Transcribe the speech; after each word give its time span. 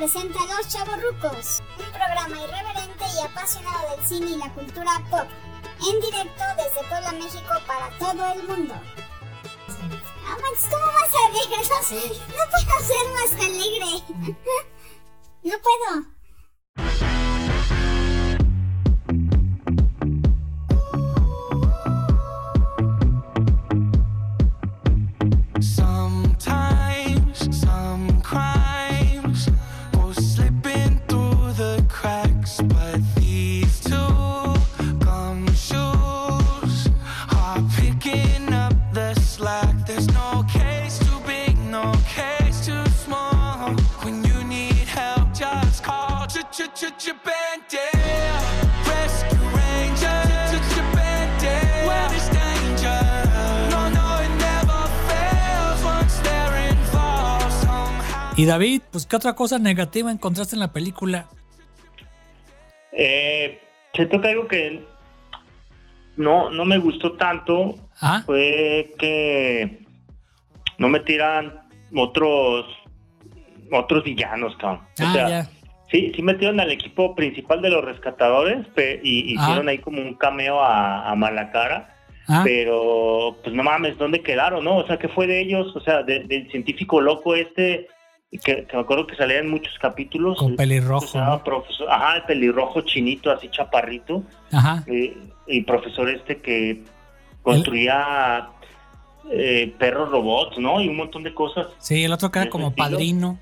presenta 0.00 0.38
Los 0.46 0.66
Chavorrucos, 0.68 1.62
un 1.78 1.92
programa 1.92 2.40
irreverente 2.42 3.04
y 3.14 3.22
apasionado 3.22 3.90
del 3.90 4.02
cine 4.02 4.30
y 4.30 4.36
la 4.38 4.50
cultura 4.54 4.92
pop, 5.10 5.28
en 5.86 6.00
directo 6.00 6.42
desde 6.56 6.88
Puebla, 6.88 7.12
México 7.12 7.52
para 7.66 7.90
todo 7.98 8.32
el 8.32 8.48
mundo. 8.48 8.74
Ah, 10.26 10.38
Max, 10.40 10.68
¿cómo 10.70 10.86
vas 10.86 11.12
a 11.14 11.26
alegre? 11.28 11.58
No, 11.68 12.34
no 12.34 12.44
puedo 12.50 12.80
ser 12.80 13.04
más 13.12 13.32
alegre. 13.44 14.36
No 15.42 15.54
puedo. 15.58 16.19
Y 58.40 58.46
David, 58.46 58.80
pues 58.90 59.04
¿qué 59.04 59.16
otra 59.16 59.34
cosa 59.34 59.58
negativa 59.58 60.10
encontraste 60.10 60.56
en 60.56 60.60
la 60.60 60.72
película? 60.72 61.26
Eh, 62.90 63.60
siento 63.92 64.18
que 64.18 64.28
algo 64.28 64.48
que 64.48 64.82
no, 66.16 66.48
no 66.48 66.64
me 66.64 66.78
gustó 66.78 67.12
tanto 67.18 67.74
Ah, 68.00 68.22
fue 68.24 68.94
que 68.98 69.80
no 70.78 70.88
me 70.88 71.00
tiran 71.00 71.68
otros 71.94 72.64
otros 73.70 74.04
villanos, 74.04 74.56
cabrón. 74.56 74.86
O 74.98 75.04
ah 75.04 75.12
sea, 75.12 75.50
sí, 75.90 76.10
sí 76.16 76.22
metieron 76.22 76.60
al 76.60 76.70
equipo 76.70 77.14
principal 77.14 77.60
de 77.60 77.68
los 77.68 77.84
rescatadores 77.84 78.66
pe- 78.68 79.02
y 79.04 79.36
Ah. 79.36 79.42
hicieron 79.42 79.68
ahí 79.68 79.76
como 79.80 80.00
un 80.00 80.14
cameo 80.14 80.62
a, 80.62 81.10
a 81.10 81.14
Malacara, 81.14 81.94
Ah, 82.26 82.40
pero 82.42 83.36
pues 83.44 83.54
no 83.54 83.62
mames, 83.62 83.98
¿dónde 83.98 84.22
quedaron, 84.22 84.64
no? 84.64 84.78
O 84.78 84.86
sea, 84.86 84.98
¿qué 84.98 85.08
fue 85.08 85.26
de 85.26 85.42
ellos? 85.42 85.76
O 85.76 85.80
sea, 85.80 86.02
de- 86.04 86.20
del 86.24 86.50
científico 86.50 87.02
loco 87.02 87.34
este, 87.34 87.86
que, 88.38 88.64
que 88.66 88.76
me 88.76 88.82
acuerdo 88.82 89.06
que 89.06 89.16
salía 89.16 89.38
en 89.38 89.50
muchos 89.50 89.76
capítulos. 89.78 90.38
con 90.38 90.52
el- 90.52 90.56
pelirrojo. 90.56 91.42
profesor, 91.44 91.88
ajá, 91.90 92.16
el 92.18 92.22
pelirrojo 92.24 92.80
chinito, 92.82 93.30
así 93.32 93.48
chaparrito, 93.48 94.22
Ajá. 94.52 94.84
eh, 94.86 95.16
y 95.48 95.62
profesor 95.62 96.08
este 96.08 96.36
que 96.38 96.82
construía 97.42 98.48
eh, 99.32 99.72
perros 99.78 100.10
robots, 100.10 100.58
¿no? 100.58 100.80
Y 100.80 100.88
un 100.88 100.96
montón 100.96 101.22
de 101.22 101.34
cosas. 101.34 101.66
Sí, 101.78 102.04
el 102.04 102.12
otro 102.12 102.30
que 102.30 102.38
era 102.38 102.44
¿Ese 102.44 102.50
como 102.50 102.68
estilo? 102.68 102.88
padrino. 102.90 103.38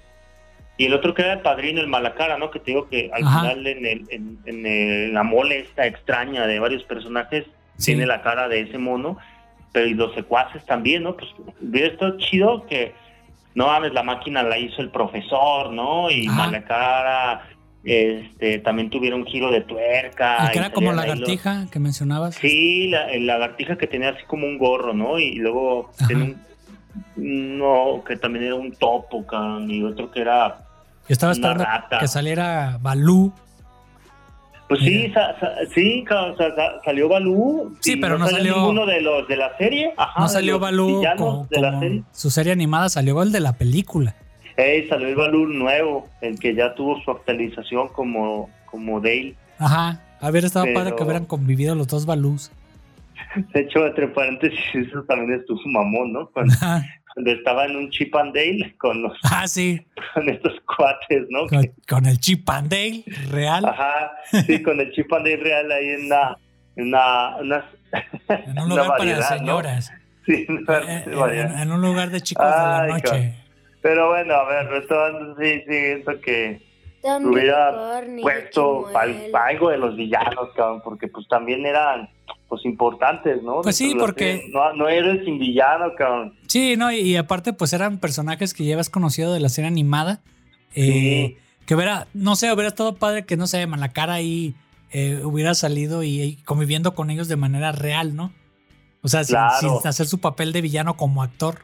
Y 0.76 0.86
el 0.86 0.94
otro 0.94 1.12
que 1.14 1.22
era 1.22 1.32
el 1.34 1.40
padrino, 1.40 1.80
el 1.80 1.88
Malacara, 1.88 2.38
¿no? 2.38 2.50
Que 2.50 2.60
te 2.60 2.70
digo 2.70 2.88
que 2.88 3.10
al 3.12 3.24
Ajá. 3.24 3.40
final 3.40 3.66
en, 3.66 3.86
el- 3.86 4.04
en- 4.10 4.38
en 4.46 4.66
el- 4.66 5.12
la 5.14 5.22
mole 5.22 5.60
esta 5.60 5.86
extraña 5.86 6.46
de 6.46 6.58
varios 6.60 6.82
personajes 6.84 7.44
Sí. 7.76 7.92
tiene 7.92 8.06
la 8.06 8.22
cara 8.22 8.48
de 8.48 8.60
ese 8.60 8.78
mono, 8.78 9.18
pero 9.72 9.86
y 9.86 9.94
los 9.94 10.14
secuaces 10.14 10.64
también, 10.66 11.02
¿no? 11.04 11.16
Pues 11.16 11.28
hubiera 11.60 11.88
estado 11.88 12.16
chido 12.18 12.64
que, 12.66 12.94
no 13.58 13.66
mames, 13.66 13.92
la 13.92 14.02
máquina 14.02 14.42
la 14.42 14.56
hizo 14.58 14.80
el 14.80 14.90
profesor, 14.90 15.72
¿no? 15.72 16.10
Y 16.10 16.26
Ajá. 16.28 16.36
Malacara 16.46 17.48
este, 17.84 18.58
también 18.60 18.90
tuviera 18.90 19.16
un 19.16 19.24
giro 19.26 19.50
de 19.50 19.62
tuerca. 19.62 20.36
El 20.46 20.50
que 20.50 20.56
y 20.56 20.58
era 20.58 20.72
como 20.72 20.90
ahí 20.90 20.96
los- 20.96 21.06
lagartija 21.06 21.66
que 21.70 21.78
mencionabas. 21.78 22.34
Sí, 22.36 22.88
la, 22.88 23.10
el 23.10 23.26
lagartija 23.26 23.76
que 23.78 23.86
tenía 23.86 24.10
así 24.10 24.22
como 24.26 24.46
un 24.46 24.58
gorro, 24.58 24.92
¿no? 24.92 25.18
Y 25.18 25.34
luego 25.36 25.90
Ajá. 25.98 26.06
tenía 26.08 26.24
un, 27.16 27.58
no, 27.58 28.02
que 28.06 28.16
también 28.16 28.44
era 28.46 28.54
un 28.54 28.72
topo, 28.72 29.26
cabrón, 29.26 29.70
y 29.70 29.82
otro 29.82 30.10
que 30.10 30.20
era, 30.20 30.58
Yo 31.08 31.12
estaba 31.12 31.32
una 31.32 31.36
esperando 31.48 31.64
rata. 31.64 31.98
que 31.98 32.08
saliera 32.08 32.78
Balú. 32.80 33.32
Pues 34.68 34.80
sí, 34.80 35.10
sa- 35.12 35.38
sa- 35.40 35.54
sí, 35.74 36.04
sa- 36.08 36.80
salió 36.84 37.08
Balú. 37.08 37.76
Sí, 37.80 37.96
pero 37.96 38.18
no 38.18 38.28
salió- 38.28 38.56
ninguno 38.56 38.86
de 38.86 39.00
los 39.00 39.26
de 39.28 39.36
la 39.36 39.56
serie. 39.56 39.92
Ajá, 39.96 40.20
no 40.20 40.28
salió 40.28 40.58
Balú 40.58 41.02
como, 41.16 41.46
de 41.50 41.60
la 41.60 41.68
como 41.70 41.80
serie. 41.80 42.02
su 42.12 42.30
serie 42.30 42.52
animada, 42.52 42.88
salió 42.88 43.22
el 43.22 43.32
de 43.32 43.40
la 43.40 43.54
película. 43.54 44.14
Ey, 44.56 44.88
salió 44.88 45.08
el 45.08 45.14
Balú 45.16 45.46
nuevo, 45.46 46.08
el 46.20 46.38
que 46.38 46.54
ya 46.54 46.74
tuvo 46.74 47.00
su 47.02 47.10
actualización 47.10 47.88
como, 47.88 48.50
como 48.66 49.00
Dale. 49.00 49.34
Ajá. 49.58 50.00
Haber 50.20 50.44
estado 50.44 50.64
Pero- 50.66 50.78
padre 50.80 50.96
que 50.96 51.02
hubieran 51.04 51.24
convivido 51.26 51.74
los 51.74 51.86
dos 51.86 52.04
Balús. 52.06 52.50
De 53.54 53.60
hecho, 53.60 53.86
entre 53.86 54.08
paréntesis, 54.08 54.58
eso 54.74 55.02
también 55.04 55.40
estuvo 55.40 55.60
mamón, 55.66 56.12
¿no? 56.12 56.28
Cuando. 56.30 56.54
Cuando 57.14 57.30
estaba 57.32 57.64
en 57.66 57.76
un 57.76 57.90
Chip 57.90 58.14
and 58.16 58.34
Dale 58.34 58.74
con, 58.78 59.02
los, 59.02 59.12
Ah, 59.30 59.46
sí. 59.48 59.84
con 60.14 60.28
estos 60.28 60.52
cuates, 60.76 61.24
¿no? 61.30 61.46
Con, 61.46 61.70
con 61.88 62.06
el 62.06 62.18
Chip 62.18 62.48
and 62.50 62.68
Dale 62.70 63.04
real. 63.30 63.64
Ajá, 63.64 64.12
sí, 64.46 64.62
con 64.62 64.80
el 64.80 64.90
chip 64.92 65.12
and 65.12 65.24
Dale 65.24 65.36
real 65.42 65.70
ahí 65.72 65.88
en 65.88 66.04
una, 66.06 66.36
en 66.76 66.86
una, 66.88 67.36
una- 67.38 67.70
En 68.28 68.50
un 68.50 68.58
una 68.58 68.66
lugar 68.68 68.86
para 68.86 68.98
variedad, 68.98 69.30
¿no? 69.30 69.38
señoras. 69.38 69.92
Sí, 70.26 70.46
Eh, 70.48 71.04
en, 71.06 71.72
un 71.72 71.80
lugar 71.80 72.10
de 72.10 72.20
chicos 72.20 72.44
de 72.44 72.50
la 72.50 72.86
noche. 72.86 73.34
Pero 73.80 74.08
bueno, 74.08 74.34
a 74.34 74.44
ver, 74.48 74.66
retomando, 74.68 75.36
sí, 75.40 75.62
sí, 75.66 75.72
siento 75.72 76.20
que 76.20 76.60
hubiera 77.24 77.72
puesto 78.20 78.88
al- 78.94 79.30
algo 79.34 79.70
de 79.70 79.78
los 79.78 79.96
villanos, 79.96 80.50
cabrón, 80.54 80.82
porque 80.84 81.08
pues 81.08 81.26
también 81.28 81.64
eran 81.64 82.10
pues 82.48 82.64
importantes, 82.64 83.42
¿no? 83.42 83.60
Pues 83.62 83.76
sí, 83.76 83.94
porque- 83.98 84.42
que- 84.46 84.50
No, 84.52 84.72
no 84.72 84.88
eres 84.88 85.24
sin 85.24 85.38
villano, 85.38 85.92
cabrón. 85.96 86.34
Sí, 86.46 86.76
no, 86.76 86.90
y, 86.90 86.96
y 87.00 87.16
aparte, 87.16 87.52
pues 87.52 87.72
eran 87.72 87.98
personajes 87.98 88.54
que 88.54 88.64
llevas 88.64 88.88
conocido 88.90 89.32
de 89.34 89.40
la 89.40 89.48
serie 89.50 89.68
animada. 89.68 90.20
Eh, 90.74 91.34
Sí. 91.36 91.36
Que 91.66 91.74
hubiera, 91.74 92.06
no 92.14 92.34
sé, 92.34 92.50
hubiera 92.50 92.68
estado 92.68 92.94
padre 92.94 93.26
que, 93.26 93.36
no 93.36 93.46
sé, 93.46 93.66
Malacara 93.66 94.14
ahí 94.14 94.54
eh, 94.90 95.20
hubiera 95.22 95.52
salido 95.52 96.02
y, 96.02 96.22
y 96.22 96.36
conviviendo 96.44 96.94
con 96.94 97.10
ellos 97.10 97.28
de 97.28 97.36
manera 97.36 97.72
real, 97.72 98.16
¿no? 98.16 98.32
O 99.02 99.08
sea, 99.08 99.22
sin, 99.22 99.34
Claro. 99.34 99.78
sin 99.80 99.86
hacer 99.86 100.06
su 100.06 100.18
papel 100.18 100.54
de 100.54 100.62
villano 100.62 100.96
como 100.96 101.22
actor. 101.22 101.58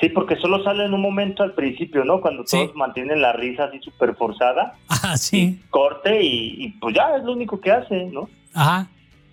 Sí, 0.00 0.08
porque 0.08 0.36
solo 0.36 0.64
sale 0.64 0.86
en 0.86 0.94
un 0.94 1.02
momento 1.02 1.42
al 1.42 1.52
principio, 1.52 2.02
¿no? 2.04 2.22
Cuando 2.22 2.44
Sí. 2.46 2.56
todos 2.56 2.74
mantienen 2.74 3.20
la 3.20 3.34
risa 3.34 3.64
así 3.64 3.78
súper 3.80 4.14
forzada, 4.16 4.74
Ah, 4.88 5.18
sí. 5.18 5.60
corte 5.68 6.22
y, 6.22 6.64
y 6.64 6.68
pues 6.80 6.94
ya 6.94 7.14
es 7.18 7.24
lo 7.24 7.32
único 7.32 7.60
que 7.60 7.72
hace, 7.72 8.06
¿no? 8.06 8.30
Ajá. 8.54 8.88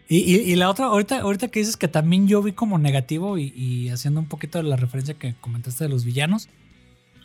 Y, 0.10 0.18
y- 0.20 0.52
y 0.52 0.56
la 0.56 0.70
otra, 0.70 0.86
ahorita, 0.88 1.22
ahorita 1.22 1.48
que 1.48 1.60
dices 1.60 1.78
que 1.78 1.88
también 1.88 2.28
yo 2.28 2.42
vi 2.44 2.52
como 2.52 2.78
negativo 2.78 3.38
y, 3.38 3.54
y 3.56 3.90
haciendo 3.90 4.20
un 4.20 4.28
poquito 4.28 4.58
de 4.58 4.66
la 4.66 4.76
referencia 4.76 5.14
que 5.16 5.34
comentaste 5.40 5.86
de 5.86 5.90
los 5.90 6.04
villanos, 6.04 6.50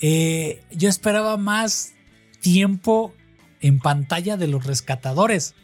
eh, 0.01 0.63
yo 0.71 0.89
esperaba 0.89 1.37
más 1.37 1.95
tiempo 2.41 3.13
en 3.61 3.81
pantalla 3.81 4.37
de 4.37 4.47
los 4.47 4.65
rescatadores. 4.65 5.55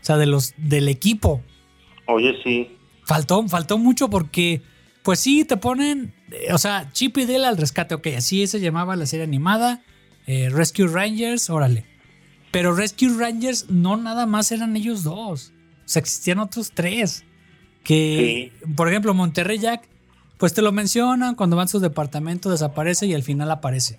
O 0.00 0.04
sea, 0.04 0.16
de 0.16 0.26
los, 0.26 0.54
del 0.56 0.88
equipo. 0.88 1.42
Oye, 2.06 2.34
sí. 2.42 2.76
Faltó, 3.04 3.46
faltó 3.48 3.78
mucho 3.78 4.08
porque, 4.10 4.62
pues 5.02 5.20
sí, 5.20 5.44
te 5.44 5.56
ponen, 5.56 6.12
eh, 6.30 6.52
o 6.52 6.58
sea, 6.58 6.90
Chip 6.92 7.18
y 7.18 7.26
Dale 7.26 7.46
al 7.46 7.56
rescate, 7.56 7.94
ok, 7.94 8.08
así 8.16 8.46
se 8.46 8.58
llamaba 8.60 8.96
la 8.96 9.06
serie 9.06 9.24
animada, 9.24 9.82
eh, 10.26 10.48
Rescue 10.50 10.88
Rangers, 10.88 11.50
órale. 11.50 11.84
Pero 12.50 12.74
Rescue 12.74 13.16
Rangers 13.16 13.70
no 13.70 13.96
nada 13.96 14.26
más 14.26 14.50
eran 14.50 14.76
ellos 14.76 15.04
dos, 15.04 15.51
o 15.84 15.88
sea, 15.88 16.00
existían 16.00 16.38
otros 16.38 16.72
tres. 16.72 17.24
Que, 17.84 18.52
por 18.76 18.88
ejemplo, 18.88 19.12
Monterrey 19.12 19.58
Jack, 19.58 19.88
pues 20.38 20.54
te 20.54 20.62
lo 20.62 20.70
mencionan, 20.72 21.34
cuando 21.34 21.56
van 21.56 21.64
a 21.64 21.68
su 21.68 21.80
departamento 21.80 22.50
desaparece 22.50 23.06
y 23.06 23.14
al 23.14 23.22
final 23.24 23.50
aparece. 23.50 23.98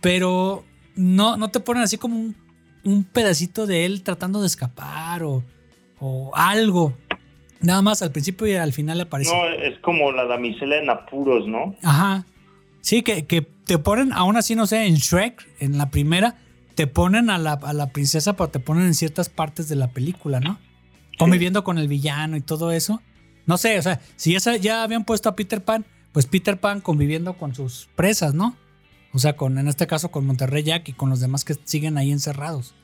Pero 0.00 0.64
no, 0.96 1.36
no 1.36 1.50
te 1.50 1.60
ponen 1.60 1.84
así 1.84 1.98
como 1.98 2.16
un, 2.16 2.36
un 2.84 3.04
pedacito 3.04 3.66
de 3.66 3.84
él 3.84 4.02
tratando 4.02 4.40
de 4.40 4.48
escapar 4.48 5.22
o, 5.22 5.44
o 6.00 6.32
algo. 6.34 6.96
Nada 7.60 7.82
más 7.82 8.02
al 8.02 8.10
principio 8.10 8.46
y 8.46 8.54
al 8.54 8.72
final 8.72 9.00
aparece. 9.00 9.32
No, 9.32 9.48
es 9.48 9.78
como 9.80 10.10
la 10.12 10.24
damisela 10.24 10.78
en 10.78 10.90
apuros, 10.90 11.46
¿no? 11.46 11.76
Ajá. 11.82 12.24
Sí, 12.80 13.02
que, 13.02 13.26
que 13.26 13.42
te 13.42 13.78
ponen, 13.78 14.12
aún 14.12 14.36
así, 14.36 14.56
no 14.56 14.66
sé, 14.66 14.86
en 14.86 14.94
Shrek, 14.94 15.46
en 15.60 15.78
la 15.78 15.90
primera, 15.90 16.38
te 16.74 16.86
ponen 16.86 17.28
a 17.28 17.38
la, 17.38 17.52
a 17.52 17.72
la 17.72 17.90
princesa, 17.90 18.34
pero 18.34 18.48
te 18.48 18.58
ponen 18.58 18.86
en 18.86 18.94
ciertas 18.94 19.28
partes 19.28 19.68
de 19.68 19.76
la 19.76 19.88
película, 19.88 20.40
¿no? 20.40 20.58
Conviviendo 21.20 21.62
con 21.64 21.78
el 21.78 21.88
villano 21.88 22.36
y 22.36 22.40
todo 22.40 22.72
eso. 22.72 23.00
No 23.46 23.56
sé, 23.56 23.78
o 23.78 23.82
sea, 23.82 24.00
si 24.16 24.32
ya, 24.32 24.40
se- 24.40 24.60
ya 24.60 24.82
habían 24.82 25.04
puesto 25.04 25.28
a 25.28 25.36
Peter 25.36 25.62
Pan, 25.64 25.84
pues 26.12 26.26
Peter 26.26 26.58
Pan 26.58 26.80
conviviendo 26.80 27.34
con 27.36 27.54
sus 27.54 27.88
presas, 27.96 28.34
¿no? 28.34 28.56
O 29.12 29.18
sea, 29.18 29.36
con, 29.36 29.58
en 29.58 29.66
este 29.68 29.86
caso 29.86 30.10
con 30.10 30.26
Monterrey 30.26 30.62
Jack 30.62 30.88
y 30.88 30.92
con 30.92 31.10
los 31.10 31.20
demás 31.20 31.44
que 31.44 31.54
siguen 31.64 31.98
ahí 31.98 32.12
encerrados. 32.12 32.74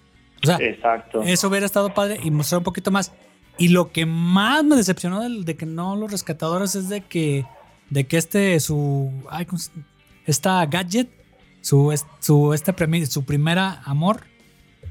O 0.43 0.47
sea, 0.47 0.57
Exacto. 0.61 1.23
eso 1.23 1.49
hubiera 1.49 1.67
estado 1.67 1.95
padre 1.95 2.21
y 2.23 2.31
mostrar 2.31 2.59
un 2.59 2.65
poquito 2.65 2.91
más. 2.91 3.13
Y 3.59 3.69
lo 3.69 3.91
que 3.93 4.07
más 4.07 4.65
me 4.65 4.77
decepcionó 4.77 5.27
de, 5.29 5.57
que 5.57 5.67
no 5.67 5.97
los 5.97 6.11
rescatadores 6.11 6.75
es 6.75 6.89
de 6.89 7.01
que, 7.03 7.47
de 7.91 8.07
que 8.07 8.17
este, 8.19 8.59
su, 8.61 9.11
ay, 9.31 9.47
¿cómo 9.47 9.59
se- 9.59 9.71
esta 10.27 10.65
gadget, 10.67 11.09
su, 11.61 11.95
su, 12.21 12.53
este 12.53 12.75
su 13.07 13.25
primera 13.25 13.83
amor. 13.85 14.25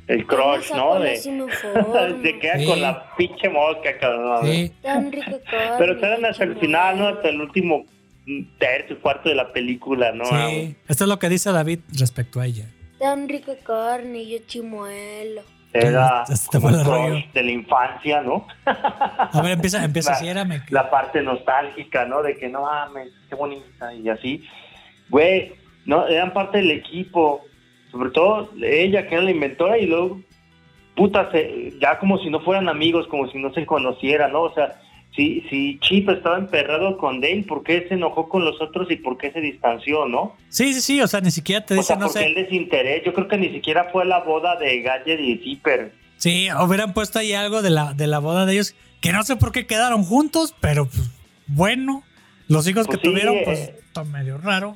El 0.08 0.26
crush, 0.28 0.72
¿no? 0.76 1.00
De, 1.00 1.18
Se 1.18 2.40
queda 2.40 2.60
Sí. 2.60 2.66
con 2.66 2.82
la 2.82 3.16
pinche 3.16 3.50
mosca, 3.50 3.98
cabrón. 4.00 4.46
Sí. 4.46 4.72
Tan 4.82 5.12
rico 5.12 5.40
Pero 5.80 5.94
esperan 5.94 6.26
hasta 6.26 6.44
el 6.44 6.58
final, 6.60 7.00
¿no? 7.00 7.08
Hasta 7.08 7.30
el 7.30 7.42
último 7.42 7.86
tercio, 8.60 9.00
cuarto 9.02 9.30
de 9.30 9.36
la 9.36 9.52
película, 9.52 10.12
¿no? 10.12 10.26
Sí. 10.26 10.76
Esto 10.88 11.04
es 11.06 11.08
lo 11.08 11.20
que 11.20 11.30
dice 11.30 11.52
David 11.52 11.80
respecto 11.98 12.40
a 12.40 12.46
ella. 12.46 12.66
Tan 13.00 13.28
rica 13.28 13.54
carne 13.64 14.20
y 14.20 14.32
yo 14.32 14.38
chimuelo. 14.48 15.42
Era 15.74 16.24
Ya 16.30 16.36
se 16.38 16.50
te 16.50 16.60
como 16.60 16.70
fue 16.70 16.74
un 16.74 16.80
el 16.80 16.86
crush 16.86 17.10
rollo. 17.10 17.26
de 17.34 17.44
la 17.44 17.52
infancia, 17.52 18.22
¿no? 18.22 18.48
A 18.66 19.42
ver, 19.42 19.52
empieza, 19.52 19.84
empieza 19.84 20.12
La- 20.12 20.16
así, 20.18 20.28
érame. 20.28 20.62
La 20.70 20.90
parte 20.90 21.22
nostálgica, 21.22 22.06
¿no? 22.06 22.22
De 22.24 22.38
que 22.38 22.48
no 22.48 22.62
mames, 22.62 23.10
qué 23.28 23.36
bonita 23.36 23.94
y 23.94 24.08
así. 24.08 24.44
Güey, 25.10 25.52
no, 25.86 26.08
eran 26.08 26.32
parte 26.32 26.60
del 26.60 26.72
equipo. 26.72 27.42
Sobre 27.96 28.10
todo 28.12 28.50
ella, 28.62 29.08
que 29.08 29.16
era 29.16 29.24
la 29.24 29.32
inventora, 29.32 29.78
y 29.78 29.86
luego, 29.86 30.20
puta, 30.96 31.32
se- 31.32 31.72
ya 31.82 31.98
como 31.98 32.18
si 32.20 32.30
no 32.30 32.42
fueran 32.42 32.68
amigos, 32.68 33.08
como 33.08 33.30
si 33.32 33.38
no 33.38 33.54
se 33.54 33.66
conocieran, 33.66 34.34
¿no? 34.34 34.42
O 34.42 34.54
sea, 34.54 34.82
si, 35.16 35.40
si 35.50 35.80
Chip 35.80 36.10
estaba 36.10 36.38
emperrado 36.38 36.98
con 36.98 37.22
Dale, 37.22 37.44
¿por 37.48 37.64
qué 37.64 37.86
se 37.88 37.94
enojó 37.94 38.28
con 38.28 38.44
los 38.44 38.62
otros 38.62 38.92
y 38.92 38.98
por 38.98 39.18
qué 39.18 39.32
se 39.32 39.40
distanció, 39.40 40.06
no? 40.08 40.36
Sí, 40.50 40.74
sí, 40.74 40.82
sí, 40.82 41.02
o 41.02 41.08
sea, 41.08 41.22
ni 41.22 41.32
siquiera 41.32 41.66
te 41.66 41.74
O 41.76 41.78
dice, 41.78 41.88
sea, 41.88 41.96
no 41.96 42.08
porque 42.08 42.20
sé. 42.20 42.26
el 42.26 42.34
desinterés, 42.36 43.02
yo 43.06 43.14
creo 43.14 43.30
que 43.30 43.38
ni 43.38 43.50
siquiera 43.50 43.86
fue 43.94 44.04
la 44.04 44.20
boda 44.20 44.58
de 44.58 44.82
Gadget 44.82 45.22
y 45.22 45.38
Zipper. 45.38 45.94
Sí, 46.18 46.50
hubieran 46.62 46.94
puesto 46.94 47.20
ahí 47.20 47.32
algo 47.32 47.62
de 47.62 47.70
la, 47.70 47.94
de 47.94 48.08
la 48.08 48.20
boda 48.20 48.46
de 48.46 48.54
ellos, 48.54 48.76
que 49.02 49.14
no 49.14 49.24
sé 49.24 49.38
por 49.38 49.54
qué 49.54 49.66
quedaron 49.66 50.04
juntos, 50.04 50.54
pero 50.60 50.86
pues, 50.86 51.10
bueno, 51.48 52.04
los 52.50 52.68
hijos 52.68 52.88
Pues 52.88 52.98
que 52.98 53.06
sí, 53.08 53.10
tuvieron, 53.14 53.36
eh. 53.36 53.42
pues 53.46 53.60
está 53.86 54.04
medio 54.04 54.38
raro. 54.38 54.76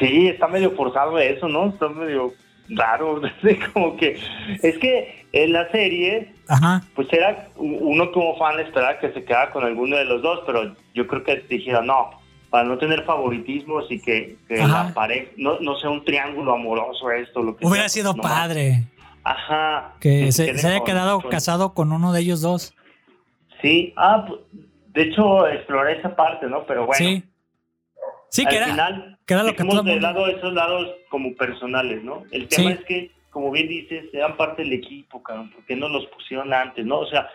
Sí, 0.00 0.26
está 0.28 0.46
medio 0.48 0.72
forzado 0.72 1.18
eso, 1.18 1.48
¿no? 1.48 1.68
Está 1.68 1.88
medio 1.88 2.34
raro. 2.70 3.20
como 3.72 3.96
que. 3.96 4.18
Es 4.62 4.78
que 4.78 5.26
en 5.32 5.52
la 5.52 5.70
serie, 5.70 6.32
Ajá. 6.48 6.82
pues 6.94 7.12
era 7.12 7.48
uno 7.56 8.10
como 8.12 8.36
fan 8.38 8.58
esperaba 8.60 8.98
que 8.98 9.12
se 9.12 9.24
quedara 9.24 9.50
con 9.52 9.64
alguno 9.64 9.96
de 9.96 10.04
los 10.04 10.22
dos, 10.22 10.40
pero 10.46 10.74
yo 10.94 11.06
creo 11.06 11.22
que 11.24 11.36
dijeron 11.48 11.86
no, 11.86 12.10
para 12.50 12.64
no 12.64 12.78
tener 12.78 13.04
favoritismos 13.04 13.84
y 13.90 14.00
que, 14.00 14.36
la 14.48 14.92
pareja 14.94 15.30
no, 15.36 15.58
no 15.60 15.76
sea 15.76 15.90
un 15.90 16.04
triángulo 16.04 16.54
amoroso 16.54 17.10
esto, 17.10 17.42
lo 17.42 17.56
que 17.56 17.66
Hubiera 17.66 17.88
sea, 17.88 18.02
sido 18.02 18.14
no 18.14 18.22
padre 18.22 18.86
más. 19.24 19.36
Ajá. 19.36 19.94
que 20.00 20.30
se, 20.32 20.50
haya 20.50 20.84
quedado 20.84 21.20
con- 21.20 21.30
casado 21.30 21.74
con 21.74 21.92
uno 21.92 22.12
de 22.12 22.20
ellos 22.20 22.40
dos. 22.40 22.74
Sí, 23.60 23.92
ah, 23.96 24.26
de 24.88 25.02
hecho 25.02 25.46
exploré 25.48 25.98
esa 25.98 26.14
parte, 26.14 26.46
¿no? 26.46 26.64
Pero 26.66 26.86
bueno. 26.86 26.98
sí. 26.98 27.24
Sí, 28.36 28.42
al 28.44 28.48
que 28.50 28.56
era, 28.56 28.66
final 28.66 29.18
que 29.26 29.34
era 29.34 29.42
lo 29.42 29.56
que 29.56 29.62
el 29.62 29.84
de 29.84 30.00
lado 30.00 30.26
esos 30.28 30.52
lados 30.52 30.88
como 31.10 31.34
personales, 31.34 32.02
¿no? 32.04 32.22
El 32.30 32.46
tema 32.48 32.70
Sí. 32.70 32.76
es 32.80 32.84
que, 32.86 33.10
como 33.30 33.50
bien 33.50 33.68
dices, 33.68 34.04
sean 34.12 34.36
parte 34.36 34.62
del 34.62 34.72
equipo, 34.74 35.22
cabrón, 35.22 35.50
¿por 35.50 35.64
qué 35.64 35.74
no 35.76 35.88
los 35.88 36.06
pusieron 36.06 36.52
antes, 36.54 36.84
no? 36.86 37.00
O 37.00 37.06
sea, 37.06 37.28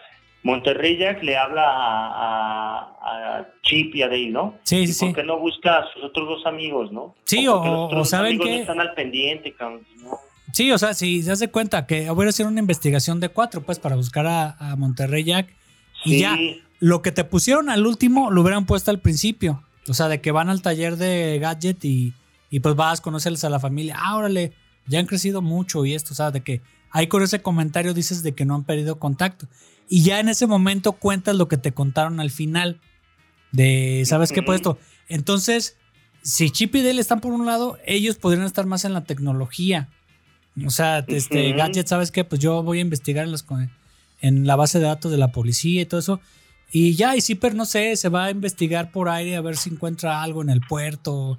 Monterrey 0.44 0.98
Jack 0.98 1.22
le 1.24 1.38
habla 1.38 1.64
a, 1.64 2.80
a- 2.80 3.38
a 3.40 3.48
Chip 3.64 3.94
y 3.96 4.02
a 4.02 4.08
Dale, 4.08 4.30
¿no? 4.30 4.56
Sí, 4.64 4.86
sí, 4.88 4.92
¿Y 4.92 4.94
sí. 4.94 5.06
¿Por 5.08 5.16
qué 5.16 5.24
no 5.24 5.38
busca 5.40 5.80
a 5.80 5.94
sus 5.94 6.04
otros 6.04 6.28
dos 6.28 6.46
amigos, 6.46 6.92
no? 6.92 7.16
Sí, 7.26 7.46
¿por 7.46 7.62
qué 7.64 7.70
o- 7.70 7.88
o 7.90 7.96
dos 7.96 8.10
¿saben 8.10 8.40
qué? 8.40 8.50
no 8.50 8.56
están 8.56 8.80
al 8.82 8.94
pendiente, 8.94 9.54
cabrón, 9.54 9.82
¿no? 10.02 10.18
Sí, 10.54 10.72
o 10.72 10.78
sea, 10.78 10.94
si 10.94 11.22
se 11.24 11.32
hace 11.32 11.50
cuenta 11.50 11.86
que 11.88 12.10
hubiera 12.12 12.32
sido 12.32 12.50
una 12.50 12.60
investigación 12.60 13.20
de 13.20 13.30
cuatro, 13.30 13.62
pues, 13.62 13.80
para 13.80 13.96
buscar 13.96 14.26
a, 14.28 14.52
a 14.60 14.76
Monterrey 14.76 15.24
Jack. 15.24 15.48
Y 16.04 16.14
Sí, 16.16 16.20
ya, 16.20 16.36
lo 16.80 17.02
que 17.02 17.12
te 17.12 17.24
pusieron 17.24 17.70
al 17.70 17.86
último 17.86 18.32
lo 18.32 18.42
hubieran 18.42 18.66
puesto 18.66 18.92
al 18.92 19.00
principio. 19.00 19.64
O 19.88 19.94
sea, 19.94 20.08
de 20.08 20.22
que 20.22 20.32
van 20.32 20.50
al 20.50 20.62
taller 20.62 20.98
de 20.98 21.40
Gadget 21.40 21.84
y, 21.86 22.14
y 22.50 22.60
pues 22.60 22.76
vas, 22.76 23.02
conocerles 23.02 23.44
a 23.44 23.50
la 23.50 23.60
familia. 23.60 23.96
Ah, 23.98 24.16
órale, 24.16 24.54
ya 24.88 25.00
han 25.00 25.06
crecido 25.06 25.42
mucho 25.42 25.86
y 25.86 25.94
esto, 25.94 26.14
o 26.14 26.16
sea, 26.16 26.32
de 26.32 26.42
que 26.42 26.62
ahí 26.92 27.08
con 27.08 27.24
ese 27.24 27.42
comentario 27.42 27.94
dices 27.94 28.24
de 28.24 28.34
que 28.34 28.46
no 28.46 28.56
han 28.56 28.64
perdido 28.64 29.00
contacto. 29.00 29.48
Y 29.90 30.04
ya 30.04 30.20
en 30.20 30.30
ese 30.30 30.48
momento 30.48 30.94
cuentas 30.94 31.36
lo 31.36 31.48
que 31.48 31.58
te 31.58 31.74
contaron 31.74 32.20
al 32.20 32.32
final. 32.32 32.80
De, 33.52 34.04
¿sabes 34.06 34.32
qué? 34.32 34.42
Pues 34.42 34.58
esto. 34.58 34.78
Entonces, 35.10 35.78
si 36.22 36.50
Chip 36.50 36.76
y 36.76 36.82
Dale 36.82 37.02
están 37.02 37.20
por 37.20 37.34
un 37.34 37.46
lado, 37.46 37.78
ellos 37.86 38.16
podrían 38.16 38.46
estar 38.46 38.66
más 38.66 38.86
en 38.86 38.94
la 38.94 39.04
tecnología. 39.04 39.90
O 40.66 40.70
sea, 40.70 41.04
este. 41.08 41.54
Gadget, 41.54 41.88
¿sabes 41.88 42.12
qué? 42.12 42.24
Pues 42.24 42.40
yo 42.40 42.64
voy 42.64 42.78
a 42.78 42.82
investigar 42.82 43.26
en, 43.26 43.32
los, 43.32 43.46
en 44.22 44.48
la 44.48 44.56
base 44.56 44.80
de 44.80 44.86
datos 44.86 45.12
de 45.12 45.18
la 45.18 45.32
policía 45.32 45.82
y 45.82 45.86
todo 45.86 46.00
eso. 46.00 46.22
Y 46.72 46.96
ya, 46.96 47.16
y 47.16 47.22
Zipper, 47.22 47.54
no 47.54 47.66
sé, 47.66 47.96
se 47.98 48.10
va 48.10 48.26
a 48.26 48.32
investigar 48.32 48.92
por 48.92 49.10
aire 49.10 49.36
a 49.36 49.42
ver 49.42 49.58
si 49.58 49.70
encuentra 49.70 50.22
algo 50.24 50.42
en 50.42 50.50
el 50.50 50.62
puerto. 50.62 51.38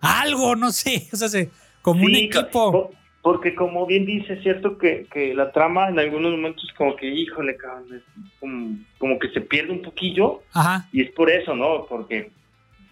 Algo, 0.00 0.56
no 0.56 0.72
sé. 0.72 1.08
O 1.12 1.16
sea, 1.16 1.28
se, 1.28 1.50
como 1.82 2.04
un 2.04 2.10
Sí, 2.14 2.24
equipo. 2.24 2.72
po- 2.72 2.90
Porque 3.22 3.54
como 3.54 3.86
bien 3.86 4.04
dice, 4.06 4.32
es 4.34 4.42
cierto 4.42 4.76
que, 4.78 5.06
que 5.12 5.32
la 5.34 5.52
trama 5.52 5.88
en 5.88 5.98
algunos 6.00 6.32
momentos 6.32 6.68
como 6.76 6.96
que, 6.96 7.06
híjole, 7.08 7.56
cabrón, 7.56 8.02
como, 8.40 8.76
como 8.98 9.18
que 9.20 9.28
se 9.28 9.40
pierde 9.40 9.70
un 9.72 9.82
poquillo. 9.82 10.42
Ajá, 10.52 10.88
Y 10.92 11.02
es 11.02 11.10
por 11.12 11.30
eso, 11.30 11.54
¿no? 11.54 11.86
Porque 11.88 12.32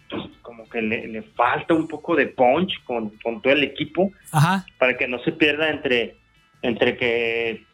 pues, 0.08 0.22
como 0.42 0.68
que 0.68 0.82
le, 0.82 1.08
le 1.08 1.22
falta 1.22 1.74
un 1.74 1.88
poco 1.88 2.14
de 2.14 2.28
punch 2.28 2.72
con, 2.84 3.10
con 3.22 3.42
todo 3.42 3.52
el 3.52 3.64
equipo 3.64 4.12
ajá. 4.30 4.64
para 4.78 4.96
que 4.96 5.08
no 5.08 5.18
se 5.24 5.32
pierda 5.32 5.68
entre, 5.70 6.16
entre 6.62 6.96
que 6.96 7.64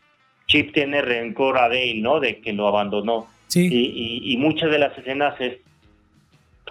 Chip 0.47 0.73
tiene 0.73 1.03
rencor 1.03 1.59
a 1.59 1.69
Dale, 1.69 2.01
¿no? 2.01 2.21
De 2.21 2.41
que 2.41 2.53
lo 2.55 2.69
abandonó. 2.69 3.27
Sí. 3.49 3.69
Y, 3.71 3.77
y- 4.31 4.33
y 4.33 4.37
muchas 4.39 4.71
de 4.71 4.79
las 4.79 4.97
escenas 4.99 5.35
es 5.41 5.59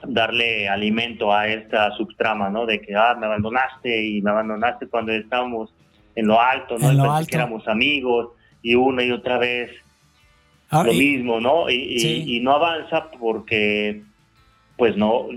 darle 0.08 0.68
alimento 0.70 1.32
a 1.34 1.48
esta 1.48 1.92
subtrama, 1.98 2.50
¿no? 2.50 2.66
De 2.66 2.82
que, 2.82 2.96
ah, 2.96 3.16
me 3.20 3.26
abandonaste 3.26 4.06
y 4.06 4.22
me 4.22 4.30
abandonaste 4.32 4.88
cuando 4.88 5.12
estábamos 5.14 5.72
en 6.16 6.28
lo 6.28 6.40
alto, 6.40 6.78
¿no? 6.78 6.92
En 6.92 6.98
lo 6.98 7.12
alto. 7.12 7.28
que 7.30 7.36
éramos 7.36 7.68
amigos 7.68 8.30
y 8.62 8.76
una 8.76 9.04
y 9.04 9.12
otra 9.12 9.38
vez 9.38 9.72
Ahora, 10.70 10.88
lo 10.90 10.94
y- 10.94 10.98
mismo, 11.00 11.40
¿no? 11.40 11.66
Sí. 11.68 12.24
y 12.28 12.40
no 12.42 12.52
avanza 12.54 13.10
porque, 13.20 14.02
pues 14.78 14.96
no. 14.98 15.28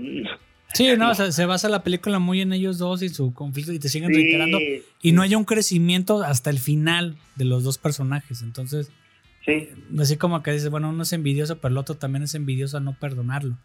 sí, 0.73 0.89
no, 0.97 1.13
se 1.31 1.45
basa 1.45 1.69
la 1.69 1.83
película 1.83 2.19
muy 2.19 2.41
en 2.41 2.53
ellos 2.53 2.77
dos 2.77 3.01
y 3.01 3.09
su 3.09 3.33
conflicto 3.33 3.71
y 3.71 3.79
te 3.79 3.89
siguen 3.89 4.09
Sí, 4.09 4.15
reiterando. 4.15 4.59
Y 5.01 5.11
no 5.13 5.21
hay 5.21 5.33
un 5.35 5.45
crecimiento 5.45 6.21
hasta 6.21 6.49
el 6.49 6.59
final 6.59 7.15
de 7.37 7.45
los 7.45 7.63
dos 7.63 7.77
personajes. 7.77 8.41
Entonces, 8.43 8.91
sí, 9.45 9.69
así 9.99 10.17
como 10.17 10.41
que 10.43 10.51
dices, 10.51 10.69
bueno, 10.69 10.89
uno 10.89 11.03
es 11.03 11.13
envidioso, 11.13 11.57
pero 11.59 11.71
el 11.71 11.77
otro 11.77 11.95
también 11.95 12.23
es 12.23 12.35
envidioso 12.35 12.77
a 12.77 12.79
no 12.79 12.93
perdonarlo. 12.99 13.55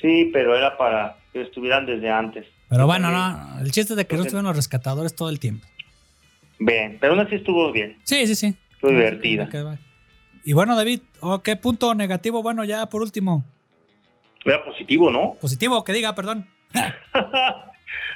sí, 0.00 0.30
pero 0.32 0.56
era 0.56 0.76
para 0.76 1.16
que 1.32 1.42
estuvieran 1.42 1.86
desde 1.86 2.10
antes. 2.10 2.46
Pero 2.68 2.86
bueno, 2.86 3.10
no, 3.10 3.60
el 3.60 3.70
chiste 3.70 3.92
es 3.92 3.96
de 3.96 4.06
que 4.06 4.16
no 4.16 4.22
estuvieron 4.22 4.46
los 4.46 4.56
rescatadores 4.56 5.14
todo 5.14 5.28
el 5.30 5.38
tiempo. 5.40 5.66
Bien, 6.58 6.96
pero 7.00 7.12
aún 7.12 7.20
así 7.26 7.34
estuvo 7.36 7.70
bien, 7.72 7.98
Sí, 8.04 8.26
sí, 8.26 8.34
sí. 8.34 8.56
estuvo 8.72 8.90
divertida. 8.90 9.48
Y 10.44 10.52
bueno, 10.52 10.76
David, 10.76 11.00
¿o 11.20 11.42
¿qué 11.42 11.56
punto 11.56 11.94
negativo? 11.94 12.42
Bueno, 12.42 12.64
ya 12.64 12.86
por 12.86 13.02
último. 13.02 13.44
Era 14.44 14.64
positivo, 14.64 15.10
¿no? 15.10 15.34
Positivo, 15.40 15.82
que 15.82 15.92
diga, 15.92 16.14
perdón. 16.14 16.46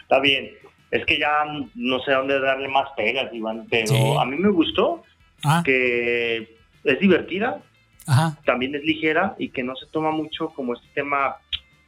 Está 0.02 0.20
bien. 0.22 0.50
Es 0.90 1.04
que 1.06 1.18
ya 1.18 1.44
no 1.74 2.00
sé 2.00 2.12
a 2.12 2.18
dónde 2.18 2.40
darle 2.40 2.68
más 2.68 2.88
pegas, 2.96 3.32
Iván, 3.32 3.66
pero 3.70 3.86
Sí. 3.86 3.96
a 4.18 4.24
mí 4.24 4.36
me 4.36 4.50
gustó 4.50 5.02
Ah, 5.44 5.62
que 5.64 6.56
es 6.84 6.98
divertida, 7.00 7.62
ajá. 8.06 8.38
también 8.44 8.74
es 8.74 8.82
ligera 8.84 9.34
y 9.38 9.50
que 9.50 9.62
no 9.62 9.74
se 9.76 9.86
toma 9.86 10.10
mucho 10.10 10.48
como 10.50 10.74
este 10.74 10.88
tema 10.94 11.36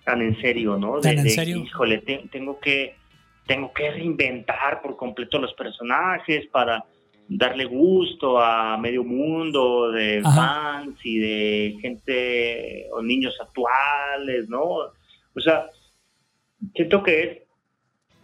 tan 0.04 0.20
en 0.22 0.40
serio, 0.40 0.76
¿no? 0.78 1.00
¿Tan 1.00 1.18
en 1.18 1.30
serio? 1.30 1.56
Híjole, 1.58 1.98
te- 1.98 2.28
tengo 2.30 2.58
que 2.60 2.96
tengo 3.46 3.72
que 3.72 3.90
reinventar 3.90 4.80
por 4.82 4.96
completo 4.96 5.36
los 5.38 5.52
personajes 5.54 6.46
para 6.52 6.84
darle 7.28 7.64
gusto 7.64 8.38
a 8.40 8.76
medio 8.78 9.02
mundo 9.02 9.90
de 9.90 10.20
Ajá. 10.24 10.36
fans 10.84 10.98
y 11.02 11.18
de 11.18 11.76
gente 11.80 12.86
o 12.92 13.02
niños 13.02 13.36
actuales, 13.40 14.48
¿no? 14.48 14.62
O 14.62 15.40
sea, 15.40 15.66
siento 16.74 17.02
que 17.02 17.22
es 17.22 17.38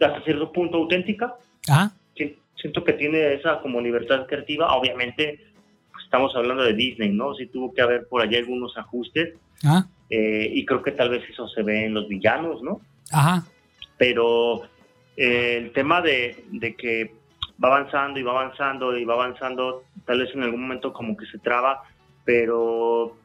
hasta 0.05 0.23
cierto 0.23 0.51
punto 0.53 0.77
auténtica, 0.77 1.35
Ajá. 1.67 1.91
si- 2.15 2.37
siento 2.55 2.83
que 2.83 2.93
tiene 2.93 3.33
esa 3.33 3.59
como 3.61 3.81
libertad 3.81 4.25
creativa, 4.27 4.73
obviamente 4.75 5.39
estamos 6.09 6.35
hablando 6.35 6.63
de 6.63 6.73
Disney, 6.73 7.11
¿no? 7.11 7.35
Sí 7.35 7.45
tuvo 7.45 7.71
que 7.71 7.83
haber 7.83 8.07
por 8.07 8.23
allá 8.23 8.39
algunos 8.39 8.75
ajustes 8.77 9.35
Ajá. 9.63 9.87
eh, 10.09 10.49
y 10.51 10.65
creo 10.65 10.81
que 10.81 10.91
tal 10.91 11.09
vez 11.11 11.21
eso 11.29 11.47
se 11.49 11.61
ve 11.61 11.85
en 11.85 11.93
los 11.93 12.07
villanos, 12.07 12.63
¿no? 12.63 12.81
Ajá. 13.11 13.45
Pero 13.99 14.63
eh, 15.15 15.57
el 15.57 15.71
tema 15.71 16.01
de, 16.01 16.43
de 16.51 16.75
que 16.75 17.11
va 17.63 17.67
avanzando 17.75 18.19
y 18.19 18.23
va 18.23 18.31
avanzando 18.31 18.97
y 18.97 19.05
va 19.05 19.13
avanzando, 19.13 19.83
tal 20.05 20.19
vez 20.21 20.33
en 20.33 20.41
algún 20.41 20.61
momento 20.63 20.93
como 20.93 21.15
que 21.15 21.27
se 21.27 21.37
traba, 21.37 21.83
pero 22.25 23.15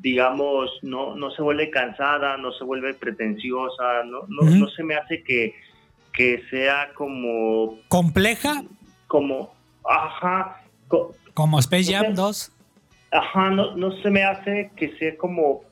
digamos, 0.00 0.70
no, 0.82 1.14
no 1.14 1.30
se 1.30 1.42
vuelve 1.42 1.70
cansada, 1.70 2.36
no 2.38 2.52
se 2.52 2.64
vuelve 2.64 2.94
pretenciosa, 2.94 4.02
no, 4.04 4.22
no, 4.28 4.50
no 4.50 4.68
se 4.70 4.82
me 4.82 4.94
hace 4.96 5.22
que, 5.22 5.54
que 6.12 6.42
sea 6.50 6.90
como 6.94 7.78
Compleja, 7.88 8.64
como, 9.06 9.52
ajá, 9.88 10.62
co- 10.88 11.14
como 11.40 11.58
Space 11.60 11.92
Jam 11.92 12.06
Ok. 12.10 12.14
2. 12.14 12.52
ajá, 13.12 13.50
no, 13.50 13.74
no 13.76 13.92
se 14.02 14.10
me 14.10 14.22
hace 14.24 14.70
que 14.76 14.94
sea 14.98 15.16
como 15.16 15.62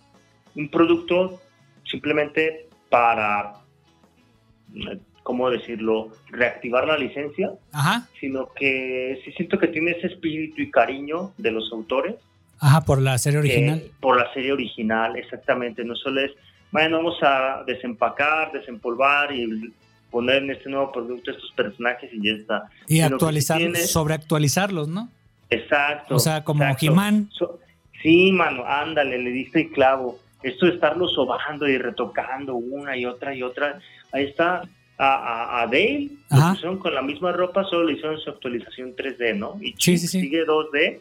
un 0.55 0.69
producto 0.71 1.41
simplemente 1.85 2.69
para 2.89 3.55
eh, 4.75 4.99
¿cómo 5.23 5.51
decirlo?, 5.51 6.11
reactivar 6.31 6.87
la 6.87 6.97
licencia, 6.97 7.51
Ajá, 7.73 8.09
sino 8.19 8.49
que 8.55 9.21
sí 9.25 9.33
siento 9.33 9.59
que 9.59 9.69
tiene 9.69 9.91
ese 9.91 10.07
espíritu 10.07 10.63
y 10.63 10.71
cariño 10.71 11.33
de 11.37 11.51
los 11.51 11.71
autores. 11.71 12.15
ajá, 12.61 12.81
por 12.81 13.01
la 13.03 13.19
serie 13.19 13.41
que- 13.43 13.49
original. 13.49 13.83
por 14.01 14.17
la 14.17 14.33
serie 14.33 14.53
original, 14.53 15.17
exactamente. 15.17 15.85
No 15.85 15.95
solo 15.97 16.23
es, 16.23 16.33
bueno, 16.73 16.97
vamos 16.97 17.19
a 17.23 17.63
desempacar, 17.67 18.53
desempolvar 18.53 19.31
y 19.35 19.71
poner 20.11 20.43
en 20.45 20.51
este 20.53 20.71
nuevo 20.71 20.91
producto 20.91 21.31
estos 21.31 21.53
personajes 21.53 22.11
y 22.13 22.25
ya 22.27 22.33
está. 22.33 22.71
Y 22.89 22.95
sino 22.97 23.07
actualizar, 23.09 23.59
tiene- 23.59 23.79
sobreactualizarlos, 23.81 24.89
¿no? 24.89 25.11
Exacto. 25.51 26.15
O 26.17 26.19
sea, 26.19 26.45
como. 26.45 26.65
So- 27.31 27.59
sí, 28.03 28.33
mano, 28.33 28.65
ándale, 28.67 29.19
le 29.19 29.31
diste 29.31 29.63
el 29.63 29.71
clavo. 29.71 30.19
Esto 30.43 30.67
de 30.67 30.75
estarlo 30.75 31.09
sobando 31.09 31.67
y 31.69 31.79
retocando 31.79 32.55
una 32.55 32.97
y 32.97 33.05
otra 33.07 33.35
y 33.35 33.43
otra. 33.43 33.79
Ahí 34.13 34.25
está. 34.25 34.63
A, 35.01 35.05
a, 35.15 35.63
a 35.63 35.67
Dale 35.67 36.09
lo 36.29 36.51
pusieron 36.51 36.79
con 36.79 36.93
la 36.93 37.03
misma 37.03 37.31
ropa, 37.31 37.63
solo 37.63 37.85
le 37.85 37.93
hicieron 37.93 38.19
su 38.19 38.31
actualización 38.31 38.97
3D, 38.97 39.37
¿no? 39.39 39.57
Y 39.61 39.73
Sí, 39.79 39.97
sí, 39.97 40.09
sí. 40.09 40.21
sigue 40.23 40.45
2D. 40.45 40.99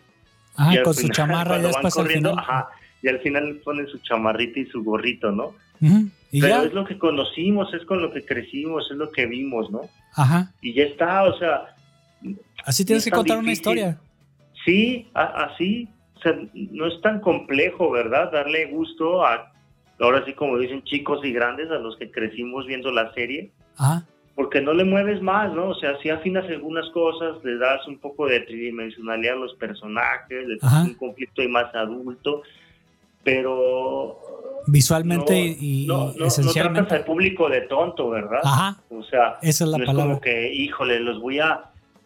Ajá, 0.55 0.75
y 0.75 0.83
con 0.83 0.93
su 0.93 1.07
chamarra 1.09 1.59
ya 1.59 1.69
al 1.69 1.91
corriendo, 1.91 2.29
final. 2.29 2.43
Ajá, 2.47 2.67
y 3.01 3.07
al 3.07 3.19
final 3.21 3.47
le 3.47 3.53
ponen 3.55 3.87
su 3.87 3.97
chamarrita 3.99 4.59
y 4.59 4.65
su 4.67 4.83
gorrito, 4.83 5.31
¿no? 5.31 5.55
Ujú, 5.81 6.09
Y 6.31 6.41
Pero 6.41 6.61
ya, 6.61 6.63
es 6.67 6.73
lo 6.73 6.85
que 6.85 6.99
conocimos, 6.99 7.73
es 7.73 7.83
con 7.85 7.99
lo 8.03 8.11
que 8.13 8.23
crecimos, 8.23 8.87
es 8.91 8.97
lo 8.97 9.11
que 9.11 9.25
vimos, 9.25 9.71
¿no? 9.71 9.81
ajá. 10.13 10.51
Y 10.61 10.73
ya 10.73 10.83
está, 10.83 11.23
o 11.23 11.35
sea, 11.39 11.75
Así 12.65 12.85
tienes 12.85 13.03
es 13.05 13.11
que 13.11 13.15
contar 13.15 13.39
una 13.39 13.51
historia. 13.51 13.99
Sí, 14.67 15.07
a- 15.15 15.45
así, 15.45 15.87
o 16.17 16.19
sea, 16.19 16.33
no 16.53 16.85
es 16.87 16.99
tan 17.01 17.21
complejo, 17.21 17.89
¿verdad? 17.89 18.31
Darle 18.31 18.65
gusto 18.65 19.25
a, 19.25 19.51
ahora 19.99 20.23
sí 20.25 20.33
como 20.33 20.57
dicen 20.59 20.83
chicos 20.83 21.23
y 21.23 21.31
grandes, 21.31 21.71
a 21.71 21.79
los 21.79 21.95
que 21.97 22.11
crecimos 22.11 22.67
viendo 22.67 22.91
la 22.91 23.11
serie, 23.13 23.49
Ajá. 23.77 24.03
porque 24.35 24.61
no 24.61 24.73
le 24.73 24.83
mueves 24.83 25.21
más, 25.21 25.53
¿no? 25.53 25.69
O 25.69 25.75
sea, 25.75 25.97
si 26.03 26.09
afinas 26.09 26.45
algunas 26.49 26.87
cosas, 26.89 27.43
le 27.43 27.57
das 27.57 27.87
un 27.87 27.97
poco 27.97 28.27
de 28.27 28.41
tridimensionalidad 28.41 29.33
a 29.35 29.39
los 29.39 29.53
personajes, 29.55 30.47
le 30.47 30.57
das 30.57 30.63
Ajá. 30.73 30.83
un 30.83 30.93
conflicto 30.95 31.41
ahí 31.41 31.47
más 31.47 31.73
adulto, 31.73 32.43
pero... 33.23 34.19
Visualmente 34.69 35.33
no, 35.33 35.39
y, 35.39 35.83
y 35.83 35.87
no, 35.87 35.97
no, 36.07 36.13
no 36.17 36.25
esencialmente. 36.25 36.81
tratas 36.89 36.99
al 36.99 37.05
público 37.05 37.47
de 37.49 37.61
tonto, 37.61 38.09
¿verdad? 38.09 38.41
Ajá, 38.43 38.81
O 38.89 39.01
sea, 39.03 39.37
esa 39.41 39.63
es 39.63 39.69
la 39.69 39.77
no 39.77 39.83
es 39.85 39.89
como 39.93 40.19
que, 40.21 40.53
híjole, 40.53 40.99
los 40.99 41.21
voy 41.21 41.39
a 41.39 41.61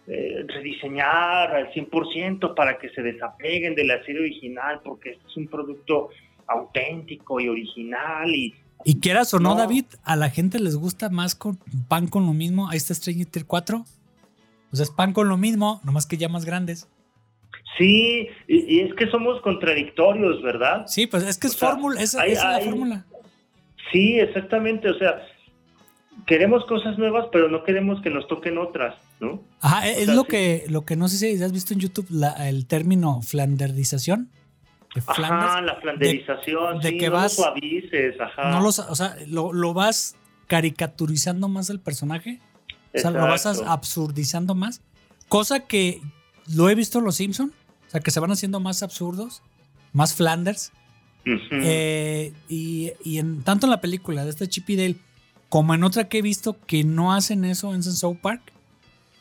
eh, 0.07 0.43
rediseñar 0.47 1.55
al 1.55 1.71
100% 1.73 2.55
para 2.55 2.77
que 2.79 2.89
se 2.89 3.01
desapeguen 3.01 3.75
de 3.75 3.85
la 3.85 4.03
serie 4.03 4.21
original, 4.21 4.81
porque 4.83 5.11
este 5.11 5.27
es 5.27 5.37
un 5.37 5.47
producto 5.47 6.09
auténtico 6.47 7.39
y 7.39 7.47
original 7.49 8.29
y 8.33 8.53
Y 8.83 8.99
quieras 8.99 9.33
o 9.33 9.39
no, 9.39 9.49
No. 9.53 9.55
David, 9.57 9.85
a 10.03 10.15
la 10.15 10.29
gente 10.29 10.59
les 10.59 10.75
gusta 10.75 11.09
más 11.09 11.35
con 11.35 11.57
pan 11.87 12.07
con 12.07 12.25
lo 12.25 12.33
mismo. 12.33 12.67
Ahí 12.69 12.77
está 12.77 12.93
Stranger 12.95 13.27
Things 13.27 13.45
4. 13.45 13.85
O 14.71 14.75
sea, 14.75 14.83
es 14.83 14.89
pan 14.89 15.13
con 15.13 15.29
lo 15.29 15.37
mismo, 15.37 15.79
nomás 15.83 16.07
que 16.07 16.17
ya 16.17 16.29
más 16.29 16.45
grandes. 16.45 16.87
sí, 17.77 18.27
y, 18.47 18.75
y 18.77 18.79
es 18.81 18.93
que 18.95 19.07
somos 19.11 19.39
contradictorios, 19.41 20.41
¿verdad? 20.41 20.87
Sí, 20.87 21.07
pues 21.07 21.23
es 21.23 21.37
que 21.37 21.47
es 21.47 21.55
O 21.55 21.67
fórmula, 21.67 22.01
esa, 22.01 22.21
hay- 22.21 22.31
esa 22.33 22.57
es 22.57 22.65
la 22.65 22.71
fórmula. 22.71 23.05
Sí, 23.91 24.19
exactamente, 24.19 24.89
o 24.89 24.97
sea, 24.97 25.21
queremos 26.25 26.65
cosas 26.65 26.97
nuevas, 26.97 27.27
pero 27.31 27.49
no 27.49 27.63
queremos 27.63 28.01
que 28.01 28.09
nos 28.09 28.27
toquen 28.27 28.57
otras, 28.57 28.95
¿no? 29.21 29.41
Ajá, 29.61 29.87
es 29.87 30.05
sea, 30.07 30.13
lo 30.15 30.21
sí. 30.23 30.27
que 30.27 30.65
lo 30.67 30.83
que 30.83 30.95
no 30.97 31.07
sé 31.07 31.17
si 31.17 31.41
has 31.41 31.51
visto 31.53 31.73
en 31.73 31.79
YouTube 31.79 32.07
la- 32.09 32.49
el 32.49 32.65
término 32.65 33.21
flanderdización 33.21 34.29
de 34.93 35.01
Flanders. 35.01 35.31
Ajá, 35.51 35.61
la 35.61 35.75
flanderización, 35.79 36.79
de 36.81 36.89
sí, 36.89 36.97
que 36.97 37.07
no 37.07 37.13
vas- 37.13 37.37
lo 37.37 37.43
suavices, 37.45 38.19
ajá. 38.19 38.49
No 38.51 38.59
los, 38.59 38.79
o 38.79 38.95
sea, 38.95 39.15
lo, 39.27 39.53
lo 39.53 39.73
vas 39.73 40.15
caricaturizando 40.47 41.47
más 41.47 41.69
el 41.69 41.79
personaje. 41.79 42.41
O 42.93 42.99
sea, 42.99 43.11
lo 43.11 43.21
vas 43.21 43.45
absurdizando 43.45 44.53
más. 44.53 44.81
Cosa 45.29 45.61
que 45.61 46.01
lo 46.53 46.69
he 46.69 46.75
visto 46.75 46.99
en 46.99 47.05
los 47.05 47.15
Simpson. 47.15 47.53
O 47.87 47.89
sea, 47.91 48.01
que 48.01 48.11
se 48.11 48.19
van 48.19 48.31
haciendo 48.31 48.59
más 48.59 48.83
absurdos, 48.83 49.41
más 49.93 50.13
Flanders. 50.13 50.71
Eh, 51.51 52.33
y 52.49 52.91
y 53.03 53.19
en, 53.19 53.43
tanto 53.43 53.65
en 53.67 53.69
la 53.71 53.79
película 53.81 54.23
de 54.25 54.31
este 54.31 54.47
Chip 54.49 54.69
y 54.71 54.75
Dale 54.75 54.95
como 55.49 55.73
en 55.75 55.83
otra 55.83 56.07
que 56.09 56.17
he 56.19 56.21
visto 56.21 56.57
que 56.65 56.83
no 56.83 57.13
hacen 57.13 57.45
eso 57.45 57.73
en 57.75 57.83
South 57.83 58.17
Park. 58.21 58.41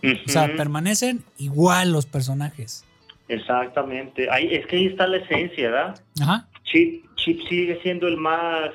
O 0.02 0.28
sea, 0.28 0.54
permanecen 0.56 1.22
igual 1.38 1.92
los 1.92 2.06
personajes. 2.06 2.84
Exactamente. 3.28 4.28
Ahí, 4.30 4.48
es 4.52 4.66
que 4.66 4.76
ahí 4.76 4.86
está 4.86 5.06
la 5.06 5.18
esencia, 5.18 5.70
¿verdad? 5.70 6.00
Ajá. 6.20 6.48
Chip, 6.64 7.04
Chip 7.16 7.40
sigue 7.48 7.80
siendo 7.82 8.08
el 8.08 8.16
más 8.16 8.70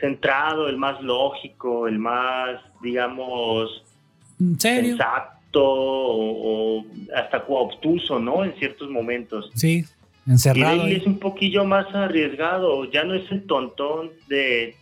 centrado, 0.00 0.68
el 0.68 0.76
más 0.76 1.00
lógico, 1.02 1.86
el 1.86 1.98
más, 1.98 2.60
digamos, 2.82 3.84
¿En 4.40 4.58
serio? 4.58 4.96
sensato 4.96 5.62
o, 5.62 6.78
o 6.80 6.86
hasta 7.14 7.44
obtuso, 7.48 8.18
¿no? 8.18 8.44
En 8.44 8.54
ciertos 8.58 8.88
momentos. 8.88 9.50
Sí, 9.54 9.84
Y 10.26 10.30
encerrado. 10.30 10.82
Ahí. 10.82 10.94
es 10.94 11.06
un 11.06 11.18
poquillo 11.18 11.64
más 11.64 11.94
arriesgado, 11.94 12.90
ya 12.90 13.04
no 13.04 13.14
es 13.14 13.30
el 13.30 13.44
tontón 13.46 14.10
de 14.28 14.74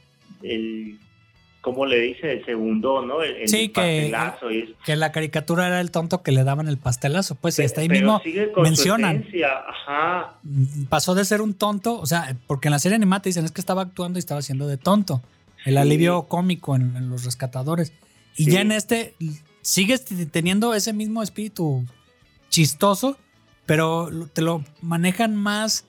el, 0.42 0.98
¿cómo 1.60 1.86
le 1.86 1.98
dice? 2.00 2.32
El 2.32 2.44
segundo, 2.46 3.04
¿no? 3.04 3.22
El, 3.22 3.36
el 3.36 3.48
Sí, 3.48 3.68
que- 3.68 4.10
pastelazo 4.10 4.46
Que 4.86 4.96
la 4.96 5.12
caricatura 5.12 5.66
era 5.66 5.80
el 5.80 5.90
tonto 5.90 6.22
que 6.22 6.32
le 6.32 6.44
daban 6.44 6.68
el 6.68 6.78
pastelazo. 6.78 7.34
Pues 7.34 7.58
y 7.58 7.62
hasta 7.62 7.80
ahí 7.80 7.88
pero 7.88 8.20
mismo 8.20 8.62
mencionan. 8.62 9.26
Ajá. 9.68 10.34
mm, 10.42 10.84
pasó 10.84 11.14
de 11.14 11.24
ser 11.24 11.40
un 11.42 11.54
tonto, 11.54 11.98
o 11.98 12.06
sea, 12.06 12.36
porque 12.46 12.68
en 12.68 12.72
la 12.72 12.78
serie 12.78 12.96
animada 12.96 13.22
te 13.22 13.28
dicen 13.30 13.44
es 13.44 13.52
que 13.52 13.60
estaba 13.60 13.82
actuando 13.82 14.18
y 14.18 14.20
estaba 14.20 14.40
haciendo 14.40 14.66
de 14.66 14.76
tonto. 14.76 15.22
El 15.64 15.74
Sí. 15.74 15.78
alivio 15.78 16.22
cómico 16.24 16.76
en, 16.76 16.96
en 16.96 17.10
los 17.10 17.24
rescatadores. 17.24 17.92
Y 18.36 18.44
Sí. 18.44 18.50
ya 18.52 18.60
en 18.60 18.72
este 18.72 19.14
sigues 19.60 20.04
t- 20.04 20.26
teniendo 20.26 20.72
ese 20.74 20.92
mismo 20.92 21.22
espíritu 21.22 21.84
chistoso, 22.48 23.18
pero 23.66 24.08
te 24.32 24.42
lo 24.42 24.64
manejan 24.80 25.34
más 25.34 25.84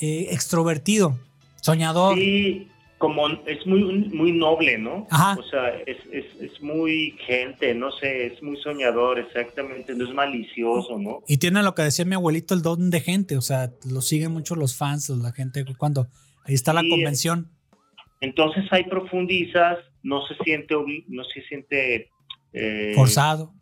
eh, 0.00 0.28
extrovertido, 0.30 1.18
soñador. 1.60 2.16
Sí, 2.16 2.68
como 2.98 3.28
es 3.46 3.64
muy 3.66 3.82
muy 4.08 4.32
noble, 4.32 4.76
¿no? 4.78 5.06
Ajá. 5.10 5.36
O 5.38 5.42
sea, 5.44 5.70
es, 5.86 5.96
es, 6.12 6.26
es 6.40 6.60
muy 6.60 7.16
gente, 7.26 7.74
no 7.74 7.90
sé, 7.92 8.26
es 8.26 8.42
muy 8.42 8.56
soñador, 8.58 9.18
exactamente, 9.18 9.94
no 9.94 10.04
es 10.04 10.12
malicioso, 10.14 10.98
¿no? 10.98 11.22
Y 11.26 11.38
tiene 11.38 11.62
lo 11.62 11.74
que 11.74 11.82
decía 11.82 12.04
mi 12.04 12.14
abuelito, 12.16 12.54
el 12.54 12.62
don 12.62 12.90
de 12.90 13.00
gente, 13.00 13.36
o 13.36 13.40
sea, 13.40 13.70
lo 13.90 14.00
siguen 14.00 14.32
mucho 14.32 14.54
los 14.56 14.76
fans, 14.76 15.08
la 15.10 15.32
gente 15.32 15.64
cuando 15.76 16.08
ahí 16.44 16.54
está 16.54 16.72
la 16.72 16.80
Sí, 16.80 16.90
convención. 16.90 17.50
Entonces 18.20 18.64
ahí 18.72 18.84
profundizas, 18.84 19.78
no 20.02 20.26
se 20.26 20.34
siente 20.44 20.74
no 21.08 21.24
se 21.24 21.42
siente 21.42 22.10
eh, 22.52 22.92
Forzado. 22.96 23.52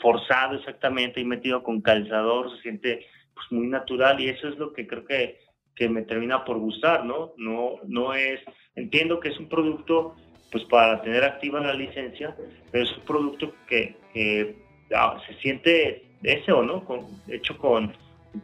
forzado 0.00 0.56
exactamente 0.58 1.20
y 1.20 1.24
metido 1.24 1.62
con 1.64 1.80
calzador, 1.80 2.54
se 2.56 2.62
siente 2.62 3.06
pues 3.34 3.46
muy 3.50 3.66
natural 3.66 4.20
y 4.20 4.28
eso 4.28 4.48
es 4.48 4.56
lo 4.58 4.72
que 4.72 4.86
creo 4.86 5.04
que, 5.04 5.40
que 5.74 5.88
me 5.88 6.02
termina 6.02 6.44
por 6.44 6.58
gustar, 6.58 7.04
¿no? 7.04 7.32
No, 7.36 7.76
no 7.86 8.14
es, 8.14 8.40
entiendo 8.76 9.18
que 9.20 9.28
es 9.30 9.38
un 9.38 9.48
producto 9.48 10.14
pues 10.52 10.64
para 10.66 11.02
tener 11.02 11.24
activa 11.24 11.60
la 11.60 11.74
licencia, 11.74 12.36
pero 12.70 12.84
es 12.84 12.96
un 12.96 13.02
producto 13.04 13.52
que, 13.66 13.96
que, 14.12 14.56
ah, 14.94 15.18
se 15.26 15.34
siente 15.40 16.04
ese 16.22 16.52
o 16.52 16.62
no, 16.62 16.84
con, 16.84 17.00
hecho 17.28 17.58
con 17.58 17.92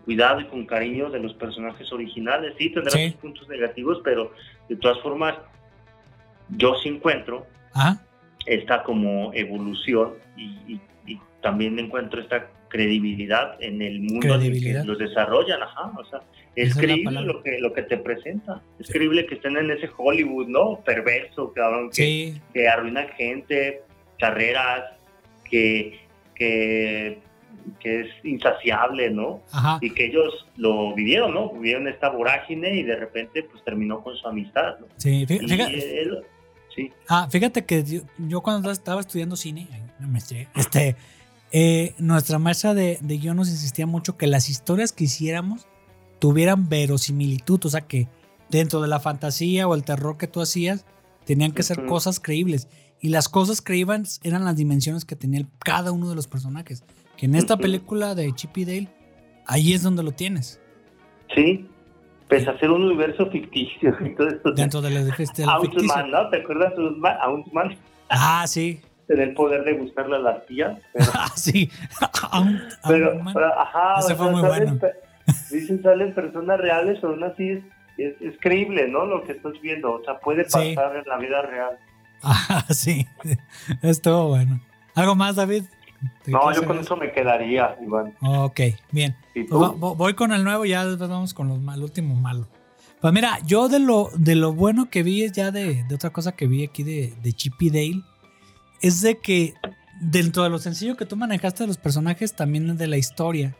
cuidado 0.05 0.41
y 0.41 0.45
con 0.47 0.67
cariño 0.67 1.09
de 1.11 1.21
los 1.21 1.35
personajes 1.35 1.93
originales, 1.93 2.55
sí 2.59 2.71
tendrá 2.71 2.91
Sí. 2.93 3.11
sus 3.11 3.21
puntos 3.21 3.49
negativos, 3.49 4.01
pero 4.03 4.33
de 4.69 4.77
todas 4.77 4.99
formas 5.01 5.37
yo 6.57 6.75
sí 6.83 6.89
encuentro 6.89 7.47
Ajá. 7.75 8.05
esta 8.47 8.83
como 8.83 9.33
evolución 9.35 10.15
y, 10.37 10.43
y- 10.75 10.81
y 11.07 11.21
también 11.43 11.79
encuentro 11.79 12.21
esta 12.21 12.49
credibilidad 12.71 13.62
en 13.62 13.83
el 13.83 14.00
mundo 14.00 14.35
en 14.37 14.43
el 14.43 14.61
que 14.62 14.73
los 14.85 14.97
desarrollan, 14.99 15.62
ajá, 15.62 15.93
o 15.99 16.05
sea, 16.07 16.21
es 16.57 16.71
Esa 16.71 16.81
creíble 16.81 17.21
lo 17.23 17.43
que, 17.43 17.59
lo 17.59 17.73
que 17.75 17.83
te 17.83 17.97
presenta, 17.99 18.62
es 18.79 18.89
creíble 18.91 19.27
que 19.27 19.35
estén 19.35 19.57
en 19.59 19.71
ese 19.71 19.91
Hollywood, 19.97 20.49
¿no? 20.49 20.81
Perverso, 20.85 21.53
cabrón, 21.53 21.91
que, 21.91 21.95
Sí, 21.95 22.41
que 22.55 22.69
arruinan 22.69 23.09
gente, 23.19 23.83
carreras, 24.19 24.85
que, 25.49 25.99
que, 26.35 27.19
que 27.81 28.00
es 28.00 28.09
insaciable, 28.25 29.11
¿no? 29.11 29.43
ajá. 29.53 29.79
Y 29.83 29.91
que 29.91 30.07
ellos 30.07 30.47
lo 30.57 30.95
vivieron, 30.95 31.35
¿no? 31.35 31.50
Vivieron 31.53 31.87
esta 31.89 32.09
vorágine 32.09 32.75
y 32.77 32.83
de 32.83 32.97
repente 32.97 33.43
pues 33.45 33.62
terminó 33.65 34.03
con 34.03 34.17
su 34.17 34.27
amistad, 34.27 34.79
¿no? 34.81 34.87
Sí, 34.97 35.23
Y 35.23 35.27
fíjate, 35.27 36.03
él- 36.03 36.23
sí, 36.75 36.93
ah, 37.09 37.29
fíjate 37.31 37.65
que 37.65 37.83
yo, 37.85 38.00
yo 38.19 38.41
cuando 38.41 38.71
estaba 38.71 39.00
estudiando 39.00 39.37
cine, 39.37 39.69
me 40.00 40.19
este, 40.19 40.49
eh, 41.52 41.95
nuestra 41.99 42.38
maestra 42.38 42.75
de, 42.75 42.99
de 43.00 43.19
guion 43.19 43.37
nos 43.37 43.49
insistía 43.49 43.87
mucho 43.87 44.16
que 44.16 44.26
las 44.26 44.49
historias 44.49 44.92
que 44.92 45.04
hiciéramos 45.04 45.66
tuvieran 46.19 46.69
verosimilitud, 46.69 47.64
o 47.64 47.71
sea 47.71 47.80
que 47.80 48.09
dentro 48.50 48.80
de 48.80 48.88
la 48.88 49.00
fantasía 49.00 49.66
o 49.66 49.75
el 49.75 49.85
terror 49.85 50.16
que 50.16 50.26
tú 50.26 50.40
hacías, 50.40 50.85
tenían 51.25 51.52
que 51.52 51.62
ser 51.62 51.87
cosas 51.87 52.21
creíbles. 52.21 52.69
Y 53.00 53.09
las 53.09 53.28
cosas 53.28 53.62
creíbles 53.62 54.21
eran 54.23 54.45
las 54.45 54.57
dimensiones 54.57 55.04
que 55.04 55.16
tenía 55.16 55.47
cada 55.59 55.90
uno 55.92 56.09
de 56.09 56.14
los 56.14 56.28
personajes. 56.28 56.85
Que 57.16 57.26
en 57.26 57.35
esta 57.35 57.57
película 57.57 58.14
de 58.14 58.33
Chip 58.35 58.57
y 58.59 58.64
Dale, 58.64 58.88
ahí 59.47 59.73
es 59.73 59.83
donde 59.83 60.02
lo 60.02 60.12
tienes. 60.12 60.61
Sí, 61.35 61.66
pese 62.28 62.50
a 62.50 62.59
ser 62.59 62.71
un 62.71 62.83
universo 62.83 63.30
ficticio 63.30 63.97
esto. 64.00 64.52
Dentro 64.52 64.80
de 64.83 64.90
la, 64.90 65.02
de 65.02 65.11
la 65.11 65.14
ficticia. 65.14 65.50
Outman, 65.50 66.11
¿no? 66.11 66.28
¿Te 66.28 66.38
acuerdas 66.38 66.75
de? 66.76 67.09
Outman? 67.23 67.76
Ah, 68.09 68.45
sí. 68.47 68.80
Tener 69.11 69.29
el 69.31 69.35
poder 69.35 69.64
de 69.64 69.73
buscarle 69.75 70.17
a 70.17 70.21
las 70.21 70.47
tías, 70.47 70.79
pero, 70.93 71.07
Ah, 71.14 71.29
sí. 71.35 71.69
Pero, 72.88 73.21
pero, 73.35 73.61
ajá, 73.61 73.99
Ese 73.99 74.12
o 74.12 74.17
fue 74.17 74.26
sea, 74.26 74.33
muy 74.37 74.40
salen 74.43 74.79
bueno. 74.79 74.95
dicen 75.50 75.83
salen 75.83 76.14
personas 76.14 76.61
reales, 76.61 76.99
pero 77.00 77.12
aún 77.14 77.25
así 77.25 77.50
es, 77.50 77.64
es, 77.99 78.14
es 78.21 78.35
creíble, 78.40 78.88
¿no? 78.88 79.05
Lo 79.07 79.25
que 79.25 79.33
estás 79.33 79.52
viendo, 79.61 79.93
o 79.95 80.05
sea, 80.05 80.19
puede 80.21 80.45
Sí. 80.49 80.75
pasar 80.75 80.97
en 80.97 81.05
la 81.07 81.19
vida 81.19 81.43
real. 81.43 81.76
Ah, 82.23 82.64
sí. 82.71 83.07
Estuvo 83.83 84.29
bueno. 84.29 84.61
¿Algo 84.95 85.14
más, 85.14 85.37
David? 85.37 85.64
¿Te 86.25 86.31
No, 86.31 86.52
yo 86.55 86.64
con 86.67 86.79
eso 86.79 86.97
me 86.97 87.12
quedaría, 87.12 87.76
Iván. 87.85 88.14
Ok, 88.23 88.61
bien. 88.90 89.14
¿Y 89.35 89.40
Pues 89.45 89.49
tú? 89.50 89.61
va- 89.61 89.73
vo- 89.75 89.97
voy 89.97 90.14
con 90.14 90.33
el 90.33 90.43
nuevo, 90.45 90.64
ya 90.64 90.85
vamos 90.85 91.35
con 91.35 91.49
los 91.49 91.75
el 91.76 91.83
último 91.83 92.14
malo. 92.14 92.47
Pues 93.00 93.12
mira, 93.12 93.38
yo 93.47 93.69
de 93.69 93.79
lo, 93.81 94.09
de 94.17 94.35
lo 94.35 94.52
bueno 94.52 94.88
que 94.90 95.02
vi 95.02 95.23
es 95.25 95.33
ya 95.33 95.50
de, 95.50 95.85
de 95.85 95.95
otra 95.95 96.11
cosa 96.11 96.33
que 96.33 96.47
vi 96.47 96.64
aquí 96.64 96.83
de, 96.83 97.14
de 97.23 97.33
Chip 97.33 97.55
y 97.62 97.71
Dale, 97.71 98.02
es 98.81 99.01
de 99.01 99.19
que 99.19 99.55
dentro 100.01 100.43
de 100.43 100.51
lo 100.51 100.59
sencillo 100.59 100.97
que 100.97 101.07
tú 101.07 101.17
manejaste 101.17 101.65
de 101.65 101.69
los 101.69 101.79
personajes, 101.79 102.35
también 102.35 102.77
de 102.77 102.87
la 102.87 102.97
historia. 102.97 103.57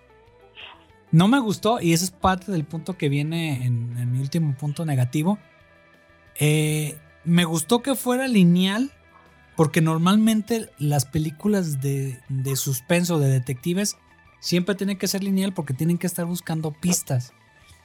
No 1.13 1.29
me 1.29 1.39
gustó, 1.41 1.81
y 1.81 1.93
ese 1.93 2.05
es 2.05 2.11
parte 2.11 2.53
del 2.53 2.65
punto 2.65 2.97
que 2.97 3.09
viene 3.09 3.67
en, 3.67 3.97
en 3.99 4.13
mi 4.13 4.21
último 4.21 4.55
punto 4.57 4.85
negativo. 4.85 5.39
Eh, 6.39 6.99
me 7.25 7.45
gustó 7.45 7.83
que 7.83 7.95
fuera 7.95 8.29
lineal, 8.29 8.93
porque 9.57 9.81
normalmente 9.81 10.71
las 10.79 11.05
películas 11.05 11.81
de, 11.81 12.21
de 12.29 12.57
suspenso, 12.57 13.19
de 13.19 13.29
detectives, 13.29 13.97
siempre 14.41 14.75
tienen 14.75 14.97
que 14.97 15.09
ser 15.09 15.23
lineal 15.23 15.53
porque 15.53 15.75
tienen 15.75 15.99
que 15.99 16.07
estar 16.07 16.25
buscando 16.25 16.73
pistas. 16.73 17.35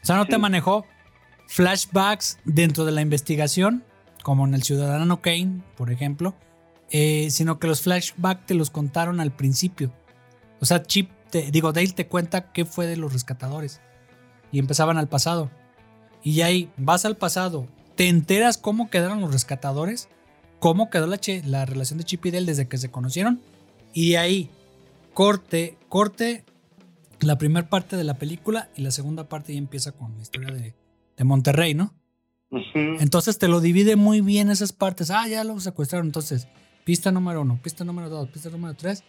O 0.01 0.05
sea, 0.05 0.15
no 0.15 0.25
te 0.25 0.37
manejó 0.37 0.85
flashbacks 1.47 2.39
dentro 2.45 2.85
de 2.85 2.91
la 2.91 3.01
investigación, 3.01 3.83
como 4.23 4.45
en 4.45 4.53
el 4.53 4.63
Ciudadano 4.63 5.21
Kane, 5.21 5.61
por 5.75 5.91
ejemplo, 5.91 6.35
eh, 6.91 7.27
sino 7.31 7.59
que 7.59 7.67
los 7.67 7.81
flashbacks 7.81 8.45
te 8.45 8.53
los 8.53 8.69
contaron 8.69 9.19
al 9.19 9.31
principio. 9.31 9.91
O 10.59 10.65
sea, 10.65 10.83
Chip, 10.83 11.09
te, 11.29 11.51
digo, 11.51 11.73
Dale 11.73 11.91
te 11.91 12.07
cuenta 12.07 12.51
qué 12.51 12.65
fue 12.65 12.87
de 12.87 12.97
los 12.97 13.13
rescatadores 13.13 13.81
y 14.51 14.59
empezaban 14.59 14.97
al 14.97 15.07
pasado. 15.07 15.51
Y 16.23 16.41
ahí 16.41 16.71
vas 16.77 17.05
al 17.05 17.17
pasado, 17.17 17.67
te 17.95 18.07
enteras 18.07 18.57
cómo 18.57 18.89
quedaron 18.89 19.21
los 19.21 19.31
rescatadores, 19.31 20.09
cómo 20.59 20.89
quedó 20.89 21.07
la, 21.07 21.65
relación 21.65 21.99
de 21.99 22.05
Chip 22.05 22.25
y 22.25 22.31
Dale 22.31 22.45
desde 22.45 22.67
que 22.67 22.77
se 22.77 22.89
conocieron. 22.89 23.41
Y 23.93 24.11
de 24.11 24.17
ahí, 24.17 24.49
corte, 25.13 25.77
corte 25.89 26.43
la 27.19 27.37
primera 27.37 27.69
parte 27.69 27.95
de 27.95 28.03
la 28.03 28.15
película 28.15 28.69
y 28.75 28.81
la 28.81 28.91
segunda 28.91 29.29
parte 29.29 29.53
ya 29.53 29.59
empieza 29.59 29.91
con 29.91 30.15
la 30.15 30.21
historia 30.21 30.53
de, 30.53 30.73
de 31.17 31.23
Monterrey, 31.23 31.73
¿no? 31.73 31.93
Entonces 32.73 33.37
te 33.37 33.47
lo 33.47 33.59
divide 33.59 33.95
muy 33.95 34.21
bien 34.21 34.49
esas 34.49 34.71
partes. 34.71 35.11
Ah, 35.11 35.27
ya 35.27 35.43
lo 35.43 35.59
secuestraron. 35.59 36.07
Entonces, 36.07 36.47
pista 36.85 37.11
número 37.11 37.41
uno, 37.41 37.59
pista 37.61 37.83
número 37.83 38.09
dos, 38.09 38.29
pista 38.29 38.49
número 38.49 38.73
tres. 38.75 39.03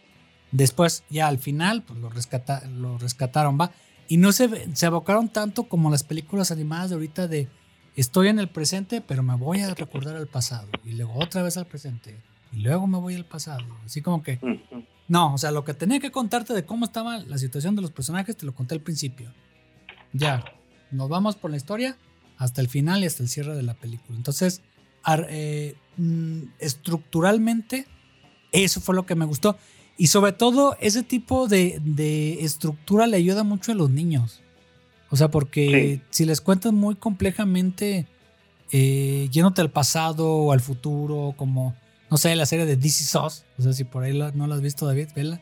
Después, 0.51 1.05
ya 1.11 1.29
al 1.29 1.39
final, 1.39 1.83
pues 1.85 2.01
lo, 2.01 2.09
rescata, 2.09 2.67
lo 2.67 2.99
rescataron, 2.99 3.57
va. 3.61 3.71
Y 4.09 4.17
no 4.17 4.33
se, 4.33 4.75
se 4.75 4.87
abocaron 4.87 5.29
tanto 5.29 5.65
como 5.65 5.91
las 5.91 6.03
películas 6.03 6.51
animadas 6.51 6.91
de 6.91 6.95
ahorita 6.95 7.29
de 7.29 7.49
estoy 7.97 8.29
en 8.29 8.39
el 8.39 8.49
presente, 8.49 9.01
pero 9.01 9.23
me 9.23 9.35
voy 9.37 9.61
a 9.61 9.75
recordar 9.75 10.17
al 10.17 10.27
pasado. 10.29 10.69
Y 10.85 10.93
luego 10.93 11.15
otra 11.17 11.43
vez 11.43 11.57
al 11.57 11.67
presente. 11.67 12.21
Y 12.53 12.61
luego 12.61 12.87
me 12.87 12.99
voy 12.99 13.15
al 13.15 13.25
pasado. 13.25 13.65
Así 13.85 14.03
como 14.03 14.23
que 14.23 14.39
no, 15.09 15.35
o 15.35 15.39
sea, 15.39 15.51
lo 15.51 15.65
que 15.65 15.75
tenía 15.75 15.99
que 16.01 16.11
contarte 16.13 16.55
de 16.55 16.65
cómo 16.65 16.85
estaba 16.85 17.19
la 17.19 17.39
situación 17.39 17.75
de 17.77 17.83
los 17.83 17.91
personajes 17.91 18.37
te 18.37 18.47
lo 18.47 18.55
conté 18.55 18.75
al 18.75 18.81
principio. 18.81 19.33
Ya, 20.13 20.45
nos 20.93 21.09
vamos 21.09 21.37
por 21.37 21.51
la 21.51 21.57
historia 21.57 21.97
hasta 22.39 22.61
el 22.61 22.69
final 22.69 23.03
y 23.03 23.07
hasta 23.07 23.23
el 23.23 23.29
cierre 23.29 23.55
de 23.57 23.63
la 23.63 23.75
película. 23.75 24.17
Entonces, 24.17 24.63
ar- 25.03 25.27
eh, 25.31 25.75
mm, 25.97 26.43
estructuralmente, 26.59 27.87
eso 28.53 28.81
fue 28.81 28.95
lo 28.95 29.07
que 29.07 29.15
me 29.15 29.25
gustó. 29.25 29.57
Y 29.99 30.09
sobre 30.09 30.33
todo, 30.33 30.77
ese 30.81 31.03
tipo 31.03 31.49
de, 31.49 31.81
de 31.83 32.45
estructura 32.45 33.07
le 33.07 33.17
ayuda 33.17 33.45
mucho 33.45 33.73
a 33.73 33.75
los 33.75 33.91
niños. 33.91 34.41
O 35.11 35.17
sea, 35.17 35.31
porque 35.31 36.01
si 36.11 36.25
les 36.25 36.41
cuentas 36.41 36.73
muy 36.73 36.97
complejamente, 36.97 38.07
eh, 38.73 39.29
yéndote 39.31 39.61
al 39.63 39.71
pasado 39.71 40.29
o 40.29 40.53
al 40.53 40.61
futuro, 40.61 41.35
como, 41.37 41.75
no 42.11 42.17
sé, 42.19 42.35
la 42.37 42.45
serie 42.47 42.67
de 42.67 42.77
DC 42.77 43.05
Sos, 43.05 43.45
o 43.59 43.63
sea, 43.63 43.73
si 43.73 43.85
por 43.85 44.03
ahí 44.03 44.13
la- 44.13 44.33
no 44.33 44.47
la 44.47 44.57
has 44.57 44.61
visto, 44.61 44.85
David, 44.87 45.09
vela, 45.15 45.41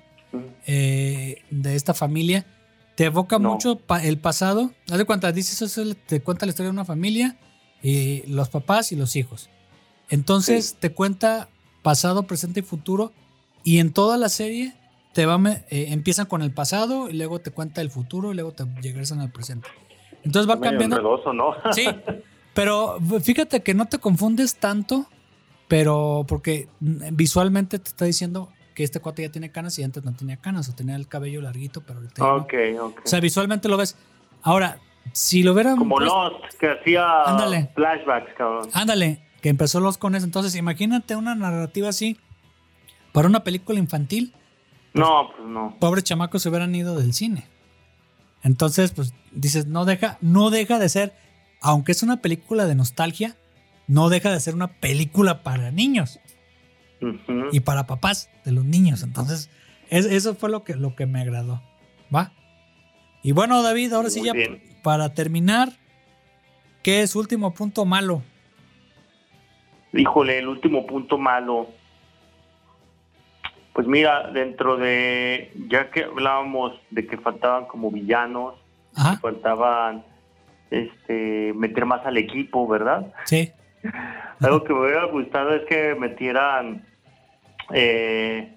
eh, 0.66 1.42
de 1.50 1.74
esta 1.74 1.94
familia, 1.94 2.46
te 2.94 3.04
evoca 3.04 3.38
No. 3.38 3.52
mucho 3.52 3.76
pa- 3.78 4.04
el 4.04 4.18
pasado. 4.18 4.72
Haz 4.90 4.98
de 4.98 5.04
cuenta, 5.04 5.32
DC 5.32 5.64
es- 5.64 5.96
te 6.06 6.20
cuenta 6.20 6.46
la 6.46 6.50
historia 6.50 6.68
de 6.68 6.72
una 6.74 6.84
familia, 6.84 7.36
y 7.82 8.22
los 8.28 8.48
papás 8.50 8.92
y 8.92 8.96
los 8.96 9.16
hijos. 9.16 9.50
Entonces 10.10 10.76
te 10.78 10.92
cuenta 10.92 11.48
pasado, 11.82 12.24
presente 12.24 12.60
y 12.60 12.62
futuro, 12.62 13.12
y 13.62 13.78
en 13.78 13.92
toda 13.92 14.16
la 14.16 14.28
serie 14.28 14.74
te 15.12 15.26
va 15.26 15.38
eh, 15.46 15.86
empiezan 15.90 16.26
con 16.26 16.42
el 16.42 16.50
pasado 16.52 17.08
y 17.08 17.12
luego 17.14 17.38
te 17.40 17.50
cuenta 17.50 17.80
el 17.80 17.90
futuro 17.90 18.32
y 18.32 18.34
luego 18.34 18.52
te 18.52 18.64
regresan 18.82 19.20
al 19.20 19.30
presente. 19.30 19.68
Entonces 20.24 20.50
va 20.50 20.56
Medio 20.56 20.70
cambiando. 20.70 20.96
enredoso, 20.96 21.32
¿no? 21.32 21.54
Sí, 21.72 21.86
pero 22.54 22.98
fíjate 23.22 23.62
que 23.62 23.74
no 23.74 23.86
te 23.86 23.98
confundes 23.98 24.56
tanto, 24.56 25.06
pero 25.68 26.24
porque 26.26 26.68
visualmente 26.80 27.78
te 27.78 27.88
está 27.88 28.04
diciendo 28.04 28.48
que 28.74 28.82
este 28.82 28.98
cuate 29.00 29.22
ya 29.22 29.28
tiene 29.30 29.52
canas 29.52 29.78
y 29.78 29.84
antes 29.84 30.04
no 30.04 30.12
tenía 30.14 30.36
canas 30.36 30.68
o 30.68 30.74
tenía 30.74 30.96
el 30.96 31.06
cabello 31.06 31.40
larguito, 31.40 31.80
pero 31.82 32.00
ahorita 32.00 32.14
ya 32.22 32.28
no. 32.28 32.36
ok, 32.36 32.54
ok. 32.96 33.00
O 33.04 33.08
sea, 33.08 33.20
visualmente 33.20 33.68
lo 33.68 33.76
ves. 33.76 33.96
Ahora, 34.42 34.78
si 35.12 35.42
lo 35.44 35.52
hubieran 35.52 35.76
Como 35.76 35.94
puesto- 35.96 36.30
Lost, 36.32 36.54
que 36.58 36.70
hacía 36.70 37.22
Ándale. 37.22 37.70
flashbacks, 37.74 38.34
cabrón. 38.36 38.68
Ándale, 38.72 39.23
que 39.44 39.50
empezó 39.50 39.78
los 39.78 39.98
con 39.98 40.14
eso. 40.14 40.24
Entonces, 40.24 40.54
imagínate 40.54 41.16
una 41.16 41.34
narrativa 41.34 41.90
así 41.90 42.16
para 43.12 43.28
una 43.28 43.44
película 43.44 43.78
infantil. 43.78 44.32
No, 44.94 45.32
pues 45.36 45.46
no. 45.46 45.76
Pobres 45.78 46.02
chamacos 46.02 46.40
se 46.40 46.48
hubieran 46.48 46.74
ido 46.74 46.96
del 46.96 47.12
cine. 47.12 47.46
Entonces, 48.42 48.92
pues 48.92 49.12
dices, 49.32 49.66
no 49.66 49.84
deja, 49.84 50.16
no 50.22 50.48
deja 50.48 50.78
de 50.78 50.88
ser, 50.88 51.12
aunque 51.60 51.92
es 51.92 52.02
una 52.02 52.22
película 52.22 52.64
de 52.64 52.74
nostalgia, 52.74 53.36
no 53.86 54.08
deja 54.08 54.32
de 54.32 54.40
ser 54.40 54.54
una 54.54 54.68
película 54.68 55.42
para 55.42 55.70
niños 55.70 56.20
y 57.52 57.60
para 57.60 57.86
papás 57.86 58.30
de 58.46 58.52
los 58.52 58.64
niños. 58.64 59.02
Entonces, 59.02 59.50
es- 59.90 60.06
eso 60.06 60.34
fue 60.36 60.48
lo 60.48 60.64
que, 60.64 60.74
lo 60.74 60.96
que 60.96 61.04
me 61.04 61.20
agradó. 61.20 61.62
¿Va? 62.14 62.32
Y 63.22 63.32
bueno, 63.32 63.62
David, 63.62 63.92
ahora 63.92 64.08
sí 64.08 64.22
ya 64.24 64.32
bien. 64.32 64.62
para 64.82 65.12
terminar, 65.12 65.70
¿qué 66.82 67.02
es 67.02 67.14
último 67.14 67.52
punto 67.52 67.84
malo? 67.84 68.22
Híjole, 69.94 70.38
el 70.38 70.48
último 70.48 70.86
punto 70.86 71.18
malo. 71.18 71.68
Pues 73.72 73.86
mira, 73.86 74.30
dentro 74.30 74.76
de, 74.76 75.52
ya 75.68 75.90
que 75.90 76.04
hablábamos 76.04 76.72
de 76.90 77.06
que 77.06 77.16
faltaban 77.18 77.66
como 77.66 77.90
villanos, 77.90 78.54
Ajá, 78.96 79.18
faltaban 79.20 80.04
este 80.70 81.52
meter 81.54 81.84
más 81.84 82.04
al 82.06 82.16
equipo, 82.16 82.66
¿verdad? 82.68 83.12
sí. 83.24 83.50
Algo 84.40 84.64
que 84.64 84.72
me 84.72 84.80
hubiera 84.80 85.04
gustado 85.06 85.54
es 85.54 85.62
que 85.66 85.94
metieran 85.94 86.84
eh, 87.72 88.52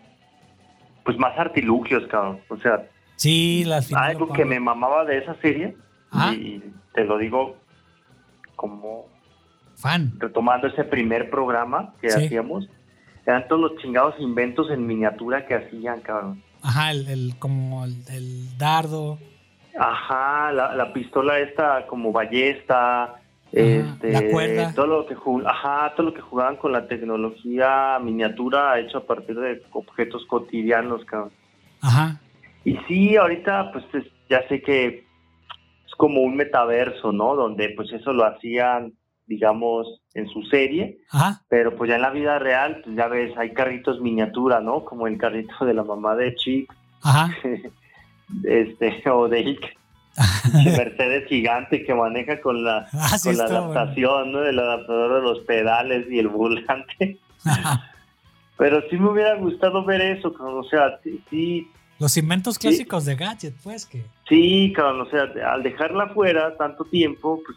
pues 1.03 1.17
más 1.17 1.37
artilugios, 1.37 2.05
cabrón. 2.07 2.39
O 2.49 2.57
sea, 2.57 2.85
Sí, 3.15 3.63
la 3.65 3.81
final. 3.81 4.03
algo 4.03 4.31
que 4.31 4.45
me 4.45 4.59
mamaba 4.59 5.03
de 5.05 5.17
esa 5.17 5.33
serie, 5.41 5.75
Ajá. 6.11 6.33
y 6.33 6.61
te 6.93 7.03
lo 7.03 7.17
digo 7.17 7.57
como 8.55 9.07
Fan. 9.77 10.13
retomando 10.19 10.67
ese 10.67 10.83
primer 10.83 11.29
programa 11.29 11.93
que 12.01 12.09
Sí. 12.09 12.25
hacíamos, 12.25 12.67
eran 13.25 13.47
todos 13.47 13.61
los 13.71 13.81
chingados 13.81 14.15
inventos 14.19 14.69
en 14.71 14.85
miniatura 14.87 15.45
que 15.45 15.53
hacían, 15.55 16.01
cabrón. 16.01 16.41
Ajá, 16.63 16.91
el, 16.91 17.07
el- 17.07 17.35
como 17.39 17.85
el, 17.85 17.95
el 18.09 18.57
dardo. 18.57 19.19
Ajá, 19.79 20.51
la, 20.51 20.75
la 20.75 20.91
pistola 20.93 21.37
esta 21.39 21.85
como 21.85 22.11
ballesta, 22.11 23.15
este, 23.51 24.11
la 24.11 24.27
cuerda. 24.31 24.73
todo 24.73 24.87
lo 24.87 25.05
que 25.05 25.15
ajá, 25.45 25.93
todo 25.95 26.07
lo 26.07 26.13
que 26.13 26.21
jugaban 26.21 26.55
con 26.57 26.71
la 26.71 26.87
tecnología 26.87 27.99
miniatura 28.01 28.79
hecho 28.79 28.97
a 28.97 29.05
partir 29.05 29.39
de 29.39 29.61
objetos 29.71 30.25
cotidianos, 30.25 31.05
cabrón. 31.05 31.31
Ajá. 31.81 32.19
Y 32.65 32.75
sí, 32.87 33.15
ahorita 33.15 33.71
pues 33.71 33.85
es- 33.93 34.11
ya 34.29 34.45
sé 34.49 34.61
que 34.61 35.05
es 35.85 35.95
como 35.97 36.21
un 36.21 36.35
metaverso, 36.35 37.11
¿no? 37.11 37.35
Donde 37.35 37.69
pues 37.75 37.91
eso 37.93 38.11
lo 38.13 38.25
hacían, 38.25 38.93
digamos, 39.27 40.01
en 40.13 40.27
su 40.29 40.41
serie, 40.43 40.97
Ajá. 41.11 41.41
pero 41.49 41.75
pues 41.75 41.89
ya 41.89 41.95
en 41.97 42.01
la 42.01 42.09
vida 42.11 42.39
real, 42.39 42.81
pues 42.83 42.95
ya 42.95 43.07
ves, 43.07 43.37
hay 43.37 43.53
carritos 43.53 43.99
miniatura, 44.01 44.59
¿no? 44.61 44.83
Como 44.85 45.05
el 45.07 45.17
carrito 45.17 45.65
de 45.65 45.73
la 45.73 45.83
mamá 45.83 46.15
de 46.15 46.33
Chick, 46.35 46.73
Ajá. 47.03 47.29
este, 48.43 49.03
o 49.09 49.27
de 50.53 50.71
Mercedes 50.75 51.27
gigante 51.27 51.83
que 51.85 51.93
maneja 51.93 52.41
con 52.41 52.63
la, 52.63 52.87
Ah, 52.93 53.17
sí, 53.17 53.29
con 53.29 53.37
la 53.37 53.43
está 53.45 53.59
bueno. 53.59 53.73
adaptación, 53.79 54.31
¿no? 54.31 54.43
El 54.43 54.57
adaptador 54.59 55.15
de 55.15 55.21
los 55.21 55.39
pedales 55.45 56.05
y 56.09 56.19
el 56.19 56.27
volante. 56.29 57.19
Ajá. 57.45 57.91
Pero 58.57 58.81
sí 58.89 58.97
me 58.97 59.11
hubiera 59.11 59.35
gustado 59.35 59.85
ver 59.85 60.01
eso, 60.01 60.33
o 60.39 60.63
sea, 60.63 60.99
sí, 61.03 61.21
sí, 61.29 61.67
Los 61.99 62.17
inventos 62.17 62.57
clásicos 62.57 63.05
de 63.05 63.15
Gadget, 63.15 63.53
pues 63.63 63.85
que. 63.85 64.03
Sí, 64.27 64.73
cabrón, 64.75 65.01
o 65.01 65.09
sea, 65.11 65.29
al 65.53 65.61
dejarla 65.61 66.07
fuera 66.09 66.57
tanto 66.57 66.83
tiempo, 66.85 67.39
pues 67.45 67.55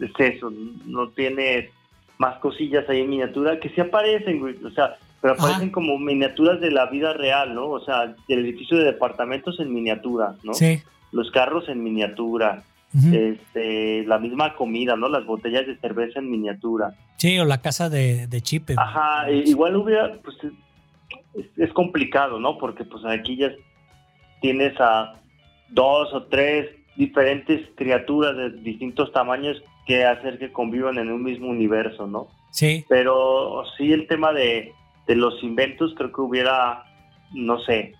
es 0.00 0.10
eso, 0.18 0.50
no 0.86 1.08
tienes 1.10 1.70
más 2.18 2.38
cosillas 2.38 2.88
ahí 2.88 3.00
en 3.02 3.10
miniatura 3.10 3.60
que 3.60 3.68
sí 3.70 3.80
aparecen, 3.80 4.40
güey. 4.40 4.56
O 4.64 4.70
sea, 4.70 4.96
pero 5.20 5.34
Ajá. 5.34 5.42
parecen 5.42 5.70
como 5.70 5.98
miniaturas 5.98 6.60
de 6.60 6.70
la 6.70 6.86
vida 6.86 7.12
real, 7.12 7.54
¿no? 7.54 7.66
O 7.68 7.80
sea, 7.84 8.14
del 8.28 8.40
edificio 8.44 8.76
de 8.78 8.84
departamentos 8.84 9.58
en 9.60 9.72
miniatura, 9.72 10.34
¿no? 10.44 10.54
Sí. 10.54 10.80
Los 11.12 11.30
carros 11.30 11.68
en 11.68 11.82
miniatura, 11.82 12.62
este, 13.12 14.04
la 14.06 14.18
misma 14.18 14.54
comida, 14.54 14.96
¿no? 14.96 15.08
Las 15.08 15.24
botellas 15.26 15.66
de 15.66 15.76
cerveza 15.78 16.18
en 16.20 16.30
miniatura. 16.30 16.94
Sí, 17.16 17.38
o 17.38 17.44
la 17.44 17.60
casa 17.60 17.88
de, 17.88 18.26
de 18.26 18.40
Chipe. 18.40 18.74
Ajá, 18.76 19.30
i- 19.30 19.48
igual 19.50 19.76
hubiera, 19.76 20.14
pues 20.22 20.36
es, 21.34 21.46
es 21.56 21.72
complicado, 21.72 22.38
¿no? 22.38 22.58
Porque 22.58 22.84
pues 22.84 23.04
aquí 23.04 23.36
ya 23.36 23.50
tienes 24.40 24.74
a 24.80 25.14
dos 25.70 26.12
o 26.14 26.24
tres 26.24 26.68
diferentes 26.96 27.60
criaturas 27.76 28.36
de 28.36 28.50
distintos 28.60 29.12
tamaños 29.12 29.62
que 29.88 30.04
hacer 30.04 30.38
que 30.38 30.52
convivan 30.52 30.98
en 30.98 31.10
un 31.10 31.24
mismo 31.24 31.48
universo, 31.48 32.06
¿no? 32.06 32.28
Sí. 32.52 32.84
Pero 32.88 33.64
sí 33.76 33.92
el 33.92 34.06
tema 34.06 34.32
de, 34.32 34.72
de 35.08 35.16
los 35.16 35.42
inventos 35.42 35.92
creo 35.96 36.12
que 36.12 36.20
hubiera, 36.20 36.84
no 37.34 37.58
sé. 37.64 37.94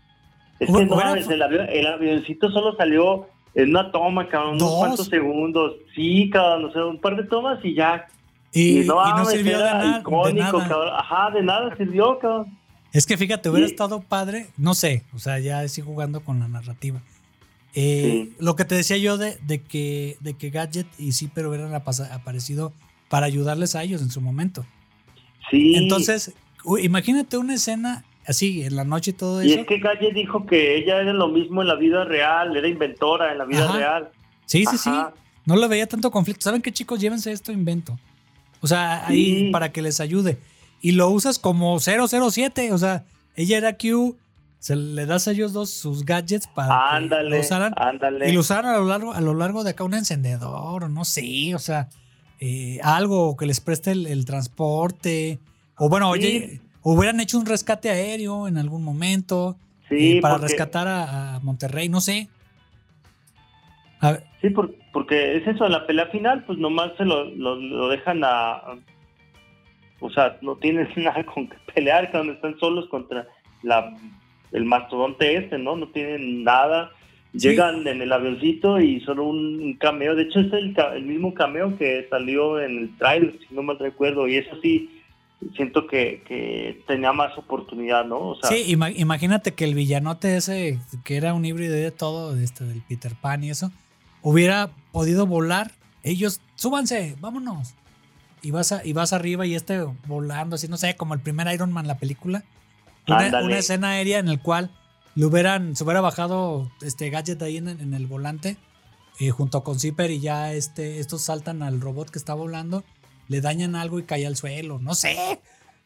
Es 0.61 0.67
que 0.69 0.87
no 0.87 1.01
el, 1.01 1.43
avión- 1.43 1.69
el 1.71 1.87
avioncito 1.87 2.51
solo 2.51 2.77
salió 2.77 3.27
en 3.55 3.71
una 3.71 3.91
toma, 3.91 4.29
cabrón, 4.29 4.55
unos 4.57 4.75
cuantos 4.77 5.07
segundos. 5.07 5.75
Sí, 5.95 6.31
cabrón, 6.31 6.67
o 6.67 6.73
sea, 6.73 6.85
un 6.87 7.01
par 7.01 7.17
de 7.17 7.25
tomas 7.25 7.59
y 7.65 7.75
ya. 7.75 8.07
Y, 8.53 8.61
Y, 8.79 8.83
y 8.83 8.87
no, 8.87 8.97
mames, 8.97 9.29
sirvió 9.31 9.59
de, 9.59 9.65
era 9.65 9.75
na- 9.75 9.93
de 9.95 10.01
icónico, 10.01 10.59
nada. 10.59 10.69
cabrón. 10.69 10.89
Ajá, 10.95 11.31
de 11.31 11.43
nada 11.43 11.77
sirvió, 11.77 12.19
cabrón. 12.19 12.57
Es 12.93 13.07
que 13.07 13.17
fíjate, 13.17 13.49
hubiera 13.51 13.67
Y- 13.67 13.71
estado 13.71 14.01
padre, 14.01 14.47
no 14.57 14.75
sé, 14.75 15.05
o 15.15 15.19
sea, 15.19 15.39
ya 15.39 15.63
estoy 15.65 15.85
jugando 15.85 16.21
con 16.21 16.41
la 16.41 16.49
narrativa. 16.49 17.01
Eh, 17.75 18.29
Sí. 18.31 18.35
Lo 18.39 18.57
que 18.57 18.65
te 18.65 18.75
decía 18.75 18.97
yo 18.97 19.19
de, 19.19 19.39
de 19.47 19.61
que, 19.63 20.17
de 20.21 20.35
que 20.35 20.51
Gadget 20.51 20.87
y 20.99 21.13
Zipper 21.13 21.47
hubieran 21.47 21.75
apa- 21.75 22.13
aparecido 22.13 22.73
para 23.09 23.27
ayudarles 23.27 23.75
a 23.75 23.83
ellos 23.83 24.03
en 24.03 24.11
su 24.11 24.21
momento. 24.21 24.67
Sí. 25.51 25.75
Entonces, 25.77 26.33
imagínate 26.83 27.37
una 27.39 27.55
escena 27.55 28.05
así, 28.27 28.63
en 28.63 28.77
la 28.77 28.85
noche 28.85 29.13
y 29.13 29.15
todo 29.15 29.43
Y 29.43 29.53
eso. 29.53 29.61
es 29.61 29.67
que 29.67 29.79
Galle 29.79 30.13
dijo 30.13 30.45
que 30.47 30.77
ella 30.77 31.01
era 31.01 31.13
lo 31.13 31.29
mismo 31.29 31.63
en 31.63 31.69
la 31.69 31.77
vida 31.77 32.05
real, 32.05 32.57
era 32.57 32.69
inventora 32.69 33.33
en 33.33 33.39
la 33.39 33.45
vida 33.47 33.65
Ajá. 33.65 33.77
real. 33.79 34.09
Sí, 34.47 34.65
sí, 34.71 34.77
sí. 34.79 34.91
No 35.47 35.57
le 35.57 35.67
veía 35.69 35.87
tanto 35.87 36.11
conflicto. 36.11 36.43
¿Saben 36.45 36.61
qué, 36.61 36.73
chicos? 36.73 37.01
Llévense 37.01 37.33
esto 37.33 37.53
invento. 37.53 37.99
O 38.61 38.67
sea, 38.67 39.07
ahí 39.07 39.47
Sí. 39.47 39.51
para 39.51 39.73
que 39.73 39.81
les 39.83 40.01
ayude. 40.01 40.39
Y 40.83 40.93
lo 40.93 41.09
usas 41.09 41.39
como 41.39 41.79
007. 41.81 42.73
O 42.73 42.79
sea, 42.79 43.05
ella 43.37 43.57
era 43.57 43.77
Q. 43.79 44.17
Se 44.59 44.75
le 44.75 45.07
das 45.07 45.29
a 45.29 45.33
ellos 45.33 45.53
dos 45.53 45.71
sus 45.71 46.05
gadgets 46.05 46.49
para 46.49 46.69
que 46.69 46.75
lo 46.75 46.81
Ándale, 46.97 47.41
usaran. 47.41 47.73
ándale. 47.77 48.29
Y 48.29 48.33
lo 48.33 48.41
usaran 48.41 48.75
a 48.75 48.79
lo 48.79 48.87
largo, 48.87 49.13
a 49.13 49.21
lo 49.21 49.35
largo 49.35 49.63
de 49.65 49.71
acá 49.71 49.85
un 49.85 49.95
encendedor, 49.95 50.85
o 50.85 50.89
no 50.89 51.05
sé, 51.05 51.55
o 51.55 51.59
sea, 51.61 51.89
eh, 52.41 52.79
algo 52.83 53.37
que 53.37 53.47
les 53.47 53.61
preste 53.61 53.93
el, 53.93 54.07
el 54.07 54.25
transporte. 54.25 55.39
O 55.77 55.89
bueno, 55.89 56.13
Sí. 56.15 56.19
oye, 56.21 56.61
hubieran 56.83 57.21
hecho 57.21 57.39
un 57.39 57.47
rescate 57.47 57.91
aéreo 57.91 58.49
en 58.49 58.59
algún 58.59 58.83
momento 58.83 59.57
Sí, 59.89 60.19
eh, 60.19 60.21
para 60.21 60.35
porque- 60.35 60.49
rescatar 60.49 60.89
a, 60.89 61.37
a 61.37 61.41
Monterrey, 61.41 61.89
no 61.89 62.01
sé. 62.01 62.29
A 64.01 64.13
ver, 64.13 64.25
Sí, 64.41 64.51
por- 64.51 64.75
porque 64.93 65.37
es 65.37 65.47
eso, 65.47 65.67
en 65.67 65.73
la 65.73 65.87
pelea 65.87 66.07
final, 66.07 66.45
pues 66.45 66.59
nomás 66.59 66.93
se 66.97 67.05
lo, 67.05 67.25
lo, 67.25 67.57
lo 67.57 67.89
dejan 67.89 68.23
a, 68.25 68.53
a- 68.55 68.79
O 70.01 70.11
sea, 70.11 70.37
no 70.43 70.57
tienen 70.57 70.89
nada 70.97 71.25
con 71.25 71.49
que 71.49 71.57
pelear, 71.75 72.11
cuando 72.11 72.33
están 72.33 72.59
solos 72.59 72.89
contra 72.89 73.27
la 73.63 73.93
el 74.53 74.65
mastodonte 74.65 75.37
este, 75.37 75.59
¿no? 75.59 75.77
No 75.77 75.89
tienen 75.89 76.45
nada. 76.45 76.91
Sí. 77.33 77.49
Llegan 77.51 77.87
en 77.87 78.01
el 78.01 78.11
avioncito 78.13 78.81
y 78.81 79.01
solo 79.03 79.25
un, 79.25 79.75
cameo. 79.75 80.15
De 80.15 80.23
hecho, 80.23 80.41
es 80.41 80.53
el, 80.53 80.75
el 80.95 81.03
mismo 81.05 81.35
cameo 81.35 81.77
que 81.77 82.07
salió 82.09 82.59
en 82.61 82.79
el 82.79 82.97
trailer, 82.97 83.39
si 83.47 83.55
no 83.55 83.63
mal 83.63 83.79
recuerdo. 83.79 84.27
Y 84.27 84.37
eso 84.37 84.57
sí, 84.63 84.91
siento 85.55 85.87
que, 85.87 86.23
que 86.27 86.83
tenía 86.87 87.13
más 87.13 87.37
oportunidad, 87.37 88.07
¿no? 88.07 88.19
O 88.31 88.35
sea, 88.41 88.49
sí, 88.51 88.65
ima- 88.75 88.91
imagínate 88.97 89.53
que 89.53 89.65
el 89.65 89.75
villanote 89.75 90.37
ese, 90.39 90.79
que 91.05 91.17
era 91.17 91.35
un 91.35 91.45
híbrido 91.45 91.75
de 91.75 91.91
todo, 91.91 92.35
de 92.35 92.45
este, 92.45 92.65
del 92.65 92.81
Peter 92.89 93.13
Pan 93.21 93.45
y 93.45 93.51
eso, 93.51 93.71
hubiera 94.23 94.71
podido 94.91 95.27
volar. 95.27 95.73
Ellos, 96.03 96.41
súbanse, 96.55 97.15
vámonos. 97.21 97.75
Y 98.41 98.53
vas, 98.53 98.73
a- 98.73 98.85
y 98.87 98.95
vas 98.95 99.13
arriba 99.13 99.45
y 99.47 99.55
este 99.55 99.85
volando, 100.07 100.55
así, 100.57 100.67
no 100.67 100.79
sé, 100.79 100.97
como 100.97 101.13
el 101.13 101.21
primer 101.21 101.53
Iron 101.53 101.73
Man, 101.73 101.87
la 101.87 101.99
película. 101.99 102.43
Una, 103.09 103.59
escena 103.59 103.91
aérea 103.91 104.19
en 104.19 104.29
el 104.29 104.41
cual 104.41 104.71
le 105.15 105.25
hubieran, 105.27 105.75
se 105.77 105.85
hubiera 105.85 106.01
bajado 106.01 106.71
este 106.83 107.11
gadget 107.11 107.41
ahí 107.43 107.57
en, 107.57 107.69
en 107.69 107.95
el 107.95 108.07
volante, 108.07 108.57
eh, 109.21 109.31
junto 109.31 109.65
con 109.65 109.79
Zipper, 109.81 110.11
y 110.11 110.21
ya 110.21 110.53
este, 110.53 111.01
estos 111.01 111.23
saltan 111.23 111.63
al 111.63 111.81
robot 111.81 112.11
que 112.11 112.19
está 112.19 112.35
volando, 112.35 112.85
le 113.29 113.41
dañan 113.41 113.75
algo 113.77 113.99
y 113.99 114.05
cae 114.05 114.27
al 114.27 114.37
suelo, 114.37 114.79
no 114.79 114.95
sé. 114.95 115.17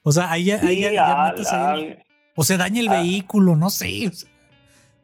O 0.02 0.12
sea, 0.12 0.30
ahí, 0.32 0.50
ahí 0.50 0.80
ya- 0.80 0.88
sí, 0.90 0.94
ya 0.94 1.24
al- 1.26 1.32
metes 1.34 1.52
ahí- 1.52 1.60
al- 1.92 2.04
o 2.34 2.44
se 2.44 2.56
daña 2.56 2.80
el 2.80 2.88
Ah. 2.88 3.00
vehículo, 3.00 3.56
no 3.56 3.70
sé. 3.70 4.08
o 4.08 4.12
sea, 4.12 4.28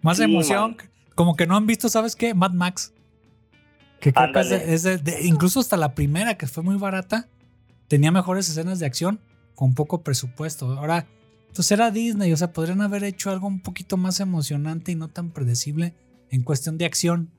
más 0.02 0.16
Sí, 0.18 0.24
emoción. 0.24 0.76
man. 0.76 0.90
Como 1.14 1.34
que 1.36 1.46
no 1.46 1.56
han 1.56 1.66
visto, 1.66 1.88
¿sabes 1.88 2.14
qué? 2.16 2.34
Mad 2.34 2.52
Max. 2.52 2.92
Que 4.00 4.12
creo 4.12 4.32
que 4.32 4.40
es, 4.40 4.48
de- 4.48 4.54
Ándale. 4.56 4.74
es 4.74 4.82
de- 4.84 4.98
de- 4.98 5.26
incluso 5.26 5.58
hasta 5.60 5.76
la 5.76 5.94
primera, 5.94 6.36
que 6.36 6.46
fue 6.46 6.62
muy 6.62 6.76
barata, 6.76 7.28
tenía 7.88 8.12
mejores 8.12 8.48
escenas 8.48 8.78
de 8.78 8.86
acción 8.86 9.20
con 9.56 9.74
poco 9.74 10.02
presupuesto. 10.02 10.70
Ahora, 10.78 11.06
pues 11.58 11.72
era 11.72 11.90
Disney, 11.90 12.32
o 12.32 12.36
sea, 12.36 12.52
podrían 12.52 12.80
haber 12.82 13.02
hecho 13.02 13.30
algo 13.30 13.48
un 13.48 13.60
poquito 13.60 13.96
más 13.96 14.20
emocionante 14.20 14.92
y 14.92 14.94
no 14.94 15.08
tan 15.08 15.30
predecible 15.30 15.92
en 16.30 16.42
cuestión 16.44 16.78
de 16.78 16.84
acción. 16.84 17.30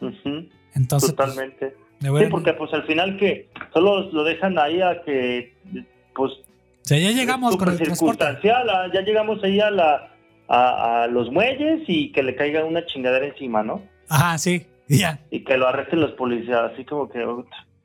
Ujú. 0.00 0.48
Entonces, 0.74 1.12
pues, 1.14 1.28
Totalmente. 1.30 1.74
le 2.00 2.18
Sí, 2.18 2.26
porque 2.30 2.52
pues 2.52 2.70
al 2.74 2.86
final 2.86 3.16
que 3.16 3.48
solo 3.72 4.10
lo 4.12 4.24
dejan 4.24 4.58
ahí 4.58 4.82
a 4.82 5.00
que 5.06 5.54
pues 6.14 6.32
o 6.32 6.44
sea, 6.82 6.98
ya 6.98 7.12
llegamos 7.12 7.56
con 7.56 7.70
el 7.70 7.78
circunstancial, 7.78 8.68
ah, 8.68 8.88
ya 8.92 9.00
llegamos 9.00 9.42
ahí 9.42 9.58
a 9.58 9.70
la 9.70 10.10
a, 10.48 11.04
a 11.04 11.06
los 11.06 11.30
muelles 11.32 11.82
y 11.88 12.12
que 12.12 12.22
le 12.22 12.36
caiga 12.36 12.62
una 12.66 12.84
chingadera 12.84 13.26
encima, 13.26 13.62
¿no? 13.62 13.82
Ajá, 14.10 14.36
sí, 14.36 14.66
y 14.86 14.98
ya. 14.98 15.18
Y 15.30 15.44
que 15.44 15.56
lo 15.56 15.66
arresten 15.66 16.02
los 16.02 16.12
policías, 16.12 16.72
así 16.72 16.84
como 16.84 17.08
que. 17.08 17.24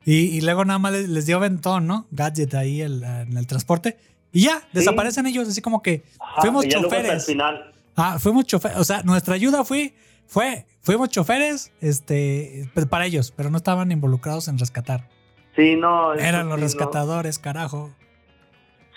Y, 0.04 0.36
y 0.36 0.40
luego 0.42 0.66
nada 0.66 0.78
más 0.78 0.92
les, 0.92 1.08
les 1.08 1.24
dio 1.24 1.40
ventón, 1.40 1.86
¿no? 1.86 2.06
Gadget 2.10 2.52
ahí 2.54 2.82
el- 2.82 3.02
en 3.02 3.38
el 3.38 3.46
transporte. 3.46 3.96
Y 4.32 4.42
ya, 4.42 4.62
desaparecen 4.72 5.26
ellos, 5.26 5.48
así 5.48 5.60
como 5.60 5.82
que 5.82 6.04
Ajá, 6.20 6.42
fuimos 6.42 6.64
y 6.66 6.70
ya 6.70 6.80
choferes. 6.80 7.26
final. 7.26 7.72
Ah, 7.96 8.18
fuimos 8.18 8.44
choferes. 8.46 8.78
O 8.78 8.84
sea, 8.84 9.02
nuestra 9.02 9.34
ayuda 9.34 9.64
fue, 9.64 9.94
fue, 10.26 10.66
fuimos 10.82 11.08
choferes, 11.10 11.72
este, 11.80 12.68
pues, 12.74 12.86
para 12.86 13.06
ellos, 13.06 13.32
pero 13.36 13.50
no 13.50 13.56
estaban 13.56 13.90
involucrados 13.92 14.48
en 14.48 14.58
rescatar. 14.58 15.08
Sí, 15.56 15.74
no. 15.76 16.14
Eran 16.14 16.48
los 16.48 16.56
sí, 16.56 16.60
no. 16.60 16.64
rescatadores, 16.66 17.38
carajo. 17.38 17.90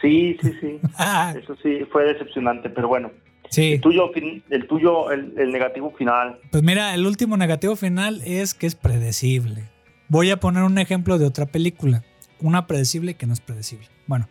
Sí, 0.01 0.37
sí, 0.41 0.51
sí. 0.61 0.79
Ah, 0.97 1.33
Eso 1.41 1.55
sí 1.63 1.79
fue 1.91 2.03
decepcionante, 2.05 2.69
pero 2.69 2.87
bueno. 2.87 3.11
sí. 3.49 3.73
El 3.73 3.81
tuyo, 3.81 4.11
el 4.49 4.67
tuyo, 4.67 5.11
el, 5.11 5.33
el 5.37 5.51
negativo 5.51 5.91
final. 5.97 6.39
Pues 6.51 6.61
mira, 6.63 6.93
el 6.93 7.07
último 7.07 7.37
negativo 7.37 7.75
final 7.75 8.21
es 8.25 8.53
que 8.53 8.67
es 8.67 8.75
predecible. 8.75 9.69
Voy 10.09 10.29
a 10.29 10.39
poner 10.39 10.63
un 10.63 10.77
ejemplo 10.77 11.17
de 11.17 11.25
otra 11.25 11.45
película. 11.47 12.03
Una 12.39 12.67
predecible 12.67 13.15
que 13.15 13.25
no 13.25 13.33
es 13.33 13.39
predecible. 13.41 13.87
Bueno, 14.05 14.27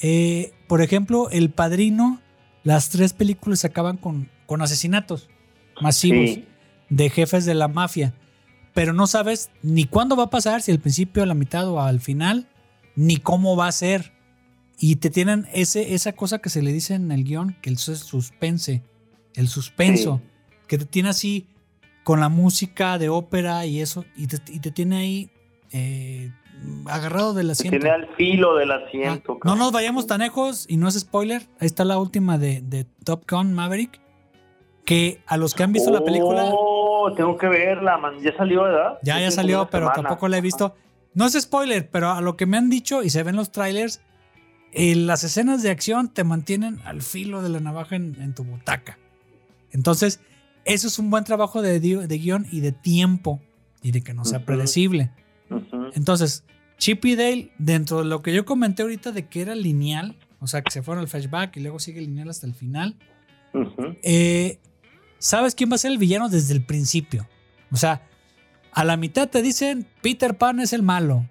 eh, 0.00 0.52
por 0.68 0.82
ejemplo, 0.82 1.30
El 1.30 1.50
Padrino, 1.50 2.20
las 2.62 2.90
tres 2.90 3.12
películas 3.12 3.64
acaban 3.64 3.96
con, 3.96 4.28
con 4.46 4.62
asesinatos 4.62 5.28
masivos 5.80 6.30
Sí. 6.30 6.44
de 6.88 7.10
jefes 7.10 7.44
de 7.44 7.54
la 7.54 7.68
mafia. 7.68 8.14
Pero 8.74 8.92
no 8.92 9.06
sabes 9.06 9.50
ni 9.62 9.84
cuándo 9.84 10.16
va 10.16 10.24
a 10.24 10.30
pasar, 10.30 10.60
si 10.62 10.72
al 10.72 10.80
principio, 10.80 11.22
a 11.22 11.26
la 11.26 11.34
mitad 11.34 11.68
o 11.68 11.80
al 11.80 12.00
final, 12.00 12.48
ni 12.96 13.18
cómo 13.18 13.56
va 13.56 13.68
a 13.68 13.72
ser. 13.72 14.12
Y 14.78 14.96
te 14.96 15.10
tienen 15.10 15.46
ese, 15.52 15.94
esa 15.94 16.12
cosa 16.12 16.38
que 16.40 16.50
se 16.50 16.60
le 16.62 16.72
dice 16.72 16.94
en 16.94 17.12
el 17.12 17.22
guion, 17.24 17.56
que 17.62 17.70
es 17.70 17.80
suspense, 17.80 18.82
el 19.34 19.48
suspenso, 19.48 20.20
que 20.66 20.78
te 20.78 20.84
tiene 20.86 21.10
así 21.10 21.46
con 22.02 22.18
la 22.20 22.28
música 22.28 22.98
de 22.98 23.08
ópera 23.08 23.64
y 23.66 23.80
eso, 23.80 24.04
y 24.16 24.26
te, 24.26 24.38
y 24.52 24.58
te 24.58 24.70
tiene 24.72 24.96
ahí 24.96 25.30
eh, 25.72 26.32
agarrado 26.86 27.34
del 27.34 27.50
asiento. 27.50 27.78
tiene 27.78 27.90
al 27.94 28.08
filo 28.16 28.56
del 28.56 28.70
Ah, 28.72 28.82
asiento. 28.86 29.34
no 29.34 29.38
cabrón. 29.40 29.58
nos 29.58 29.72
vayamos 29.72 30.06
tan 30.06 30.20
lejos 30.20 30.66
y 30.68 30.76
no 30.76 30.88
es 30.88 30.98
spoiler. 30.98 31.42
Ahí 31.60 31.66
está 31.66 31.84
la 31.84 31.98
última 31.98 32.38
de, 32.38 32.60
de 32.62 32.84
Top 33.04 33.24
Gun 33.30 33.52
Maverick. 33.52 34.00
Que 34.84 35.22
a 35.26 35.38
los 35.38 35.54
que 35.54 35.62
han 35.62 35.72
visto 35.72 35.90
la 35.90 36.04
película, 36.04 36.50
Oh, 36.52 37.10
tengo 37.16 37.38
que 37.38 37.48
verla, 37.48 37.96
man. 37.96 38.20
Ya 38.20 38.36
salió, 38.36 38.64
¿verdad? 38.64 38.98
ya, 39.02 39.18
ya 39.18 39.30
salió, 39.30 39.68
pero 39.70 39.86
semana. 39.86 40.02
tampoco 40.02 40.28
la 40.28 40.36
he 40.38 40.40
visto. 40.42 40.74
No 41.14 41.24
es 41.26 41.32
spoiler, 41.40 41.88
pero 41.88 42.10
a 42.10 42.20
lo 42.20 42.36
que 42.36 42.44
me 42.44 42.58
han 42.58 42.68
dicho 42.68 43.02
y 43.02 43.08
se 43.08 43.22
ven 43.22 43.34
los 43.36 43.50
trailers, 43.50 44.02
eh, 44.72 44.94
las 44.96 45.24
escenas 45.24 45.62
de 45.62 45.70
acción 45.70 46.08
te 46.12 46.22
mantienen 46.24 46.80
al 46.84 47.00
filo 47.00 47.40
de 47.40 47.48
la 47.48 47.60
navaja 47.60 47.96
en, 47.96 48.16
en 48.20 48.34
tu 48.34 48.44
butaca. 48.44 48.98
Entonces, 49.70 50.20
eso 50.66 50.86
es 50.88 50.98
un 50.98 51.08
buen 51.10 51.24
trabajo 51.24 51.62
de, 51.62 51.78
de 51.80 52.18
guion 52.18 52.46
y 52.50 52.60
de 52.60 52.72
tiempo 52.72 53.40
y 53.82 53.92
de 53.92 54.02
que 54.02 54.12
no 54.12 54.24
sea 54.26 54.38
Ujú. 54.38 54.46
Entonces, 55.94 56.44
Chip 56.78 57.04
y 57.04 57.16
Dale, 57.16 57.50
dentro 57.58 57.98
de 57.98 58.04
lo 58.06 58.22
que 58.22 58.32
yo 58.34 58.44
comenté 58.44 58.82
ahorita 58.82 59.12
de 59.12 59.26
que 59.26 59.42
era 59.42 59.54
lineal, 59.54 60.16
o 60.40 60.46
sea, 60.46 60.62
que 60.62 60.70
se 60.70 60.82
fueron 60.82 61.02
al 61.02 61.08
flashback 61.08 61.56
y 61.56 61.60
luego 61.60 61.78
sigue 61.78 62.00
lineal 62.00 62.28
hasta 62.30 62.46
el 62.46 62.54
final, 62.54 62.96
eh, 64.02 64.58
¿sabes 65.18 65.54
quién 65.54 65.70
va 65.70 65.76
a 65.76 65.78
ser 65.78 65.92
el 65.92 65.98
villano 65.98 66.28
desde 66.28 66.54
el 66.54 66.64
principio? 66.64 67.26
O 67.70 67.76
sea, 67.76 68.02
a 68.72 68.84
la 68.84 68.96
mitad 68.96 69.28
te 69.28 69.42
dicen 69.42 69.86
Peter 70.02 70.36
Pan 70.36 70.60
es 70.60 70.72
el 70.72 70.82
malo. 70.82 71.26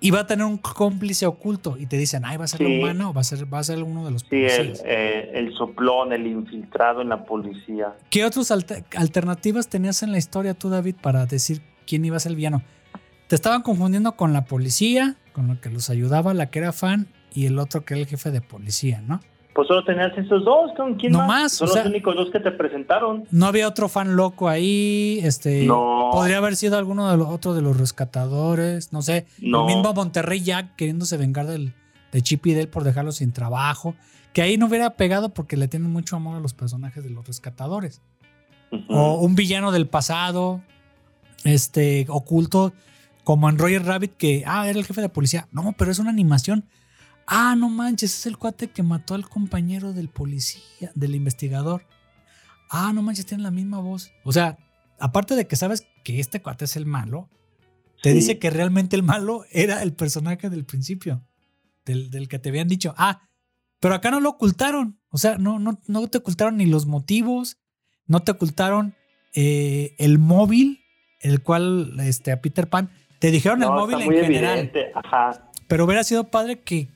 y 0.00 0.10
va 0.10 0.20
a 0.20 0.26
tener 0.26 0.44
un 0.44 0.58
cómplice 0.58 1.24
oculto 1.24 1.78
y 1.78 1.86
te 1.86 1.96
dicen, 1.96 2.26
ay, 2.26 2.36
va 2.36 2.44
a 2.44 2.46
ser 2.48 2.58
Sí. 2.58 2.64
la 2.64 2.78
humana 2.78 3.08
o 3.08 3.14
va 3.14 3.22
a 3.22 3.24
ser, 3.24 3.50
va 3.50 3.60
a 3.60 3.64
ser 3.64 3.82
uno 3.82 4.04
de 4.04 4.10
los 4.10 4.20
Sí, 4.28 4.36
el, 4.36 4.50
policías. 4.66 4.82
eh, 4.84 5.30
el 5.32 5.54
soplón, 5.56 6.12
el 6.12 6.26
infiltrado 6.26 7.00
en 7.00 7.08
la 7.08 7.24
policía. 7.24 7.94
¿Qué 8.10 8.22
otras 8.26 8.50
alter- 8.50 8.84
alternativas 8.98 9.68
tenías 9.70 10.02
en 10.02 10.12
la 10.12 10.18
historia 10.18 10.52
tú, 10.52 10.68
David, 10.68 10.96
para 11.00 11.24
decir 11.24 11.62
quién 11.86 12.04
iba 12.04 12.18
a 12.18 12.20
ser 12.20 12.30
el 12.32 12.36
villano? 12.36 12.62
Te 13.28 13.34
estaban 13.36 13.62
confundiendo 13.62 14.16
con 14.16 14.32
la 14.32 14.44
policía, 14.44 15.16
con 15.32 15.48
lo 15.48 15.60
que 15.60 15.70
los 15.70 15.90
ayudaba, 15.90 16.34
la 16.34 16.50
que 16.50 16.58
era 16.60 16.72
fan, 16.72 17.08
y 17.34 17.46
el 17.46 17.58
otro 17.58 17.84
que 17.84 17.94
era 17.94 18.02
el 18.02 18.06
jefe 18.08 18.30
de 18.30 18.40
policía, 18.40 19.00
¿no? 19.00 19.20
Pues 19.54 19.68
solo 19.68 19.84
tenías 19.84 20.16
esos 20.18 20.44
dos, 20.44 20.72
¿con 20.76 20.96
quién 20.96 21.12
No 21.12 21.18
más? 21.20 21.28
más, 21.28 21.52
Son 21.52 21.66
o 21.68 21.72
los 21.72 21.74
sea- 21.80 21.86
únicos 21.88 22.16
dos 22.16 22.28
que 22.32 22.40
te 22.40 22.50
presentaron. 22.50 23.24
No 23.30 23.46
había 23.46 23.68
otro 23.68 23.88
fan 23.88 24.16
loco 24.16 24.48
ahí, 24.48 25.20
este... 25.22 25.64
No. 25.64 26.10
Podría 26.12 26.38
haber 26.38 26.56
sido 26.56 26.76
alguno 26.76 27.08
de 27.10 27.16
los 27.16 27.28
otros 27.28 27.54
de 27.54 27.62
los 27.62 27.76
rescatadores, 27.78 28.92
no 28.92 29.00
sé. 29.00 29.26
No. 29.40 29.68
El 29.68 29.76
mismo 29.76 29.94
Monterrey 29.94 30.40
Jack 30.42 30.74
queriéndose 30.76 31.16
vengar 31.16 31.46
del, 31.46 31.72
de 32.12 32.20
Chip 32.22 32.44
y 32.48 32.54
Dale 32.54 32.66
por 32.66 32.82
dejarlo 32.82 33.12
sin 33.12 33.32
trabajo. 33.32 33.94
Que 34.32 34.42
ahí 34.42 34.56
no 34.58 34.66
hubiera 34.66 34.90
pegado 34.96 35.28
porque 35.32 35.56
le 35.56 35.68
tienen 35.68 35.90
mucho 35.92 36.16
amor 36.16 36.36
a 36.36 36.40
los 36.40 36.52
personajes 36.52 37.04
de 37.04 37.10
los 37.10 37.24
rescatadores. 37.24 38.02
O 38.88 39.14
un 39.20 39.36
villano 39.36 39.70
del 39.70 39.86
pasado, 39.86 40.60
este, 41.44 42.06
oculto, 42.08 42.72
como 43.24 43.48
en 43.48 43.58
Roger 43.58 43.84
Rabbit, 43.84 44.16
que, 44.16 44.44
ah, 44.46 44.68
era 44.68 44.78
el 44.78 44.84
jefe 44.86 45.00
de 45.00 45.08
policía. 45.08 45.48
No, 45.50 45.74
pero 45.76 45.90
es 45.90 45.98
una 45.98 46.10
animación. 46.10 46.66
Ah, 47.26 47.54
no 47.56 47.70
manches, 47.70 48.18
es 48.18 48.26
el 48.26 48.36
cuate 48.36 48.68
que 48.68 48.82
mató 48.82 49.14
al 49.14 49.28
compañero 49.28 49.92
del 49.92 50.08
policía, 50.08 50.92
del 50.94 51.14
investigador. 51.14 51.86
Ah, 52.70 52.92
no 52.92 53.02
manches, 53.02 53.26
tienen 53.26 53.42
la 53.44 53.50
misma 53.50 53.78
voz. 53.80 54.10
O 54.24 54.32
sea, 54.32 54.58
aparte 55.00 55.34
de 55.34 55.46
que 55.46 55.56
sabes 55.56 55.86
que 56.04 56.20
este 56.20 56.42
cuate 56.42 56.66
es 56.66 56.76
el 56.76 56.86
malo, 56.86 57.30
te 58.02 58.10
Sí. 58.10 58.16
dice 58.16 58.38
que 58.38 58.50
realmente 58.50 58.94
el 58.96 59.02
malo 59.02 59.44
era 59.50 59.82
el 59.82 59.94
personaje 59.94 60.50
del 60.50 60.64
principio, 60.66 61.26
del, 61.86 62.10
del 62.10 62.28
que 62.28 62.38
te 62.38 62.50
habían 62.50 62.68
dicho. 62.68 62.94
Ah, 62.98 63.22
pero 63.80 63.94
acá 63.94 64.10
no 64.10 64.20
lo 64.20 64.30
ocultaron. 64.30 65.00
O 65.08 65.16
sea, 65.18 65.38
no, 65.38 65.58
no, 65.58 65.80
no 65.86 66.06
te 66.08 66.18
ocultaron 66.18 66.58
ni 66.58 66.66
los 66.66 66.84
motivos, 66.86 67.56
no 68.06 68.20
te 68.20 68.32
ocultaron 68.32 68.94
eh, 69.34 69.94
el 69.98 70.18
móvil, 70.18 70.80
el 71.20 71.42
cual 71.42 71.98
este, 72.00 72.32
a 72.32 72.42
Peter 72.42 72.68
Pan 72.68 72.90
te 73.24 73.30
dijeron 73.30 73.62
el 73.62 73.70
móvil 73.70 74.02
en 74.02 74.10
general. 74.12 74.58
evidente. 74.58 74.92
Ajá. 74.94 75.50
Pero 75.66 75.86
hubiera 75.86 76.04
sido 76.04 76.24
padre 76.24 76.60
que 76.60 76.88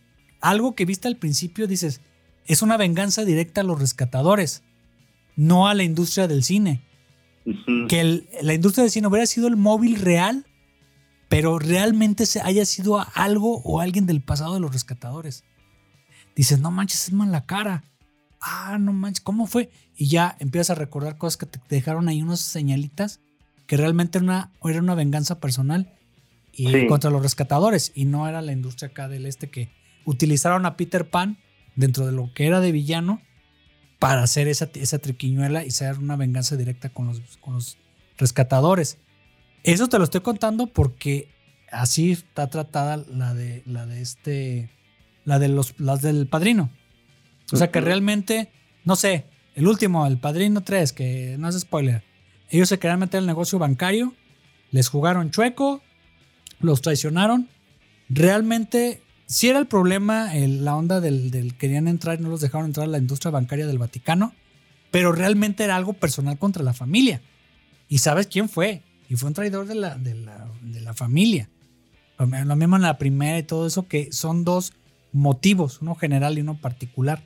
algo 0.42 0.74
que 0.74 0.84
viste 0.84 1.08
al 1.08 1.16
principio 1.16 1.66
dices, 1.66 2.02
es 2.44 2.60
una 2.60 2.76
venganza 2.76 3.24
directa 3.24 3.62
a 3.62 3.64
los 3.64 3.80
rescatadores, 3.80 4.62
no 5.36 5.68
a 5.68 5.72
la 5.74 5.84
industria 5.84 6.28
del 6.28 6.44
cine. 6.44 6.82
Que 7.88 8.00
el- 8.00 8.28
la 8.42 8.52
industria 8.52 8.82
del 8.82 8.90
cine 8.90 9.06
hubiera 9.06 9.24
sido 9.24 9.48
el 9.48 9.56
móvil 9.56 9.96
real, 9.96 10.44
pero 11.30 11.58
realmente 11.58 12.26
se 12.26 12.42
haya 12.42 12.66
sido 12.66 13.02
algo 13.14 13.62
o 13.64 13.80
alguien 13.80 14.04
del 14.04 14.20
pasado 14.20 14.52
de 14.52 14.60
los 14.60 14.70
rescatadores. 14.70 15.44
Dices, 16.36 16.60
no 16.60 16.70
manches, 16.70 17.08
es 17.08 17.14
mala 17.14 17.46
cara. 17.46 17.84
Ah, 18.38 18.76
no 18.78 18.92
manches, 18.92 19.22
¿cómo 19.22 19.46
fue? 19.46 19.70
Y 19.96 20.08
ya 20.08 20.36
empiezas 20.40 20.76
a 20.76 20.78
recordar 20.78 21.16
cosas 21.16 21.38
que 21.38 21.46
te 21.46 21.58
dejaron 21.70 22.06
ahí 22.08 22.20
unas 22.20 22.40
señalitas 22.40 23.20
que 23.66 23.78
realmente 23.78 24.18
era 24.18 24.24
una, 24.26 24.52
era 24.64 24.80
una 24.80 24.94
venganza 24.94 25.40
personal 25.40 25.94
y 26.58 26.66
Sí. 26.70 26.86
contra 26.86 27.10
los 27.10 27.22
rescatadores 27.22 27.92
y 27.94 28.04
no 28.04 28.28
era 28.28 28.42
la 28.42 28.52
industria 28.52 28.88
acá 28.88 29.08
del 29.08 29.24
este 29.26 29.48
que 29.48 29.70
utilizaron 30.04 30.66
a 30.66 30.76
Peter 30.76 31.08
Pan 31.08 31.38
dentro 31.76 32.04
de 32.04 32.12
lo 32.12 32.32
que 32.34 32.46
era 32.46 32.60
de 32.60 32.72
villano 32.72 33.22
para 33.98 34.22
hacer 34.22 34.48
esa, 34.48 34.68
esa 34.74 34.98
triquiñuela 34.98 35.64
y 35.64 35.70
ser 35.70 35.98
una 35.98 36.16
venganza 36.16 36.56
directa 36.56 36.88
con 36.90 37.06
los, 37.06 37.20
con 37.40 37.54
los 37.54 37.78
rescatadores. 38.16 38.98
Eso 39.64 39.88
te 39.88 39.98
lo 39.98 40.04
estoy 40.04 40.20
contando 40.20 40.66
porque 40.66 41.28
así 41.70 42.12
está 42.12 42.48
tratada 42.50 42.96
la 43.08 43.34
de 43.34 43.62
la 43.66 43.86
de 43.86 44.00
este 44.02 44.70
la 45.24 45.38
de 45.38 45.48
los 45.48 45.78
las 45.78 46.02
del 46.02 46.26
padrino. 46.26 46.70
O 47.52 47.56
sea 47.56 47.70
que 47.70 47.80
realmente 47.80 48.50
no 48.84 48.96
sé, 48.96 49.26
el 49.54 49.66
último, 49.66 50.06
el 50.06 50.18
padrino 50.18 50.62
3, 50.62 50.92
que 50.92 51.36
no 51.38 51.48
es 51.48 51.58
spoiler. 51.58 52.02
Ellos 52.48 52.68
se 52.70 52.78
querían 52.78 53.00
meter 53.00 53.18
al 53.18 53.26
negocio 53.26 53.58
bancario, 53.58 54.14
les 54.70 54.88
jugaron 54.88 55.30
chueco, 55.30 55.82
los 56.60 56.82
traicionaron. 56.82 57.48
Realmente 58.08 59.02
sí 59.26 59.48
era 59.48 59.58
el 59.58 59.66
problema 59.66 60.34
el- 60.36 60.64
la 60.64 60.76
onda 60.76 61.00
del, 61.00 61.30
del 61.30 61.56
querían 61.56 61.88
entrar 61.88 62.18
y 62.18 62.22
no 62.22 62.28
los 62.30 62.40
dejaron 62.40 62.66
entrar 62.66 62.84
a 62.86 62.90
la 62.90 62.98
industria 62.98 63.30
bancaria 63.30 63.66
del 63.66 63.78
Vaticano, 63.78 64.32
pero 64.90 65.12
realmente 65.12 65.64
era 65.64 65.76
algo 65.76 65.92
personal 65.92 66.38
contra 66.38 66.62
la 66.62 66.72
familia. 66.72 67.20
¿Y 67.88 67.98
sabes 67.98 68.26
quién 68.26 68.48
fue? 68.48 68.82
Y 69.08 69.16
fue 69.16 69.28
un 69.28 69.34
traidor 69.34 69.66
de 69.66 69.74
la, 69.74 69.96
de 69.96 70.14
la, 70.14 70.48
de 70.62 70.80
la 70.80 70.94
familia. 70.94 71.48
Lo, 72.18 72.26
mi- 72.26 72.44
lo 72.44 72.56
mismo 72.56 72.76
en 72.76 72.82
la 72.82 72.98
primera 72.98 73.38
y 73.38 73.42
todo 73.42 73.66
eso, 73.66 73.86
que 73.88 74.10
son 74.12 74.44
dos 74.44 74.72
motivos, 75.12 75.80
uno 75.80 75.94
general 75.94 76.36
y 76.38 76.40
uno 76.42 76.58
particular. 76.60 77.22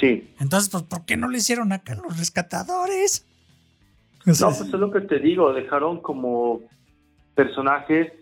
Sí. 0.00 0.28
Entonces, 0.40 0.68
pues, 0.70 0.82
¿por 0.84 1.04
qué 1.04 1.16
no 1.16 1.28
lo 1.28 1.36
hicieron 1.36 1.72
acá 1.72 1.94
los 1.94 2.18
rescatadores? 2.18 3.24
O 4.26 4.34
sea, 4.34 4.48
No, 4.48 4.56
pues 4.56 4.68
es 4.68 4.74
lo 4.80 4.90
que 4.90 5.00
te 5.02 5.18
digo, 5.20 5.52
dejaron 5.52 6.00
como 6.00 6.60
personajes, 7.34 8.12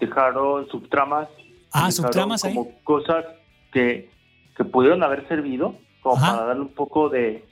dejaron 0.00 0.68
subtramas. 0.68 1.28
ah, 1.72 1.86
dejaron 1.86 1.92
subtramas 1.92 2.44
ahí. 2.44 2.54
Como 2.54 2.72
cosas 2.84 3.24
que, 3.72 4.08
que 4.56 4.64
pudieron 4.64 5.02
haber 5.02 5.26
servido 5.28 5.74
como 6.02 6.16
Ajá. 6.16 6.32
para 6.36 6.46
darle 6.48 6.62
un 6.62 6.74
poco 6.74 7.08
de 7.08 7.44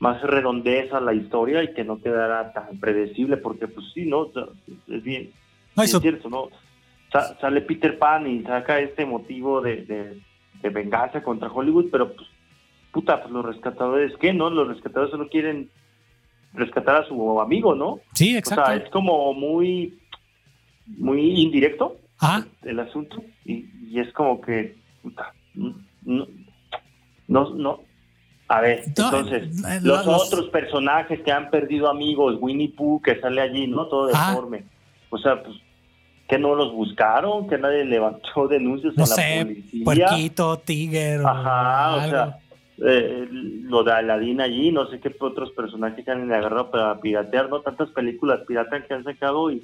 más 0.00 0.20
redondez 0.22 0.92
a 0.92 1.00
la 1.00 1.14
historia 1.14 1.62
y 1.62 1.72
que 1.72 1.84
no 1.84 2.00
quedara 2.00 2.52
tan 2.52 2.78
predecible, 2.80 3.36
porque 3.36 3.68
pues 3.68 3.86
sí, 3.94 4.04
¿no? 4.04 4.20
O 4.20 4.32
es 4.88 5.02
bien, 5.02 5.30
No, 5.76 5.82
es 5.82 5.92
cierto, 5.98 6.28
¿no? 6.28 6.48
Sa- 7.12 7.38
sale 7.40 7.60
Peter 7.60 7.96
Pan 7.98 8.26
y 8.26 8.42
saca 8.42 8.80
este 8.80 9.06
motivo 9.06 9.60
de, 9.60 9.76
de- 9.84 10.20
de 10.62 10.68
venganza 10.70 11.22
contra 11.22 11.48
Hollywood, 11.50 11.86
pero 11.92 12.12
pues, 12.14 12.26
puta, 12.92 13.20
pues 13.22 13.32
los 13.32 13.44
rescatadores, 13.44 14.12
¿qué, 14.18 14.32
no? 14.32 14.50
Los 14.50 14.66
rescatadores 14.68 15.10
solo 15.12 15.28
quieren 15.28 15.70
rescatar 16.54 16.96
a 16.96 17.06
su 17.06 17.40
amigo, 17.40 17.74
¿no? 17.74 18.00
sí, 18.12 18.34
O 18.34 18.38
exacto. 18.38 18.66
sea, 18.66 18.74
es 18.76 18.88
como 18.90 19.32
muy, 19.34 19.98
muy 20.86 21.40
indirecto 21.42 21.96
Ajá. 22.18 22.46
el 22.62 22.80
asunto 22.80 23.22
y, 23.44 23.66
y 23.90 23.98
es 24.00 24.12
como 24.12 24.40
que, 24.40 24.76
puta, 25.02 25.32
no, 25.54 26.26
no, 27.28 27.50
no. 27.50 27.80
A 28.48 28.60
ver, 28.60 28.82
entonces, 28.86 29.44
eh, 29.64 29.80
los, 29.82 30.04
los- 30.04 30.26
otros 30.26 30.48
personajes 30.50 31.20
que 31.22 31.32
han 31.32 31.48
perdido 31.50 31.88
amigos, 31.88 32.36
Winnie 32.40 32.68
Pooh 32.68 33.00
que 33.02 33.18
sale 33.20 33.40
allí, 33.40 33.66
¿no? 33.66 33.86
Todo 33.86 34.10
Ah. 34.14 34.28
deforme. 34.30 34.64
O 35.10 35.18
sea, 35.18 35.42
pues, 35.42 35.56
que 36.28 36.38
no 36.38 36.54
los 36.54 36.72
buscaron, 36.72 37.48
que 37.48 37.56
nadie 37.58 37.84
levantó 37.84 38.46
denuncias 38.48 38.94
No 38.96 39.04
a 39.04 39.06
la 39.08 39.14
sé, 39.14 39.38
policía. 39.44 39.84
puerquito, 39.84 40.58
tigre 40.58 41.18
o 41.20 41.26
Ajá, 41.28 41.96
o 41.96 42.00
algo. 42.00 42.10
sea, 42.10 42.38
eh, 42.86 43.28
lo 43.30 43.82
de 43.84 43.92
Aladdin 43.92 44.40
allí, 44.40 44.72
no 44.72 44.86
sé 44.90 45.00
qué 45.00 45.14
otros 45.20 45.50
personajes 45.52 46.04
que 46.04 46.10
han 46.10 46.30
agarrado 46.30 46.70
para 46.70 47.00
piratear, 47.00 47.48
¿no? 47.48 47.60
Tantas 47.60 47.88
películas 47.90 48.40
piratas 48.46 48.84
que 48.86 48.94
han 48.94 49.04
sacado 49.04 49.50
y, 49.50 49.62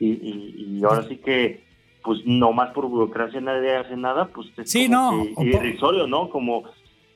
y, 0.00 0.08
y, 0.08 0.78
y 0.80 0.84
ahora 0.84 1.06
sí 1.08 1.16
que, 1.18 1.62
pues, 2.02 2.20
no 2.24 2.52
más 2.52 2.70
por 2.72 2.88
burocracia 2.88 3.40
nadie 3.40 3.76
hace 3.76 3.96
nada, 3.96 4.28
pues 4.34 4.48
es 4.56 4.68
Sí, 4.70 4.88
como 4.88 5.24
no, 5.24 5.24
que 5.36 5.44
irrisorio, 5.46 6.06
¿no? 6.08 6.28
Como, 6.30 6.64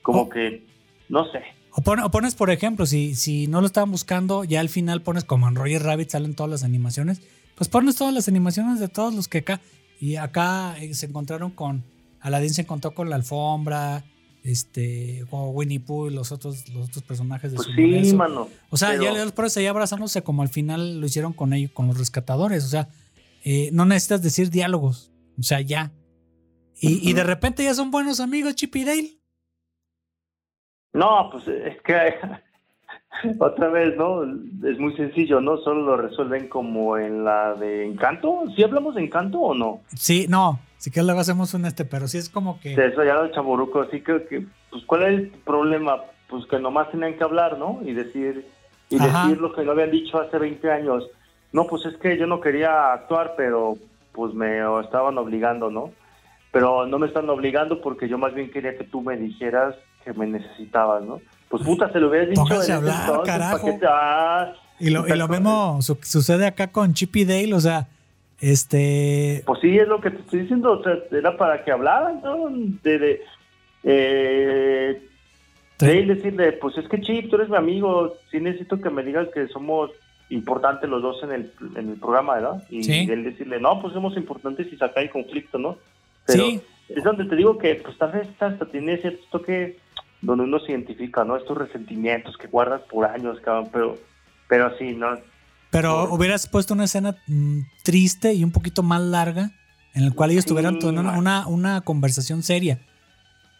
como 0.01 0.21
O- 0.21 0.29
que, 0.29 0.63
no 1.09 1.25
sé. 1.31 1.41
O, 1.77 1.81
pon- 1.81 1.99
o 1.99 2.09
pones, 2.11 2.35
por 2.35 2.51
ejemplo, 2.51 2.85
si, 2.85 3.15
si 3.15 3.47
no 3.47 3.59
lo 3.59 3.67
estaban 3.67 3.91
buscando, 3.91 4.43
ya 4.45 4.61
al 4.61 4.69
final 4.69 5.01
pones 5.01 5.25
como 5.25 5.47
en 5.49 5.55
Roger 5.55 5.83
Rabbit 5.83 6.09
salen 6.09 6.33
todas 6.35 6.49
las 6.49 6.63
animaciones, 6.63 7.21
pues 7.55 7.67
pones 7.69 7.95
todas 7.97 8.13
las 8.13 8.27
animaciones 8.29 8.79
de 8.79 8.87
todos 8.87 9.13
los 9.13 9.27
que 9.27 9.39
acá. 9.39 9.59
Y 9.99 10.15
acá 10.17 10.77
eh, 10.79 10.93
se 10.93 11.05
encontraron 11.07 11.51
con. 11.51 11.83
Aladdin 12.21 12.49
se 12.53 12.61
encontró 12.63 12.91
con 12.93 13.09
la 13.09 13.15
alfombra, 13.17 14.03
este, 14.45 15.25
o 15.31 15.49
Winnie 15.49 15.79
Pooh 15.79 16.07
y 16.07 16.13
los 16.13 16.31
otros, 16.31 16.69
los 16.69 16.87
otros 16.89 17.03
personajes 17.03 17.51
de 17.51 17.55
Pues 17.57 17.67
su 17.67 17.73
sí, 17.73 17.83
universo. 17.83 18.15
mano. 18.15 18.47
O 18.69 18.77
sea, 18.77 18.89
pero- 18.91 19.03
ya 19.03 19.25
los 19.25 19.57
ahí 19.57 19.65
abrazándose 19.65 20.21
como 20.23 20.41
al 20.43 20.49
final 20.49 20.99
lo 21.01 21.05
hicieron 21.07 21.33
con 21.33 21.51
ellos, 21.53 21.71
con 21.71 21.87
los 21.87 21.97
rescatadores. 21.97 22.63
O 22.63 22.67
sea, 22.67 22.87
eh, 23.43 23.69
no 23.73 23.85
necesitas 23.85 24.21
decir 24.21 24.49
diálogos. 24.49 25.11
O 25.39 25.43
sea, 25.43 25.61
ya. 25.61 25.91
Y, 26.79 27.09
y 27.09 27.13
de 27.13 27.23
repente 27.23 27.63
ya 27.63 27.73
son 27.73 27.89
buenos 27.91 28.19
amigos, 28.19 28.55
Chip 28.55 28.75
y 28.75 28.83
Dale. 28.83 29.17
No, 30.93 31.29
pues 31.31 31.47
es 31.47 31.81
que 31.81 31.95
otra 33.39 33.69
vez, 33.69 33.95
¿no? 33.97 34.23
Es 34.23 34.79
muy 34.79 34.95
sencillo, 34.95 35.41
¿no? 35.41 35.57
Solo 35.57 35.81
lo 35.83 35.97
resuelven 35.97 36.47
como 36.47 36.97
en 36.97 37.23
la 37.25 37.53
de 37.55 37.85
Encanto. 37.85 38.43
¿Sí 38.55 38.63
hablamos 38.63 38.95
de 38.95 39.03
Encanto 39.03 39.39
o 39.39 39.53
no? 39.53 39.81
Sí, 39.95 40.25
no, 40.29 40.59
sí 40.85 40.91
que 40.91 41.01
luego 41.01 41.19
hacemos 41.19 41.51
un 41.55 41.65
este, 41.65 41.83
pero 41.83 42.07
sí 42.07 42.19
es 42.19 42.29
como 42.29 42.59
que. 42.59 42.75
De 42.75 42.85
eso 42.89 43.03
ya 43.03 43.15
lo 43.15 43.27
chaboruco, 43.31 43.81
así 43.81 44.01
que, 44.01 44.23
que, 44.27 44.45
pues, 44.69 44.83
¿cuál 44.85 45.01
es 45.03 45.09
el 45.09 45.29
problema? 45.43 45.97
Pues 46.29 46.45
que 46.45 46.59
nomás 46.59 46.91
tenían 46.91 47.15
que 47.17 47.23
hablar, 47.23 47.57
¿no? 47.57 47.79
Y 47.83 47.93
decir, 47.93 48.45
y 48.91 48.97
Ajá. 48.99 49.23
decir 49.23 49.41
lo 49.41 49.51
que 49.51 49.63
no 49.63 49.71
habían 49.71 49.89
dicho 49.89 50.19
hace 50.21 50.37
20 50.37 50.71
años. 50.71 51.03
No, 51.51 51.65
pues 51.65 51.85
es 51.85 51.97
que 51.97 52.19
yo 52.19 52.27
no 52.27 52.39
quería 52.39 52.93
actuar, 52.93 53.33
pero 53.35 53.77
pues 54.11 54.35
me 54.35 54.59
estaban 54.83 55.17
obligando, 55.17 55.71
¿no? 55.71 55.91
Pero 56.51 56.85
no 56.85 56.99
me 56.99 57.07
están 57.07 57.27
obligando 57.31 57.81
porque 57.81 58.07
yo 58.07 58.19
más 58.19 58.35
bien 58.35 58.51
quería 58.51 58.77
que 58.77 58.83
tú 58.83 59.01
me 59.01 59.17
dijeras 59.17 59.73
que 60.03 60.13
me 60.13 60.27
necesitabas, 60.27 61.03
¿no? 61.03 61.19
Pues 61.49 61.63
puta, 61.63 61.91
se 61.91 61.99
lo 61.99 62.09
hubieras 62.09 62.29
dicho 62.29 62.43
Pónganse 62.43 62.71
a 62.73 62.75
hablar, 62.75 63.01
entonces, 63.09 63.25
carajo. 63.33 63.57
¿pa' 63.57 63.65
qué 63.73 63.79
te- 63.79 63.87
ah, 63.89 64.53
Y 64.79 64.89
lo, 64.91 65.07
y 65.07 65.15
lo 65.17 65.27
mismo 65.27 65.81
su- 65.81 65.97
sucede 66.03 66.45
acá 66.45 66.67
con 66.67 66.93
Chip 66.93 67.15
y 67.15 67.25
Dale, 67.25 67.53
o 67.55 67.59
sea, 67.59 67.87
Este. 68.39 69.43
Pues 69.45 69.59
sí, 69.61 69.77
es 69.77 69.87
lo 69.87 70.01
que 70.01 70.11
te 70.11 70.19
estoy 70.21 70.41
diciendo, 70.41 70.73
o 70.73 70.83
sea, 70.83 70.97
era 71.11 71.37
para 71.37 71.63
que 71.63 71.71
hablaran, 71.71 72.21
¿no? 72.21 72.47
De, 72.83 72.99
de, 72.99 73.21
eh, 73.83 75.01
de 75.79 76.05
decirle, 76.05 76.51
pues 76.53 76.77
es 76.77 76.87
que 76.89 77.01
Chip, 77.01 77.29
tú 77.29 77.37
eres 77.37 77.49
mi 77.49 77.57
amigo, 77.57 78.17
sí 78.31 78.39
necesito 78.39 78.79
que 78.81 78.89
me 78.89 79.03
digas 79.03 79.27
que 79.33 79.47
somos 79.47 79.91
importantes 80.29 80.89
los 80.89 81.01
dos 81.01 81.21
en 81.23 81.31
el, 81.31 81.51
en 81.75 81.89
el 81.91 81.99
programa, 81.99 82.35
¿verdad? 82.35 82.63
Y 82.69 82.83
Sí. 82.83 83.07
él 83.09 83.23
decirle, 83.23 83.59
no, 83.59 83.81
pues 83.81 83.93
somos 83.93 84.17
importantes 84.17 84.71
y 84.71 84.77
sacar 84.77 85.03
el 85.03 85.09
conflicto, 85.11 85.57
¿no? 85.57 85.77
Pero 86.25 86.45
Sí. 86.45 86.61
es 86.89 87.03
donde 87.03 87.25
te 87.25 87.35
digo 87.35 87.57
que 87.57 87.75
pues 87.75 87.97
tal 87.97 88.11
vez 88.11 88.27
hasta 88.39 88.65
tiene 88.65 88.97
cierto 88.97 89.23
toque 89.31 89.77
donde 90.21 90.45
uno 90.45 90.59
se 90.59 90.71
identifica, 90.71 91.23
¿no? 91.23 91.37
Estos 91.37 91.57
resentimientos 91.57 92.37
que 92.37 92.47
guardas 92.47 92.81
por 92.89 93.05
años, 93.05 93.39
cabrón, 93.41 93.69
pero, 93.71 93.97
pero 94.47 94.65
así, 94.67 94.93
¿no? 94.95 95.15
Pero 95.81 96.13
hubieras 96.13 96.47
puesto 96.47 96.73
una 96.73 96.85
escena 96.85 97.15
mm, 97.27 97.59
triste 97.83 98.33
y 98.33 98.43
un 98.43 98.51
poquito 98.51 98.81
más 98.83 99.01
larga 99.01 99.51
en 99.93 100.05
la 100.05 100.11
cual 100.11 100.31
ellos 100.31 100.43
Sí, 100.43 100.49
tuvieran 100.49 100.77
una, 100.83 101.17
una, 101.17 101.47
una 101.47 101.81
conversación 101.81 102.43
seria. 102.43 102.79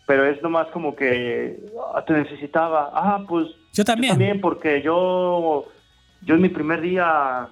Pero 0.07 0.25
es 0.25 0.41
nomás 0.41 0.67
como 0.67 0.95
que 0.95 1.59
ah, 1.95 2.03
te 2.05 2.13
necesitaba. 2.13 2.91
Ah, 2.93 3.23
pues 3.27 3.47
Yo 3.47 3.55
yo 3.73 3.85
también. 3.85 4.39
porque 4.41 4.81
yo, 4.83 5.65
yo 6.21 6.35
en 6.35 6.41
mi 6.41 6.49
primer 6.49 6.81
día 6.81 7.47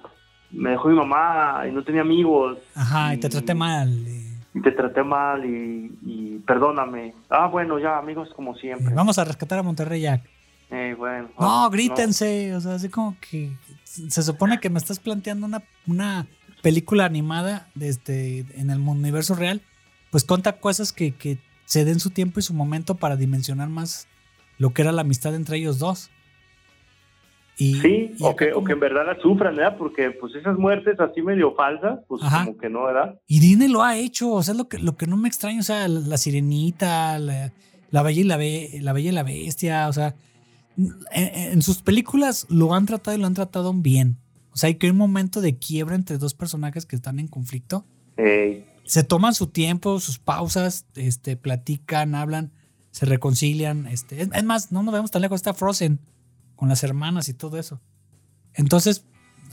me 0.50 0.70
dejó 0.70 0.88
mi 0.88 0.94
mamá 0.96 1.64
y 1.68 1.72
no 1.72 1.82
tenía 1.82 2.02
amigos. 2.02 2.58
Ajá, 2.74 3.14
y 3.14 3.18
te 3.18 3.28
traté 3.28 3.54
mal. 3.54 3.88
y- 3.90 4.24
te 4.62 4.70
traté 4.70 5.02
mal 5.02 5.44
y, 5.44 5.90
y 6.06 6.38
perdóname. 6.46 7.12
Ah, 7.28 7.48
bueno, 7.48 7.78
ya, 7.80 7.98
amigos 7.98 8.28
como 8.36 8.54
siempre. 8.54 8.94
vamos 8.94 9.18
a 9.18 9.24
rescatar 9.24 9.58
a 9.58 9.62
Monterrey 9.64 10.00
Jack. 10.02 10.22
Eh, 10.70 10.94
bueno, 10.98 11.30
No, 11.38 11.68
grítense. 11.70 12.54
O 12.54 12.60
sea, 12.60 12.74
así 12.74 12.88
como 12.88 13.16
que 13.20 13.52
se 13.84 14.22
supone 14.22 14.58
que 14.60 14.70
me 14.70 14.78
estás 14.78 14.98
planteando 14.98 15.46
una, 15.46 15.62
una 15.86 16.26
película 16.62 17.04
animada 17.04 17.68
desde 17.74 18.40
en 18.56 18.70
el 18.70 18.80
universo 18.80 19.34
real. 19.34 19.60
Pues 20.10 20.24
conta 20.24 20.58
cosas 20.60 20.92
que, 20.92 21.12
que 21.14 21.38
se 21.64 21.84
den 21.84 22.00
su 22.00 22.10
tiempo 22.10 22.40
y 22.40 22.42
su 22.42 22.54
momento 22.54 22.94
para 22.96 23.16
dimensionar 23.16 23.68
más 23.68 24.06
lo 24.58 24.72
que 24.72 24.82
era 24.82 24.92
la 24.92 25.00
amistad 25.02 25.34
entre 25.34 25.56
ellos 25.58 25.78
dos. 25.78 26.10
Y, 27.56 27.74
Sí, 27.80 28.10
y 28.18 28.22
o 28.24 28.34
que, 28.34 28.52
o 28.52 28.64
que 28.64 28.72
en 28.72 28.80
verdad 28.80 29.06
la 29.06 29.20
sufran, 29.20 29.54
¿verdad? 29.54 29.76
Porque 29.78 30.10
pues 30.10 30.34
esas 30.34 30.58
muertes 30.58 30.98
así 30.98 31.22
medio 31.22 31.54
falsas, 31.54 32.00
pues 32.08 32.20
Ajá. 32.24 32.44
como 32.46 32.58
que 32.58 32.68
no, 32.68 32.84
¿verdad? 32.84 33.20
Y 33.28 33.38
Disney 33.38 33.68
lo 33.68 33.82
ha 33.82 33.96
hecho, 33.96 34.32
o 34.32 34.42
sea, 34.42 34.52
es 34.52 34.58
lo 34.58 34.68
que, 34.68 34.78
lo 34.78 34.96
que 34.96 35.06
no 35.06 35.16
me 35.16 35.28
extraña, 35.28 35.60
o 35.60 35.62
sea, 35.64 35.86
la, 35.86 36.00
la 36.00 36.16
sirenita, 36.16 37.16
la, 37.20 37.52
la 37.90 38.02
bella 38.02 38.20
y 38.20 38.24
la, 38.24 38.36
Be- 38.36 38.70
la 38.80 38.92
bella 38.92 39.10
y 39.10 39.12
la 39.14 39.22
bestia, 39.22 39.88
o 39.88 39.92
sea, 39.92 40.16
en, 40.76 40.92
en 41.12 41.62
sus 41.62 41.82
películas 41.82 42.46
lo 42.48 42.74
han 42.74 42.86
tratado 42.86 43.16
y 43.16 43.20
lo 43.20 43.26
han 43.26 43.34
tratado 43.34 43.72
bien. 43.72 44.18
O 44.54 44.56
sea, 44.56 44.68
hay 44.68 44.76
que 44.76 44.90
un 44.90 44.96
momento 44.96 45.40
de 45.40 45.56
quiebra 45.56 45.96
entre 45.96 46.16
dos 46.16 46.32
personajes 46.34 46.86
que 46.86 46.94
están 46.94 47.18
en 47.18 47.26
conflicto. 47.26 47.84
Se 48.84 49.02
toman 49.02 49.34
su 49.34 49.48
tiempo, 49.48 49.98
sus 49.98 50.18
pausas, 50.20 50.86
este, 50.94 51.36
platican, 51.36 52.14
hablan, 52.14 52.52
se 52.92 53.04
reconcilian. 53.04 53.86
Este, 53.88 54.22
es, 54.22 54.30
es 54.32 54.44
más, 54.44 54.70
no 54.70 54.84
nos 54.84 54.94
vemos 54.94 55.10
tan 55.10 55.22
lejos, 55.22 55.36
está 55.36 55.54
Frozen 55.54 55.98
con 56.54 56.68
las 56.68 56.84
hermanas 56.84 57.28
y 57.28 57.34
todo 57.34 57.58
eso. 57.58 57.80
Entonces, 58.54 59.04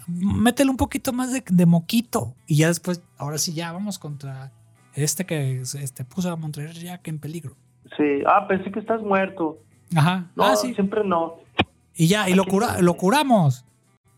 métele 0.08 0.70
un 0.70 0.78
poquito 0.78 1.14
más 1.14 1.34
de, 1.34 1.44
de 1.50 1.66
moquito. 1.66 2.36
Y 2.46 2.58
ya 2.58 2.68
después, 2.68 3.02
ahora 3.18 3.40
sí, 3.40 3.54
ya 3.54 3.72
vamos 3.72 3.98
contra 3.98 4.52
este 4.94 5.26
que 5.26 5.62
este, 5.62 6.06
puso 6.06 6.30
a 6.32 6.36
Montreal 6.36 6.74
Jack 6.74 7.08
en 7.08 7.18
peligro. 7.18 7.56
sí, 7.98 8.22
ah, 8.28 8.46
pensé 8.48 8.72
que 8.72 8.80
estás 8.80 9.02
muerto. 9.02 9.60
Ajá. 9.96 10.26
No, 10.36 10.44
ah, 10.46 10.56
sí. 10.56 10.74
siempre 10.74 11.04
no. 11.04 11.36
Y 11.96 12.08
ya, 12.08 12.30
y 12.30 12.34
lo, 12.34 12.46
cura, 12.46 12.82
lo 12.82 12.94
curamos. 12.96 13.66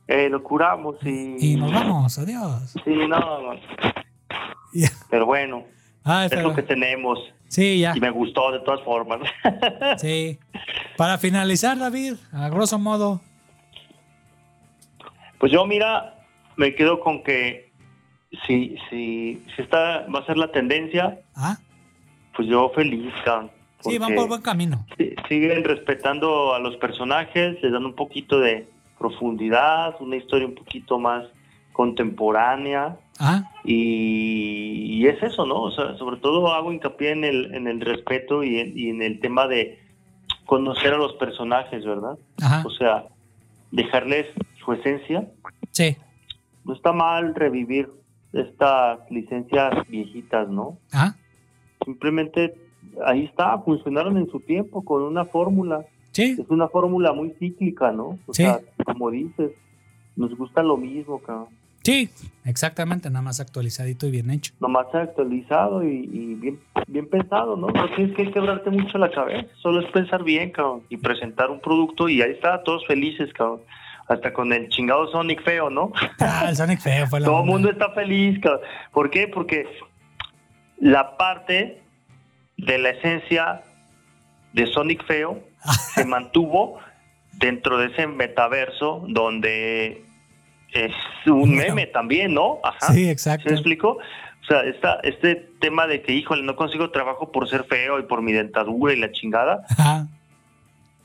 Eh, 0.08 0.30
lo 0.30 0.44
curamos 0.44 0.98
y... 1.04 1.54
Y 1.54 1.56
nos 1.56 1.72
vamos. 1.74 2.18
Adiós. 2.20 2.76
Sí, 2.84 2.94
no, 3.08 3.08
no. 3.42 3.60
Pero 5.10 5.26
bueno, 5.26 5.64
Ay, 6.04 6.26
es 6.26 6.32
pero- 6.32 6.50
lo 6.50 6.56
que 6.56 6.64
tenemos. 6.64 7.20
sí, 7.48 7.80
ya. 7.80 7.94
Y 7.96 8.00
me 8.00 8.10
gustó 8.10 8.52
de 8.52 8.60
todas 8.60 8.82
formas. 8.84 9.20
Sí. 9.98 10.40
Para 10.98 11.18
finalizar, 11.18 11.78
David, 11.78 12.16
a 12.32 12.50
grosso 12.50 12.78
modo. 12.80 13.22
Pues 15.40 15.52
yo, 15.52 15.66
mira, 15.66 16.16
me 16.56 16.74
quedo 16.76 17.00
con 17.00 17.24
que 17.24 17.72
si, 18.48 18.76
si, 18.90 19.44
si 19.56 19.62
esta 19.62 20.06
va 20.08 20.20
a 20.20 20.26
ser 20.26 20.38
la 20.38 20.52
tendencia, 20.52 21.20
Ah, 21.36 21.58
pues 22.36 22.48
yo 22.48 22.70
feliz, 22.76 23.12
cabrón. 23.26 23.52
Sí, 23.92 23.98
van 23.98 24.16
por 24.16 24.28
buen 24.28 24.42
camino. 24.42 24.86
si- 24.98 25.14
Siguen 25.30 25.64
respetando 25.64 26.54
a 26.54 26.60
los 26.60 26.76
personajes, 26.78 27.62
les 27.64 27.72
dan 27.72 27.86
un 27.86 27.94
poquito 27.96 28.40
de 28.40 28.68
profundidad, 29.00 29.96
una 30.00 30.16
historia 30.18 30.48
un 30.48 30.56
poquito 30.56 31.00
más 31.00 31.26
contemporánea. 31.72 32.98
Ah, 33.20 33.50
Y, 33.64 34.98
y 34.98 35.08
es 35.08 35.22
eso, 35.24 35.46
¿no? 35.46 35.62
O 35.62 35.72
sea, 35.72 35.96
sobre 35.98 36.18
todo 36.18 36.52
hago 36.54 36.72
hincapié 36.72 37.12
en 37.12 37.24
el, 37.24 37.54
en 37.56 37.68
el 37.68 37.80
respeto 37.82 38.44
y 38.44 38.60
en, 38.60 38.78
y 38.78 38.90
en 38.90 39.02
el 39.02 39.20
tema 39.20 39.48
de 39.48 39.80
conocer 40.46 40.94
a 40.94 40.98
los 40.98 41.14
personajes, 41.14 41.86
¿verdad? 41.86 42.18
ajá. 42.42 42.64
O 42.66 42.70
sea, 42.72 43.06
dejarles 43.72 44.28
su 44.64 44.74
esencia. 44.74 45.28
Sí. 45.72 45.96
No 46.66 46.74
está 46.74 46.92
mal 46.92 47.34
revivir 47.36 47.90
estas 48.34 49.00
licencias 49.12 49.74
viejitas, 49.88 50.48
¿no? 50.50 50.78
Ajá. 50.92 51.16
Simplemente 51.86 52.56
ahí 53.06 53.26
está, 53.26 53.58
funcionaron 53.60 54.18
en 54.18 54.30
su 54.30 54.40
tiempo 54.40 54.84
con 54.84 55.02
una 55.04 55.26
fórmula. 55.26 55.86
Sí. 56.12 56.36
Es 56.40 56.50
una 56.50 56.68
fórmula 56.68 57.12
muy 57.14 57.32
cíclica, 57.40 57.92
¿no? 57.92 58.20
O 58.28 58.34
Sí. 58.34 58.44
sea, 58.44 58.60
como 58.86 59.10
dices, 59.12 59.52
nos 60.16 60.36
gusta 60.38 60.62
lo 60.62 60.78
mismo, 60.78 61.20
cabrón. 61.20 61.48
Sí, 61.82 62.10
exactamente, 62.46 63.10
nada 63.10 63.24
más 63.24 63.42
actualizadito 63.42 64.08
y 64.08 64.12
bien 64.12 64.30
hecho. 64.30 64.54
nomás 64.62 64.88
actualizado 64.96 65.84
y, 65.84 66.10
y 66.14 66.36
bien, 66.36 66.58
bien 66.88 67.10
pensado, 67.10 67.58
¿no? 67.58 67.68
No 67.68 67.94
tienes 67.96 68.16
que 68.16 68.32
quebrarte 68.32 68.70
mucho 68.70 68.98
la 68.98 69.12
cabeza, 69.12 69.50
solo 69.62 69.82
es 69.82 69.92
pensar 69.92 70.24
bien, 70.24 70.52
cabrón, 70.52 70.84
y 70.90 70.96
presentar 70.96 71.52
un 71.52 71.60
producto 71.60 72.08
y 72.08 72.22
ahí 72.22 72.32
está, 72.32 72.64
todos 72.64 72.86
felices, 72.88 73.34
cabrón. 73.34 73.62
Hasta 74.08 74.32
con 74.34 74.52
el 74.54 74.68
chingado 74.70 75.08
Sonic 75.08 75.44
feo, 75.44 75.70
¿no? 75.70 75.92
Ah, 76.20 76.46
el 76.50 76.56
Sonic 76.56 76.80
feo 76.80 77.08
fue 77.08 77.20
la 77.20 77.26
Todo 77.26 77.40
el 77.42 77.46
mundo 77.50 77.70
está 77.70 77.90
feliz, 77.92 78.40
cabrón. 78.42 78.62
¿Por 78.94 79.10
qué? 79.10 79.28
Porque 79.28 79.66
la 80.80 81.18
parte 81.18 81.82
de 82.58 82.78
la 82.78 82.90
esencia 82.90 83.62
de 84.54 84.68
Sonic 84.68 85.06
feo 85.06 85.40
se 85.96 86.06
mantuvo 86.06 86.80
dentro 87.34 87.78
de 87.78 87.88
ese 87.88 88.08
metaverso 88.08 89.04
donde 89.08 90.04
es 90.72 90.92
un 91.26 91.56
Bueno. 91.56 91.76
meme 91.76 91.88
también, 91.88 92.34
¿no? 92.34 92.60
Ajá. 92.64 92.94
Sí, 92.94 93.06
¿Se 93.06 93.12
exacto. 93.12 93.46
me 93.50 93.54
explico? 93.56 93.98
O 93.98 94.46
sea, 94.48 94.62
esta, 94.64 95.00
este 95.04 95.36
tema 95.62 95.88
de 95.88 96.02
que, 96.02 96.14
híjole, 96.14 96.44
no 96.44 96.56
consigo 96.56 96.92
trabajo 96.92 97.32
por 97.32 97.48
ser 97.50 97.64
feo 97.64 98.00
y 98.00 98.04
por 98.04 98.22
mi 98.22 98.34
dentadura 98.34 98.94
y 98.94 98.98
la 99.00 99.12
chingada, 99.12 99.64
Ajá. 99.70 100.08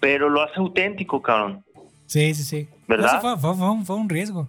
pero 0.00 0.28
lo 0.28 0.42
hace 0.42 0.54
auténtico, 0.56 1.22
cabrón. 1.22 1.64
Sí, 2.06 2.34
sí, 2.34 2.42
sí. 2.42 2.68
¿Verdad? 2.88 3.18
Eso 3.18 3.20
fue, 3.20 3.38
fue- 3.38 3.54
fue 3.56 3.70
un, 3.70 3.87
fue 3.87 3.96
un 3.96 4.08
riesgo. 4.08 4.48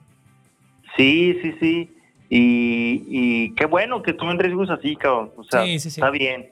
Sí, 0.97 1.37
sí, 1.41 1.53
sí. 1.59 1.95
Y, 2.29 3.03
y 3.09 3.55
qué 3.55 3.65
bueno 3.65 4.01
que 4.01 4.13
tomen 4.13 4.39
riesgos 4.39 4.69
así, 4.69 4.95
cabrón. 4.95 5.31
O 5.37 5.43
sea, 5.43 5.63
Sí, 5.63 5.79
sí, 5.79 5.89
sí. 5.91 5.99
está 6.01 6.09
bien. 6.09 6.49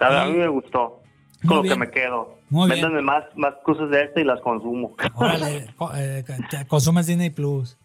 Está- 0.00 0.22
A 0.24 0.26
mí 0.28 0.36
me 0.38 0.48
gustó. 0.48 1.02
Muy 1.42 1.48
con 1.48 1.56
lo 1.58 1.62
bien. 1.62 1.74
que 1.74 1.80
me 1.80 1.90
quedo. 1.90 2.38
Muy 2.50 2.68
bien. 2.70 2.80
Véndanme 2.82 3.02
más, 3.02 3.24
más 3.36 3.54
cosas 3.64 3.90
de 3.90 4.04
esta 4.04 4.20
y 4.20 4.24
las 4.24 4.40
consumo. 4.40 4.94
Órale, 5.14 5.66
eh, 5.96 6.24
consumes 6.68 7.06
Disney 7.06 7.30
Plus. 7.30 7.76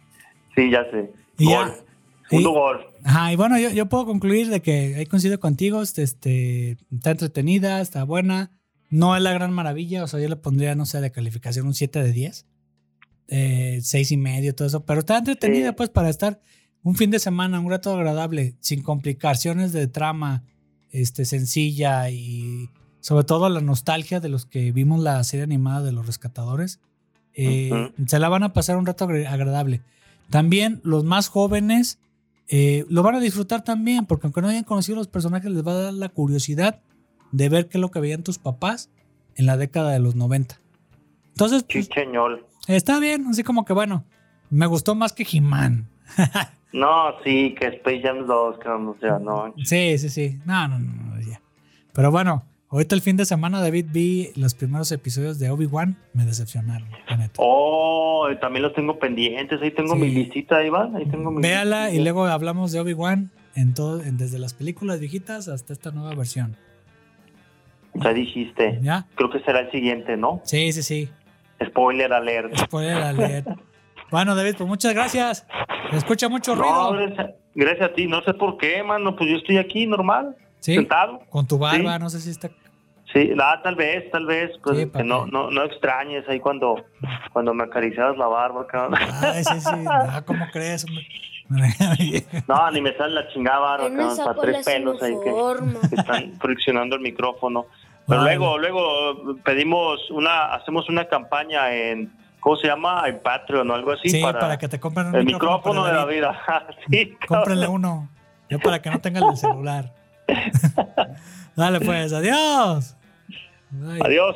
sí, 0.56 0.70
ya 0.72 0.84
sé. 0.92 1.12
Y 1.38 1.46
Gol. 1.46 1.68
ya. 1.70 1.76
Segundo 2.30 2.50
y- 2.50 2.54
gol. 2.54 2.86
Ajá, 3.04 3.34
y 3.34 3.36
bueno, 3.36 3.58
yo, 3.60 3.70
yo 3.72 3.88
puedo 3.88 4.06
concluir 4.06 4.48
de 4.50 4.62
que 4.62 4.96
ahí 4.96 5.06
coincido 5.06 5.40
contigo, 5.40 5.82
este, 5.82 6.04
este, 6.04 6.78
está 6.92 7.12
entretenida, 7.12 7.82
está 7.82 8.04
buena, 8.06 8.52
no 8.90 9.16
es 9.18 9.22
la 9.22 9.34
gran 9.34 9.52
maravilla, 9.52 10.04
o 10.04 10.08
sea, 10.08 10.20
yo 10.20 10.30
le 10.30 10.36
pondría, 10.38 10.76
no 10.76 10.86
sé, 10.86 11.02
de 11.02 11.12
calificación 11.12 11.66
un 11.68 11.74
7 11.74 12.02
de 12.04 12.12
10, 12.12 12.46
eh, 13.28 13.80
6 13.82 14.12
y 14.12 14.18
medio, 14.18 14.54
todo 14.56 14.68
eso, 14.68 14.86
pero 14.86 15.00
está 15.00 15.18
entretenida 15.18 15.70
Sí. 15.70 15.74
pues 15.76 15.90
para 15.90 16.10
estar 16.10 16.40
un 16.84 16.96
fin 16.96 17.12
de 17.12 17.20
semana, 17.20 17.60
un 17.60 17.70
rato 17.70 17.94
agradable, 17.94 18.56
sin 18.60 18.82
complicaciones 18.84 19.74
de 19.74 19.88
trama, 19.88 20.44
este, 20.92 21.26
sencilla 21.26 22.10
y 22.10 22.70
sobre 23.00 23.24
todo 23.24 23.50
la 23.50 23.62
nostalgia 23.62 24.20
de 24.20 24.30
los 24.30 24.46
que 24.46 24.72
vimos 24.72 25.02
la 25.02 25.24
serie 25.24 25.44
animada 25.44 25.82
de 25.82 25.92
los 25.92 26.06
rescatadores, 26.06 26.80
eh, 27.34 27.92
se 28.06 28.20
la 28.20 28.30
van 28.30 28.44
a 28.44 28.54
pasar 28.54 28.78
un 28.78 28.86
rato 28.86 29.06
agradable. 29.06 29.82
También 30.30 30.80
los 30.84 31.04
más 31.04 31.28
jóvenes 31.28 32.00
eh, 32.48 32.86
lo 32.90 33.04
van 33.04 33.16
a 33.16 33.20
disfrutar 33.20 33.64
también, 33.64 34.06
porque 34.06 34.28
aunque 34.28 34.42
no 34.42 34.50
hayan 34.50 34.64
conocido 34.64 34.98
los 34.98 35.08
personajes, 35.08 35.52
les 35.52 35.66
va 35.66 35.72
a 35.72 35.82
dar 35.82 35.94
la 35.94 36.10
curiosidad 36.10 36.82
de 37.32 37.50
ver 37.50 37.68
qué 37.68 37.78
es 37.78 37.82
lo 37.82 37.92
que 37.92 38.00
veían 38.00 38.24
tus 38.24 38.38
papás 38.38 38.90
en 39.36 39.46
la 39.46 39.58
década 39.58 39.92
de 39.92 40.00
los 40.00 40.16
90. 40.16 40.60
Entonces, 41.30 41.64
pues, 41.64 41.90
está 42.68 43.00
bien, 43.00 43.26
así 43.28 43.44
como 43.44 43.66
que 43.66 43.74
bueno, 43.74 44.04
me 44.50 44.66
gustó 44.66 44.96
más 44.96 45.14
que 45.14 45.26
He-Man. 45.30 45.88
No, 46.74 47.16
sí, 47.24 47.54
que 47.60 47.68
Space 47.68 48.02
Jam 48.02 48.26
2, 48.26 48.58
cabrón. 48.60 48.88
O 48.88 48.98
sea, 49.00 49.20
no. 49.20 49.54
Sí, 49.64 49.98
sí, 49.98 50.10
sí. 50.10 50.40
No, 50.46 50.68
no, 50.70 50.80
no, 50.80 50.94
no, 51.16 51.22
ya. 51.22 51.42
Pero 51.94 52.12
bueno, 52.12 52.44
Ahorita 52.74 52.96
el 52.96 53.02
fin 53.02 53.18
de 53.18 53.26
semana, 53.26 53.60
David, 53.60 53.88
vi 53.92 54.30
los 54.38 54.54
primeros 54.56 54.90
episodios 54.94 55.38
de 55.40 55.50
Obi-Wan. 55.50 55.98
Me 56.14 56.24
decepcionaron, 56.24 56.88
la 57.10 57.18
neta. 57.18 57.34
Oh, 57.36 58.30
también 58.40 58.64
los 58.64 58.74
tengo 58.74 58.98
pendientes. 58.98 59.62
Ahí 59.62 59.72
tengo 59.72 59.96
Sí. 59.96 60.00
mi 60.00 60.10
listita, 60.10 60.56
ahí 60.56 60.70
va. 60.70 60.90
Ahí 60.96 61.06
tengo 61.08 61.32
mi 61.32 61.42
Véala 61.42 61.92
y 61.92 62.02
luego 62.02 62.24
hablamos 62.28 62.72
de 62.72 62.80
Obi-Wan 62.80 63.30
en 63.56 63.74
todo, 63.74 64.02
en- 64.02 64.16
desde 64.18 64.40
las 64.40 64.54
películas 64.54 65.02
viejitas 65.02 65.50
hasta 65.50 65.74
esta 65.74 65.92
nueva 65.92 66.16
versión. 66.16 66.56
Ya 67.96 68.14
dijiste. 68.14 68.80
¿Ya? 68.82 69.06
Creo 69.16 69.30
que 69.30 69.42
será 69.42 69.60
el 69.60 69.72
siguiente, 69.72 70.16
¿no? 70.16 70.40
Sí, 70.46 70.72
sí, 70.72 70.82
sí. 70.82 71.10
Spoiler 71.62 72.14
alert. 72.14 72.56
Spoiler 72.58 72.96
alert. 73.02 73.48
Bueno, 74.12 74.36
David, 74.36 74.56
pues 74.58 74.68
muchas 74.70 74.94
gracias. 74.94 75.48
Se 75.90 75.98
escucha 75.98 76.30
mucho 76.30 76.56
No, 76.56 76.62
ruido. 76.62 76.92
gracias, 77.16 77.36
gracias 77.56 77.90
a 77.90 77.94
ti. 77.94 78.08
No 78.08 78.22
sé 78.24 78.34
por 78.34 78.58
qué, 78.58 78.84
mano. 78.84 79.16
Pues 79.16 79.30
yo 79.30 79.38
estoy 79.38 79.58
aquí 79.58 79.88
normal, 79.88 80.36
Sí, 80.60 80.76
sentado. 80.76 81.22
con 81.30 81.48
tu 81.48 81.58
barba, 81.58 81.94
Sí. 81.96 82.00
no 82.00 82.10
sé 82.10 82.20
si 82.20 82.30
está. 82.30 82.50
Sí, 83.14 83.32
nada, 83.36 83.62
tal 83.62 83.76
vez, 83.76 84.10
tal 84.12 84.26
vez. 84.26 84.52
Pues 84.64 84.78
Sí, 84.78 84.90
que 84.90 85.04
no, 85.04 85.26
no, 85.28 85.50
no 85.52 85.64
extrañes 85.64 86.28
ahí 86.30 86.40
cuando, 86.40 86.76
cuando 87.34 87.54
me 87.54 87.64
acariciabas 87.66 88.18
la 88.18 88.28
barba, 88.28 88.66
cabrón. 88.68 89.00
Ay, 89.22 89.44
sí, 89.44 89.60
sí. 89.60 89.70
Ah, 89.90 90.22
¿Cómo 90.26 90.46
crees? 90.52 90.86
hombre? 90.86 91.06
No, 92.48 92.72
ni 92.72 92.80
me 92.80 92.96
sale 92.96 93.14
la 93.14 93.28
chingada 93.30 93.60
barba, 93.60 93.90
cabrón. 93.90 94.18
Para 94.18 94.42
tres 94.42 94.66
pelos 94.66 95.02
ahí 95.04 95.14
que, 95.24 95.96
están 95.96 96.34
friccionando 96.40 96.96
el 96.96 97.02
micrófono. 97.02 97.66
Pero 98.08 98.22
Vale. 98.22 98.36
luego, 98.38 98.58
luego 98.58 99.36
pedimos 99.44 100.10
una, 100.12 100.54
hacemos 100.54 100.88
una 100.90 101.06
campaña 101.10 101.74
en, 101.74 102.12
¿cómo 102.42 102.58
se 102.58 102.68
llama? 102.68 103.04
En 103.08 103.22
Patreon 103.22 103.70
o 103.72 103.74
algo 103.74 103.94
así. 103.94 104.10
Sí, 104.10 104.22
para, 104.22 104.40
para, 104.40 104.58
que 104.58 104.68
te 104.68 104.80
compren 104.80 105.08
un 105.08 105.16
el 105.16 105.26
micrófono 105.26 105.86
de 105.86 105.94
la 105.94 106.06
vida. 106.06 106.38
sí, 106.90 107.12
cabrón. 107.22 107.28
Cómprenle 107.28 107.68
uno. 107.68 108.10
Yo 108.50 108.60
para 108.60 108.82
que 108.82 108.90
no 108.90 109.00
tengan 109.00 109.24
el 109.24 109.38
celular. 109.38 109.94
Dale 111.56 111.80
pues, 111.80 112.12
adiós. 112.12 112.98
Adiós. 114.02 114.36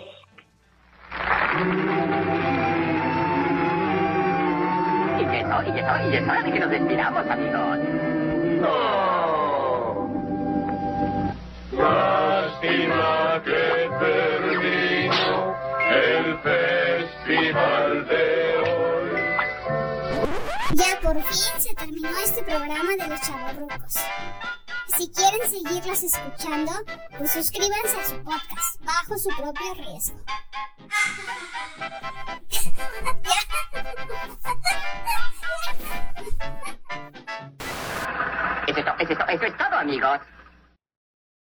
Y 5.20 5.44
no, 5.44 5.62
y 5.62 5.72
que 5.74 5.82
no, 5.82 6.10
y 6.10 6.16
es 6.16 6.24
hora 6.24 6.44
de 6.44 6.52
que 6.52 6.60
nos 6.60 6.70
despidamos, 6.70 7.28
amigos. 7.28 7.80
Lástima 11.74 13.42
que 13.44 13.75
Ya 20.74 21.00
por 21.02 21.22
fin 21.24 21.62
se 21.62 21.74
terminó 21.74 22.10
este 22.24 22.44
programa 22.44 22.92
de 22.98 23.08
los 23.08 23.22
chavorrucos. 23.22 23.96
Si 24.98 25.10
quieren 25.12 25.50
seguirlos 25.50 26.04
escuchando, 26.04 26.72
pues 27.18 27.32
suscríbanse 27.32 27.98
a 27.98 28.06
su 28.06 28.24
podcast 28.24 28.82
bajo 28.84 29.18
su 29.18 29.30
propio 29.30 29.74
riesgo. 29.76 30.20
Es, 38.68 38.78
es 38.78 39.10
eso 39.10 39.46
es 39.46 39.58
todo, 39.58 39.76
amigos. 39.78 40.20